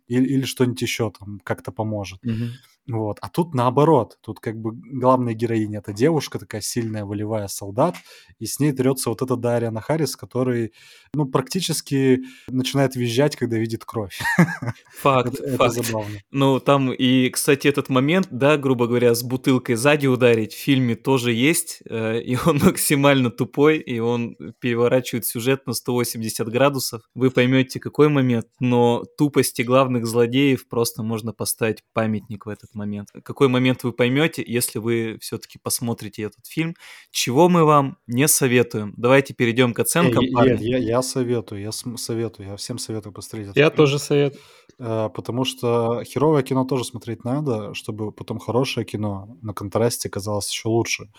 или, 0.08 0.24
или 0.26 0.44
что-нибудь 0.44 0.82
еще 0.82 1.10
там 1.10 1.40
как-то 1.44 1.72
поможет. 1.72 2.20
Мгм. 2.22 2.50
Вот. 2.86 3.18
А 3.22 3.28
тут 3.30 3.54
наоборот. 3.54 4.18
Тут 4.20 4.40
как 4.40 4.60
бы 4.60 4.72
главная 4.74 5.32
героиня 5.34 5.78
это 5.78 5.92
девушка, 5.92 6.38
такая 6.38 6.60
сильная, 6.60 7.04
волевая 7.04 7.48
солдат, 7.48 7.96
и 8.38 8.46
с 8.46 8.60
ней 8.60 8.72
трется 8.72 9.08
вот 9.10 9.22
эта 9.22 9.36
Дарьяна 9.36 9.80
Харрис, 9.80 10.16
который, 10.16 10.72
ну, 11.14 11.24
практически 11.26 12.20
начинает 12.48 12.94
визжать, 12.96 13.36
когда 13.36 13.56
видит 13.56 13.84
кровь. 13.84 14.20
Факт, 15.00 15.34
Это, 15.34 15.44
это 15.44 15.56
факт. 15.56 15.74
забавно. 15.74 16.18
Ну, 16.30 16.60
там 16.60 16.92
и, 16.92 17.30
кстати, 17.30 17.68
этот 17.68 17.88
момент, 17.88 18.28
да, 18.30 18.56
грубо 18.58 18.86
говоря, 18.86 19.14
с 19.14 19.22
бутылкой 19.22 19.76
сзади 19.76 20.06
ударить 20.06 20.52
в 20.52 20.58
фильме 20.58 20.94
тоже 20.94 21.32
есть, 21.32 21.80
э, 21.88 22.20
и 22.20 22.36
он 22.44 22.58
максимально 22.64 23.30
тупой, 23.30 23.78
и 23.78 23.98
он 23.98 24.36
переворачивает 24.60 25.24
сюжет 25.26 25.66
на 25.66 25.72
180 25.72 26.46
градусов. 26.48 27.02
Вы 27.14 27.30
поймете, 27.30 27.80
какой 27.80 28.08
момент, 28.08 28.46
но 28.60 29.04
тупости 29.16 29.62
главных 29.62 30.06
злодеев 30.06 30.68
просто 30.68 31.02
можно 31.02 31.32
поставить 31.32 31.82
памятник 31.94 32.46
в 32.46 32.48
этот 32.48 32.73
момент. 32.74 33.08
Какой 33.22 33.48
момент 33.48 33.82
вы 33.84 33.92
поймете, 33.92 34.42
если 34.46 34.78
вы 34.78 35.18
все-таки 35.20 35.58
посмотрите 35.62 36.22
этот 36.22 36.46
фильм, 36.46 36.74
чего 37.10 37.48
мы 37.48 37.64
вам 37.64 37.96
не 38.06 38.28
советуем. 38.28 38.94
Давайте 38.96 39.34
перейдем 39.34 39.72
к 39.74 39.78
Не, 39.78 39.82
оценкам, 39.82 40.24
я, 40.24 40.32
парни. 40.34 40.62
я- 40.64 40.78
я 40.78 41.02
советую, 41.02 41.60
я 41.62 41.72
советую, 41.72 42.48
я 42.48 42.56
всем 42.56 42.78
советую 42.78 43.12
посмотреть 43.12 43.46
этот 43.48 43.56
Я 43.56 43.66
фильм. 43.66 43.76
тоже 43.76 43.98
совет. 43.98 44.36
Э, 44.78 45.08
Потому 45.14 45.44
что 45.44 46.02
херовое 46.04 46.42
кино 46.42 46.64
тоже 46.64 46.84
смотреть 46.84 47.24
надо, 47.24 47.74
чтобы 47.74 48.10
потом 48.12 48.38
хорошее 48.38 48.84
кино 48.84 49.36
на 49.42 49.52
контрасте 49.54 50.08
казалось 50.08 50.50
еще 50.50 50.68
лучше. 50.68 51.10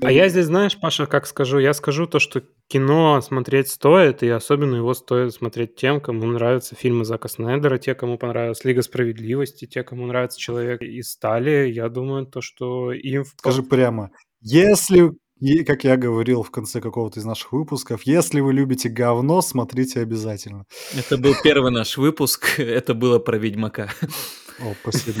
А 0.00 0.12
я 0.12 0.28
здесь, 0.28 0.46
знаешь, 0.46 0.78
Паша, 0.78 1.06
как 1.06 1.26
скажу? 1.26 1.58
Я 1.58 1.74
скажу 1.74 2.06
то, 2.06 2.18
что 2.20 2.42
кино 2.68 3.20
смотреть 3.20 3.68
стоит, 3.68 4.22
и 4.22 4.28
особенно 4.28 4.76
его 4.76 4.94
стоит 4.94 5.32
смотреть 5.32 5.76
тем, 5.76 6.00
кому 6.00 6.26
нравятся 6.26 6.74
фильмы 6.74 7.04
Зака 7.04 7.28
Снайдера, 7.28 7.78
те, 7.78 7.94
кому 7.94 8.18
понравилась 8.18 8.64
Лига 8.64 8.82
Справедливости, 8.82 9.66
те, 9.66 9.82
кому 9.82 10.06
нравится 10.06 10.38
Человек 10.38 10.82
из 10.82 11.10
стали. 11.10 11.70
Я 11.70 11.88
думаю, 11.88 12.26
то, 12.26 12.40
что 12.40 12.92
им... 12.92 13.24
Скажи 13.38 13.62
прямо, 13.62 14.10
если, 14.40 15.12
и, 15.40 15.64
как 15.64 15.84
я 15.84 15.96
говорил 15.96 16.42
в 16.42 16.50
конце 16.50 16.80
какого-то 16.80 17.20
из 17.20 17.24
наших 17.24 17.52
выпусков, 17.52 18.02
если 18.04 18.40
вы 18.40 18.52
любите 18.52 18.88
говно, 18.88 19.42
смотрите 19.42 20.00
обязательно. 20.00 20.64
Это 20.96 21.18
был 21.18 21.34
первый 21.42 21.72
наш 21.72 21.96
выпуск, 21.96 22.54
это 22.58 22.94
было 22.94 23.18
про 23.18 23.36
Ведьмака. 23.36 23.90
О, 24.60 24.72
спасибо. 24.82 25.18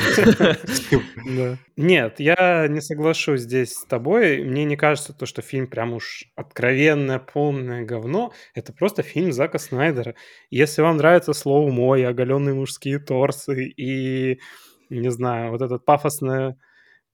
Да. 1.26 1.58
Нет, 1.76 2.20
я 2.20 2.68
не 2.68 2.80
соглашусь 2.80 3.40
здесь 3.40 3.74
с 3.74 3.84
тобой. 3.84 4.44
Мне 4.44 4.64
не 4.64 4.76
кажется 4.76 5.12
то, 5.12 5.26
что 5.26 5.42
фильм 5.42 5.66
прям 5.66 5.94
уж 5.94 6.26
откровенное, 6.36 7.18
полное 7.18 7.84
говно. 7.84 8.32
Это 8.54 8.72
просто 8.72 9.02
фильм 9.02 9.32
Зака 9.32 9.58
Снайдера. 9.58 10.14
Если 10.50 10.82
вам 10.82 10.98
нравится 10.98 11.32
слово 11.32 11.70
мой, 11.70 12.06
оголенные 12.06 12.54
мужские 12.54 13.00
торсы 13.00 13.64
и, 13.64 14.40
не 14.88 15.10
знаю, 15.10 15.50
вот 15.50 15.62
эта 15.62 15.78
пафосная, 15.78 16.56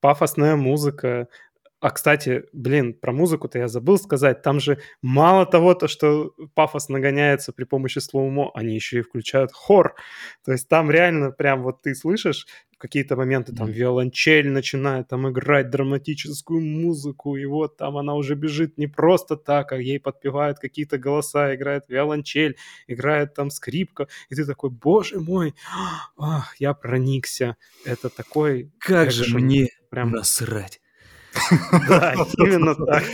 пафосная 0.00 0.56
музыка, 0.56 1.28
А, 1.80 1.90
кстати, 1.90 2.44
блин, 2.52 2.92
про 2.92 3.12
музыку-то 3.12 3.58
я 3.58 3.66
забыл 3.66 3.96
сказать. 3.98 4.42
Там 4.42 4.60
же 4.60 4.78
мало 5.00 5.46
того, 5.46 5.74
то, 5.74 5.88
что 5.88 6.34
пафос 6.54 6.90
нагоняется 6.90 7.52
при 7.52 7.64
помощи 7.64 8.00
слоумо, 8.00 8.50
они 8.54 8.74
еще 8.74 8.98
и 8.98 9.02
включают 9.02 9.52
хор. 9.52 9.94
То 10.44 10.52
есть 10.52 10.68
там 10.68 10.90
реально 10.90 11.30
прям 11.30 11.62
вот 11.62 11.80
ты 11.80 11.94
слышишь 11.94 12.46
какие-то 12.80 13.14
моменты, 13.14 13.54
там 13.54 13.70
виолончель 13.70 14.48
начинает 14.48 15.08
там 15.08 15.28
играть 15.28 15.68
драматическую 15.68 16.62
музыку, 16.62 17.36
и 17.36 17.44
вот 17.44 17.76
там 17.76 17.98
она 17.98 18.14
уже 18.14 18.34
бежит 18.34 18.78
не 18.78 18.86
просто 18.86 19.36
так, 19.36 19.72
а 19.72 19.76
ей 19.76 20.00
подпевают 20.00 20.58
какие-то 20.58 20.96
голоса, 20.96 21.54
играет 21.54 21.84
виолончель, 21.88 22.56
играет 22.86 23.34
там 23.34 23.50
скрипка, 23.50 24.08
и 24.30 24.34
ты 24.34 24.46
такой, 24.46 24.70
боже 24.70 25.20
мой, 25.20 25.54
ах, 26.16 26.56
я 26.58 26.72
проникся. 26.72 27.56
Это 27.84 28.08
такой... 28.08 28.72
Как 28.78 29.10
же 29.10 29.36
мне 29.36 29.68
прям 29.90 30.12
насрать. 30.12 30.79
Да, 31.88 32.14
именно 32.38 32.74
так. 32.74 33.04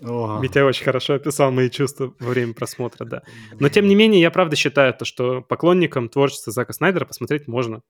Митя 0.00 0.64
очень 0.64 0.84
хорошо 0.84 1.14
описал 1.14 1.52
мои 1.52 1.68
чувства 1.68 2.14
во 2.18 2.30
время 2.30 2.54
просмотра, 2.54 3.04
да. 3.04 3.22
Но 3.58 3.68
тем 3.68 3.86
не 3.86 3.94
менее, 3.94 4.20
я 4.20 4.30
правда 4.30 4.56
считаю 4.56 4.94
то, 4.94 5.04
что 5.04 5.42
поклонникам 5.42 6.08
творчества 6.08 6.52
Зака 6.52 6.72
Снайдера 6.72 7.04
посмотреть 7.04 7.48
можно. 7.48 7.82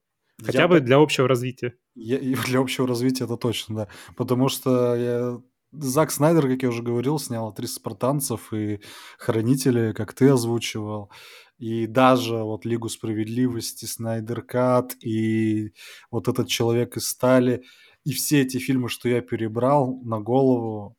Хотя 0.44 0.62
я 0.62 0.68
бы 0.68 0.80
для 0.80 0.96
общего 0.96 1.28
развития. 1.28 1.74
Я, 1.94 2.18
для 2.18 2.60
общего 2.60 2.88
развития 2.88 3.24
это 3.24 3.36
точно, 3.36 3.76
да. 3.76 3.88
Потому 4.16 4.48
что 4.48 4.96
я... 4.96 5.38
Зак 5.72 6.10
Снайдер, 6.10 6.48
как 6.48 6.62
я 6.62 6.70
уже 6.70 6.82
говорил, 6.82 7.20
снял 7.20 7.54
«Три 7.54 7.68
спартанцев» 7.68 8.52
и 8.52 8.80
«Хранители», 9.18 9.92
как 9.92 10.14
ты 10.14 10.30
озвучивал. 10.30 11.12
И 11.58 11.86
даже 11.86 12.38
вот 12.38 12.64
«Лигу 12.64 12.88
справедливости», 12.88 13.84
«Снайдер 13.84 14.42
Кат» 14.42 14.96
и 15.00 15.72
вот 16.10 16.26
этот 16.26 16.48
«Человек 16.48 16.96
из 16.96 17.08
стали»— 17.08 17.62
и 18.04 18.12
все 18.12 18.42
эти 18.42 18.58
фильмы, 18.58 18.88
что 18.88 19.08
я 19.08 19.20
перебрал 19.20 19.98
на 20.02 20.20
голову, 20.20 20.96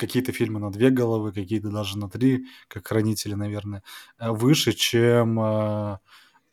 какие-то 0.00 0.32
фильмы 0.32 0.58
на 0.60 0.72
две 0.72 0.90
головы, 0.90 1.32
какие-то 1.32 1.70
даже 1.70 1.98
на 1.98 2.08
три, 2.08 2.46
как 2.68 2.88
«Хранители», 2.88 3.34
наверное, 3.34 3.82
э, 4.18 4.30
выше, 4.30 4.72
чем 4.72 5.38
э, 5.38 5.98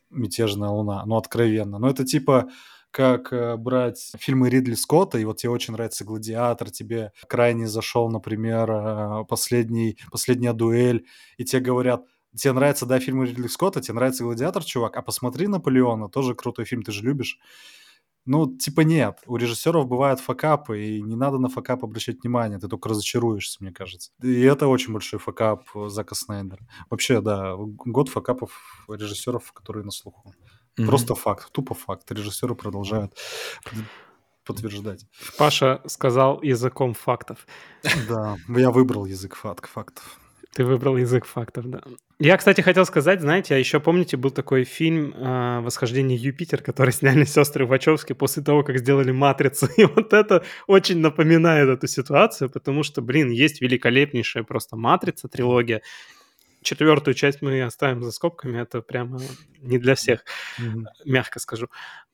«Мятежная 0.10 0.70
луна». 0.70 1.04
Ну, 1.06 1.16
откровенно. 1.16 1.80
Но 1.80 1.90
это 1.90 2.06
типа 2.06 2.50
как 2.92 3.32
э, 3.32 3.56
брать 3.58 4.12
фильмы 4.18 4.50
Ридли 4.50 4.74
Скотта, 4.74 5.18
и 5.18 5.26
вот 5.26 5.38
тебе 5.38 5.52
очень 5.52 5.74
нравится 5.74 6.04
«Гладиатор», 6.04 6.70
тебе 6.72 7.12
крайне 7.28 7.68
зашел, 7.68 8.10
например, 8.10 9.26
последний, 9.26 9.98
«Последняя 10.12 10.54
дуэль», 10.54 11.06
и 11.38 11.46
тебе 11.46 11.62
говорят, 11.62 12.04
тебе 12.36 12.54
нравится, 12.54 12.86
да, 12.86 13.00
фильмы 13.00 13.28
Ридли 13.28 13.48
Скотта, 13.48 13.82
тебе 13.82 13.96
нравится 13.96 14.24
«Гладиатор», 14.24 14.64
чувак, 14.64 14.98
а 14.98 15.02
посмотри 15.02 15.48
«Наполеона», 15.48 16.10
тоже 16.10 16.36
крутой 16.36 16.66
фильм, 16.66 16.84
ты 16.84 16.92
же 16.92 17.04
любишь. 17.04 17.40
Ну, 18.28 18.58
типа 18.58 18.82
нет. 18.82 19.20
У 19.26 19.38
режиссеров 19.38 19.88
бывают 19.88 20.20
факапы, 20.20 20.84
и 20.84 21.02
не 21.02 21.16
надо 21.16 21.38
на 21.40 21.48
факап 21.48 21.84
обращать 21.84 22.22
внимание, 22.22 22.60
ты 22.60 22.68
только 22.68 22.90
разочаруешься, 22.90 23.58
мне 23.62 23.72
кажется. 23.72 24.12
И 24.22 24.42
это 24.42 24.68
очень 24.68 24.92
большой 24.92 25.18
факап 25.18 25.64
Зака 25.88 26.14
Снайдера. 26.14 26.68
Вообще, 26.90 27.22
да, 27.22 27.56
год 27.56 28.10
факапов 28.10 28.86
режиссеров, 28.90 29.54
которые 29.54 29.86
на 29.86 29.92
слуху. 29.92 30.34
Mm-hmm. 30.78 30.86
Просто 30.86 31.16
факт, 31.16 31.52
тупо 31.54 31.74
факт. 31.74 32.12
Режиссеры 32.12 32.54
продолжают 32.54 33.18
подтверждать. 34.44 35.06
Паша 35.38 35.82
сказал 35.86 36.42
языком 36.42 36.94
фактов. 36.94 37.48
Да, 38.10 38.38
я 38.50 38.72
выбрал 38.72 39.06
язык 39.06 39.36
фактов. 39.36 40.20
Ты 40.58 40.66
выбрал 40.66 40.97
язык 40.97 41.26
фактов, 41.26 41.70
да. 41.70 41.84
Я, 42.18 42.36
кстати, 42.36 42.62
хотел 42.62 42.84
сказать, 42.88 43.22
знаете, 43.22 43.53
а 43.53 43.60
еще 43.60 43.80
помните, 43.80 44.18
был 44.18 44.32
такой 44.32 44.64
фильм 44.64 45.14
э, 45.14 45.60
«Восхождение 45.60 46.18
Юпитер», 46.18 46.64
который 46.64 46.91
сняли 46.91 47.26
сестры 47.26 47.68
Вачовски 47.68 48.14
после 48.14 48.41
того, 48.41 48.64
как 48.64 48.80
сделали 48.80 49.12
«Матрицу». 49.12 49.68
И 49.78 49.86
вот 49.86 50.14
это 50.14 50.43
очень 50.66 50.97
напоминает 50.97 51.70
эту 51.70 51.86
ситуацию, 51.86 52.49
потому 52.49 52.82
что, 52.82 53.03
блин, 53.03 53.30
есть 53.30 53.62
великолепнейшая 53.62 54.43
просто 54.45 54.76
«Матрица», 54.76 55.28
трилогия. 55.28 55.84
Четвертую 56.64 57.14
часть 57.14 57.43
мы 57.43 57.62
оставим 57.62 58.01
за 58.01 58.12
скобками, 58.12 58.60
это 58.60 58.82
прямо 58.82 59.20
не 59.62 59.78
для 59.78 59.93
всех, 59.93 60.26
mm-hmm. 60.60 60.86
мягко 61.05 61.39
скажу. 61.39 61.68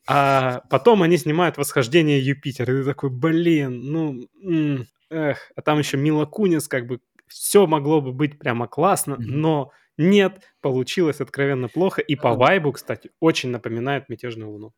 А 0.05 0.63
потом 0.69 1.01
они 1.01 1.15
снимают 1.15 1.55
«Восхождение 1.55 2.19
Юпитер», 2.19 2.69
и 2.69 2.79
ты 2.79 2.83
такой, 2.83 3.09
блин, 3.09 3.79
ну, 3.83 4.27
эх, 5.09 5.49
а 5.55 5.61
там 5.61 5.79
еще 5.79 5.95
Мила 5.95 6.25
Кунис 6.25 6.67
как 6.67 6.87
бы 6.87 6.99
все 7.33 7.67
могло 7.67 8.01
бы 8.01 8.13
быть 8.13 8.37
прямо 8.39 8.67
классно, 8.67 9.17
но 9.19 9.71
нет, 9.97 10.41
получилось 10.61 11.21
откровенно 11.21 11.67
плохо. 11.67 12.01
И 12.01 12.15
по 12.15 12.33
вайбу, 12.33 12.71
кстати, 12.71 13.11
очень 13.19 13.49
напоминает 13.49 14.09
«Мятежную 14.09 14.51
луну». 14.51 14.73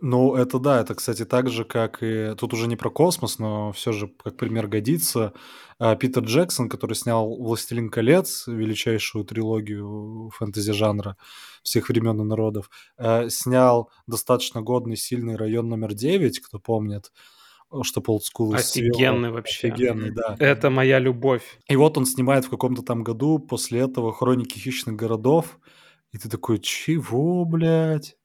Ну, 0.00 0.36
это 0.36 0.60
да, 0.60 0.80
это, 0.80 0.94
кстати, 0.94 1.24
так 1.24 1.48
же, 1.48 1.64
как 1.64 2.04
и... 2.04 2.34
Тут 2.38 2.54
уже 2.54 2.68
не 2.68 2.76
про 2.76 2.88
космос, 2.88 3.40
но 3.40 3.72
все 3.72 3.90
же 3.90 4.06
как 4.22 4.36
пример 4.36 4.68
годится. 4.68 5.32
А, 5.80 5.96
Питер 5.96 6.22
Джексон, 6.22 6.68
который 6.68 6.94
снял 6.94 7.36
«Властелин 7.36 7.90
колец», 7.90 8.46
величайшую 8.46 9.24
трилогию 9.24 10.30
фэнтези-жанра 10.36 11.16
всех 11.64 11.88
времен 11.88 12.20
и 12.20 12.24
народов, 12.24 12.70
а, 12.96 13.28
снял 13.28 13.90
достаточно 14.06 14.62
годный, 14.62 14.96
сильный 14.96 15.34
район 15.34 15.68
номер 15.68 15.94
9, 15.94 16.38
кто 16.40 16.60
помнит, 16.60 17.10
что 17.82 18.02
олдскул 18.06 18.54
Офигенный 18.54 19.30
вообще. 19.30 19.68
Офигенный, 19.68 20.10
да. 20.10 20.36
Это 20.38 20.70
моя 20.70 20.98
любовь. 20.98 21.58
И 21.68 21.76
вот 21.76 21.98
он 21.98 22.06
снимает 22.06 22.44
в 22.46 22.50
каком-то 22.50 22.82
там 22.82 23.02
году 23.02 23.38
после 23.38 23.80
этого 23.80 24.12
«Хроники 24.12 24.58
хищных 24.58 24.96
городов», 24.96 25.58
и 26.12 26.18
ты 26.18 26.28
такой, 26.28 26.58
чего, 26.58 27.44
блядь? 27.44 28.16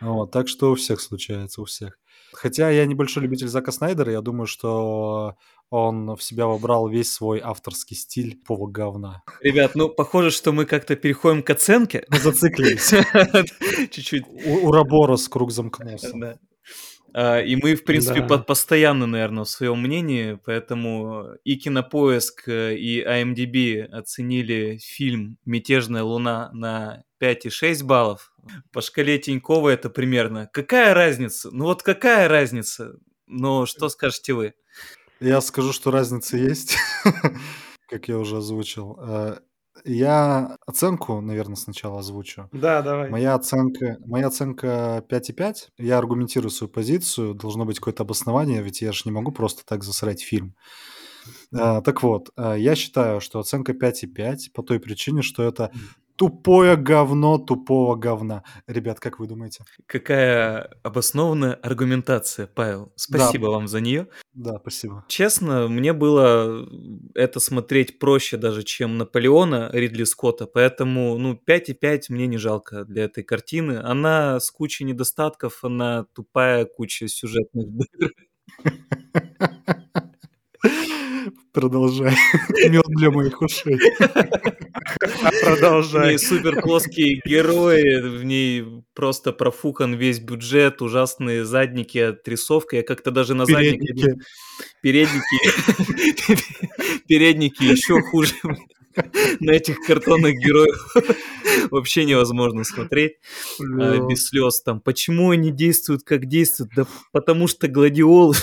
Вот, 0.00 0.30
так 0.30 0.48
что 0.48 0.72
у 0.72 0.74
всех 0.74 1.00
случается, 1.00 1.62
у 1.62 1.64
всех. 1.64 1.98
Хотя 2.32 2.70
я 2.70 2.84
небольшой 2.86 3.22
любитель 3.22 3.48
Зака 3.48 3.72
Снайдера, 3.72 4.12
я 4.12 4.20
думаю, 4.20 4.46
что 4.46 5.36
он 5.70 6.14
в 6.14 6.22
себя 6.22 6.46
вобрал 6.46 6.88
весь 6.88 7.10
свой 7.10 7.40
авторский 7.42 7.96
стиль 7.96 8.38
по 8.46 8.66
говна. 8.66 9.22
Ребят, 9.40 9.74
ну, 9.74 9.88
похоже, 9.88 10.30
что 10.30 10.52
мы 10.52 10.66
как-то 10.66 10.96
переходим 10.96 11.42
к 11.42 11.50
оценке. 11.50 12.04
Мы 12.08 12.18
зациклились. 12.18 12.90
Чуть-чуть. 13.90 14.24
У 14.44 14.68
Ураборос 14.68 15.28
круг 15.28 15.50
замкнулся. 15.50 16.38
А, 17.18 17.40
и 17.40 17.56
мы, 17.56 17.76
в 17.76 17.84
принципе, 17.84 18.20
да. 18.20 18.36
постоянно, 18.36 19.06
наверное, 19.06 19.44
в 19.44 19.48
своем 19.48 19.80
мнении, 19.80 20.38
поэтому 20.44 21.28
и 21.44 21.56
Кинопоиск, 21.56 22.46
э, 22.46 22.76
и 22.76 23.02
IMDb 23.02 23.84
оценили 23.84 24.76
фильм 24.82 25.38
«Мятежная 25.46 26.02
луна» 26.02 26.50
на 26.52 27.04
5,6 27.18 27.84
баллов. 27.84 28.34
По 28.70 28.82
шкале 28.82 29.18
Тинькова 29.18 29.70
это 29.70 29.88
примерно. 29.88 30.50
Какая 30.52 30.92
разница? 30.92 31.48
Ну 31.50 31.64
вот 31.64 31.82
какая 31.82 32.28
разница? 32.28 32.98
Но 33.26 33.64
что 33.64 33.88
скажете 33.88 34.34
вы? 34.34 34.52
Я 35.18 35.40
скажу, 35.40 35.72
что 35.72 35.90
разница 35.90 36.36
есть, 36.36 36.76
как 37.88 38.08
я 38.08 38.18
уже 38.18 38.36
озвучил. 38.36 38.98
Я 39.84 40.56
оценку, 40.66 41.20
наверное, 41.20 41.56
сначала 41.56 42.00
озвучу. 42.00 42.48
Да, 42.52 42.82
давай. 42.82 43.10
Моя 43.10 43.34
оценка, 43.34 43.98
моя 44.04 44.28
оценка 44.28 45.04
5,5. 45.08 45.70
Я 45.78 45.98
аргументирую 45.98 46.50
свою 46.50 46.70
позицию. 46.70 47.34
Должно 47.34 47.64
быть 47.64 47.78
какое-то 47.78 48.02
обоснование, 48.02 48.62
ведь 48.62 48.80
я 48.80 48.92
же 48.92 49.02
не 49.04 49.12
могу 49.12 49.32
просто 49.32 49.64
так 49.64 49.84
засрать 49.84 50.22
фильм. 50.22 50.54
А, 51.52 51.80
так 51.80 52.02
вот, 52.02 52.30
а, 52.36 52.54
я 52.54 52.74
считаю, 52.74 53.20
что 53.20 53.38
оценка 53.38 53.72
5,5 53.72 54.50
по 54.52 54.62
той 54.62 54.80
причине, 54.80 55.22
что 55.22 55.42
это 55.42 55.70
Тупое 56.16 56.76
говно 56.76 57.38
тупого 57.38 57.94
говна. 57.94 58.42
Ребят, 58.66 59.00
как 59.00 59.18
вы 59.18 59.26
думаете? 59.26 59.64
Какая 59.86 60.70
обоснованная 60.82 61.54
аргументация, 61.54 62.46
Павел. 62.46 62.92
Спасибо 62.96 63.48
да. 63.48 63.52
вам 63.52 63.68
за 63.68 63.80
нее. 63.80 64.08
Да, 64.32 64.58
спасибо. 64.60 65.04
Честно, 65.08 65.68
мне 65.68 65.92
было 65.92 66.66
это 67.14 67.38
смотреть 67.38 67.98
проще 67.98 68.38
даже, 68.38 68.62
чем 68.62 68.96
Наполеона 68.96 69.68
Ридли 69.72 70.04
Скотта, 70.04 70.46
поэтому, 70.46 71.18
ну, 71.18 71.34
5,5 71.34 72.04
мне 72.08 72.26
не 72.26 72.38
жалко 72.38 72.84
для 72.84 73.04
этой 73.04 73.22
картины. 73.22 73.80
Она 73.82 74.40
с 74.40 74.50
кучей 74.50 74.84
недостатков, 74.84 75.64
она 75.64 76.06
тупая, 76.14 76.64
куча 76.64 77.08
сюжетных 77.08 77.66
дыр. 77.68 78.12
Продолжай. 81.52 82.14
Мед 82.68 82.84
для 82.88 83.10
моих 83.10 83.40
ушей. 83.42 83.78
Продолжай. 85.42 86.06
В 86.06 86.10
ней 86.10 86.18
супер 86.18 86.60
плоские 86.62 87.20
герои, 87.24 88.00
в 88.00 88.24
ней 88.24 88.64
просто 88.94 89.32
профухан 89.32 89.94
весь 89.94 90.20
бюджет, 90.20 90.82
ужасные 90.82 91.44
задники, 91.44 91.98
отрисовка. 91.98 92.76
Я 92.76 92.82
как-то 92.82 93.10
даже 93.10 93.34
на 93.34 93.46
заднике... 93.46 94.16
Передники. 94.82 95.38
Передники 97.06 97.64
еще 97.70 98.00
хуже. 98.00 98.34
На 99.40 99.50
этих 99.50 99.80
картонных 99.80 100.34
героев 100.38 100.94
вообще 101.70 102.04
невозможно 102.04 102.64
смотреть 102.64 103.16
а, 103.60 103.98
без 104.06 104.28
слез. 104.28 104.62
Там, 104.62 104.80
почему 104.80 105.30
они 105.30 105.50
действуют, 105.50 106.02
как 106.02 106.26
действуют? 106.26 106.72
Да 106.74 106.86
потому 107.12 107.46
что 107.46 107.68
гладиолы. 107.68 108.34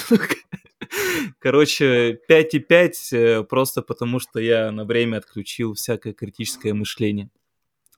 Короче, 1.44 2.22
5,5 2.30 2.94
э, 3.12 3.44
просто 3.44 3.82
потому, 3.82 4.22
что 4.22 4.40
я 4.40 4.72
на 4.72 4.86
время 4.86 5.18
отключил 5.18 5.74
всякое 5.74 6.14
критическое 6.14 6.74
мышление. 6.74 7.30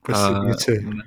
Спасибо, 0.01 0.51
а, 0.51 1.03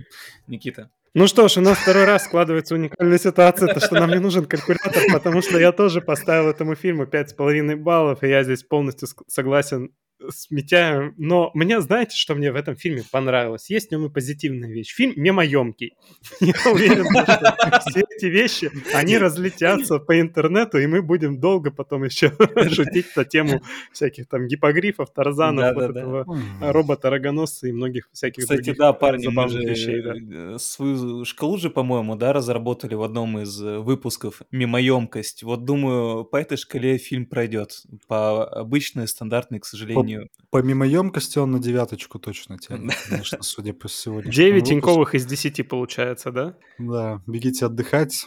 Никита. 0.47 0.89
Ну 1.15 1.27
что 1.27 1.49
ж, 1.49 1.57
у 1.57 1.63
нас 1.63 1.79
второй 1.79 2.05
раз 2.05 2.27
складывается 2.27 2.77
уникальная 2.77 3.19
ситуация, 3.19 3.75
то, 3.75 3.81
что 3.81 3.97
нам 3.97 4.11
не 4.11 4.21
нужен 4.21 4.45
калькулятор, 4.45 5.03
потому 5.13 5.43
что 5.43 5.59
я 5.59 5.73
тоже 5.73 6.01
поставил 6.01 6.49
этому 6.49 6.77
фильму 6.77 7.07
5,5 7.07 7.75
баллов, 7.75 8.23
и 8.23 8.29
я 8.29 8.45
здесь 8.45 8.63
полностью 8.63 9.09
согласен 9.27 9.91
с 10.29 10.51
Митяем. 10.51 11.15
Но 11.17 11.51
мне, 11.55 11.81
знаете, 11.81 12.17
что 12.17 12.35
мне 12.35 12.53
в 12.53 12.57
этом 12.57 12.77
фильме 12.77 13.03
понравилось? 13.11 13.71
Есть 13.71 13.89
в 13.89 13.93
нем 13.93 14.07
и 14.07 14.11
позитивная 14.11 14.71
вещь. 14.71 14.95
Фильм 14.95 15.15
мемоемкий. 15.17 15.97
Я 16.41 16.55
уверен, 16.71 17.07
что 17.07 17.81
все 17.89 18.05
эти 18.09 18.27
вещи, 18.27 18.71
они 18.95 19.19
разлетятся 19.19 19.99
по 19.99 20.21
интернету, 20.21 20.79
и 20.79 20.87
мы 20.87 21.03
будем 21.03 21.41
долго 21.41 21.71
потом 21.71 22.05
еще 22.05 22.33
шутить 22.71 23.15
на 23.17 23.25
тему 23.25 23.63
всяких 23.93 24.29
там 24.29 24.47
гипогрифов, 24.47 25.13
тарзанов, 25.13 25.75
вот 25.75 25.91
этого 25.91 26.27
робота-рогоносца 26.61 27.69
и 27.69 27.73
многих 27.73 28.09
всяких 28.13 28.43
Кстати, 28.43 28.75
да, 28.77 28.93
парни, 28.93 29.29
мы 29.29 29.49
же 29.49 29.63
вещей, 29.63 30.03
да. 30.03 30.15
Э, 30.55 30.59
свою 30.59 31.25
шкалу 31.25 31.59
же, 31.59 31.71
по-моему, 31.71 32.17
да, 32.17 32.33
разработали 32.33 32.95
в 32.95 33.03
одном 33.03 33.39
из 33.39 33.61
э, 33.63 33.79
выпусков 33.79 34.43
мемоемкость. 34.51 35.43
Вот 35.43 35.65
думаю, 35.65 36.25
по 36.25 36.37
этой 36.37 36.57
шкале 36.57 36.99
фильм 36.99 37.27
пройдет. 37.27 37.83
По 38.07 38.45
обычной, 38.45 39.09
стандартной, 39.09 39.61
к 39.61 39.65
сожалению, 39.65 40.08
не... 40.09 40.21
Помимо 40.51 40.87
емкости 40.87 41.39
он 41.39 41.53
на 41.53 41.59
девяточку 41.59 42.19
точно 42.19 42.59
тянет, 42.69 42.95
конечно, 43.09 43.43
судя 43.43 43.73
по 43.73 43.89
сегодняшнему 43.89 44.35
Девять 44.35 44.69
тиньковых 44.69 45.15
из 45.15 45.27
десяти 45.27 45.63
получается, 45.63 46.33
да? 46.33 46.57
Да, 46.79 47.23
бегите 47.27 47.67
отдыхать 47.67 48.27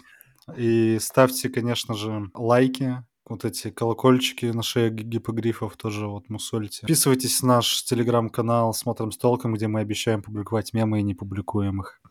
и 0.57 0.97
ставьте, 0.99 1.49
конечно 1.49 1.93
же, 1.93 2.29
лайки, 2.33 3.03
вот 3.25 3.45
эти 3.45 3.69
колокольчики 3.69 4.45
на 4.47 4.63
шее 4.63 4.89
гипогрифов 4.89 5.77
тоже 5.77 6.07
вот 6.07 6.29
мусольте. 6.29 6.81
Подписывайтесь 6.81 7.41
на 7.41 7.55
наш 7.55 7.83
телеграм-канал 7.83 8.73
«Смотрим 8.73 9.11
с 9.11 9.17
толком», 9.17 9.53
где 9.53 9.67
мы 9.67 9.79
обещаем 9.79 10.21
публиковать 10.21 10.73
мемы 10.73 10.99
и 10.99 11.03
не 11.03 11.15
публикуем 11.15 11.81
их. 11.81 12.01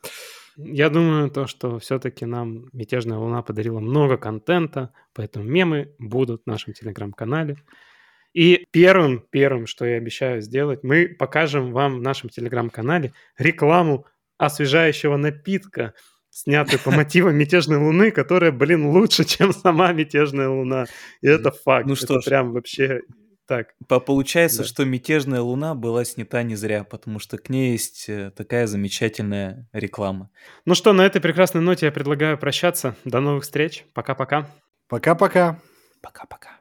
Я 0.57 0.91
думаю, 0.91 1.31
то, 1.31 1.47
что 1.47 1.79
все-таки 1.79 2.27
нам 2.27 2.69
«Мятежная 2.73 3.19
луна» 3.19 3.43
подарила 3.43 3.81
много 3.81 4.17
контента, 4.17 4.93
поэтому 5.15 5.45
мемы 5.45 5.95
будут 5.99 6.43
в 6.45 6.47
нашем 6.47 6.75
телеграм-канале. 6.75 7.57
И 8.33 8.65
первым, 8.71 9.25
первым, 9.31 9.67
что 9.67 9.85
я 9.85 9.97
обещаю 9.97 10.41
сделать, 10.41 10.81
мы 10.83 11.09
покажем 11.09 11.73
вам 11.73 11.99
в 11.99 12.03
нашем 12.03 12.31
телеграм-канале 12.31 13.13
рекламу 13.39 14.07
освежающего 14.39 15.17
напитка, 15.17 15.95
снятую 16.31 16.79
по 16.81 16.91
мотивам 16.91 17.37
«Мятежной 17.37 17.79
луны», 17.79 18.11
которая, 18.11 18.53
блин, 18.53 18.87
лучше, 18.87 19.25
чем 19.25 19.53
сама 19.53 19.93
«Мятежная 19.93 20.49
луна». 20.49 20.87
И 21.21 21.27
это 21.27 21.51
факт. 21.51 21.87
Ну 21.87 21.97
что 21.97 22.15
это 22.15 22.23
ж, 22.23 22.25
прям 22.25 22.53
вообще 22.53 23.01
так. 23.47 23.75
Получается, 23.89 24.59
да. 24.59 24.65
что 24.65 24.85
«Мятежная 24.85 25.41
луна» 25.41 25.75
была 25.75 26.05
снята 26.05 26.43
не 26.45 26.55
зря, 26.55 26.85
потому 26.85 27.19
что 27.19 27.37
к 27.37 27.51
ней 27.51 27.73
есть 27.73 28.09
э, 28.09 28.31
такая 28.31 28.69
замечательная 28.69 29.69
реклама. 29.73 30.31
Ну 30.65 30.75
что, 30.75 30.93
на 30.93 31.05
этой 31.05 31.21
прекрасной 31.21 31.61
ноте 31.61 31.87
я 31.87 31.93
предлагаю 31.93 32.39
прощаться. 32.39 32.95
До 33.05 33.21
новых 33.21 33.43
встреч. 33.43 33.85
Пока-пока. 33.93 34.49
Пока-пока. 34.89 35.61
Пока-пока. 36.01 36.61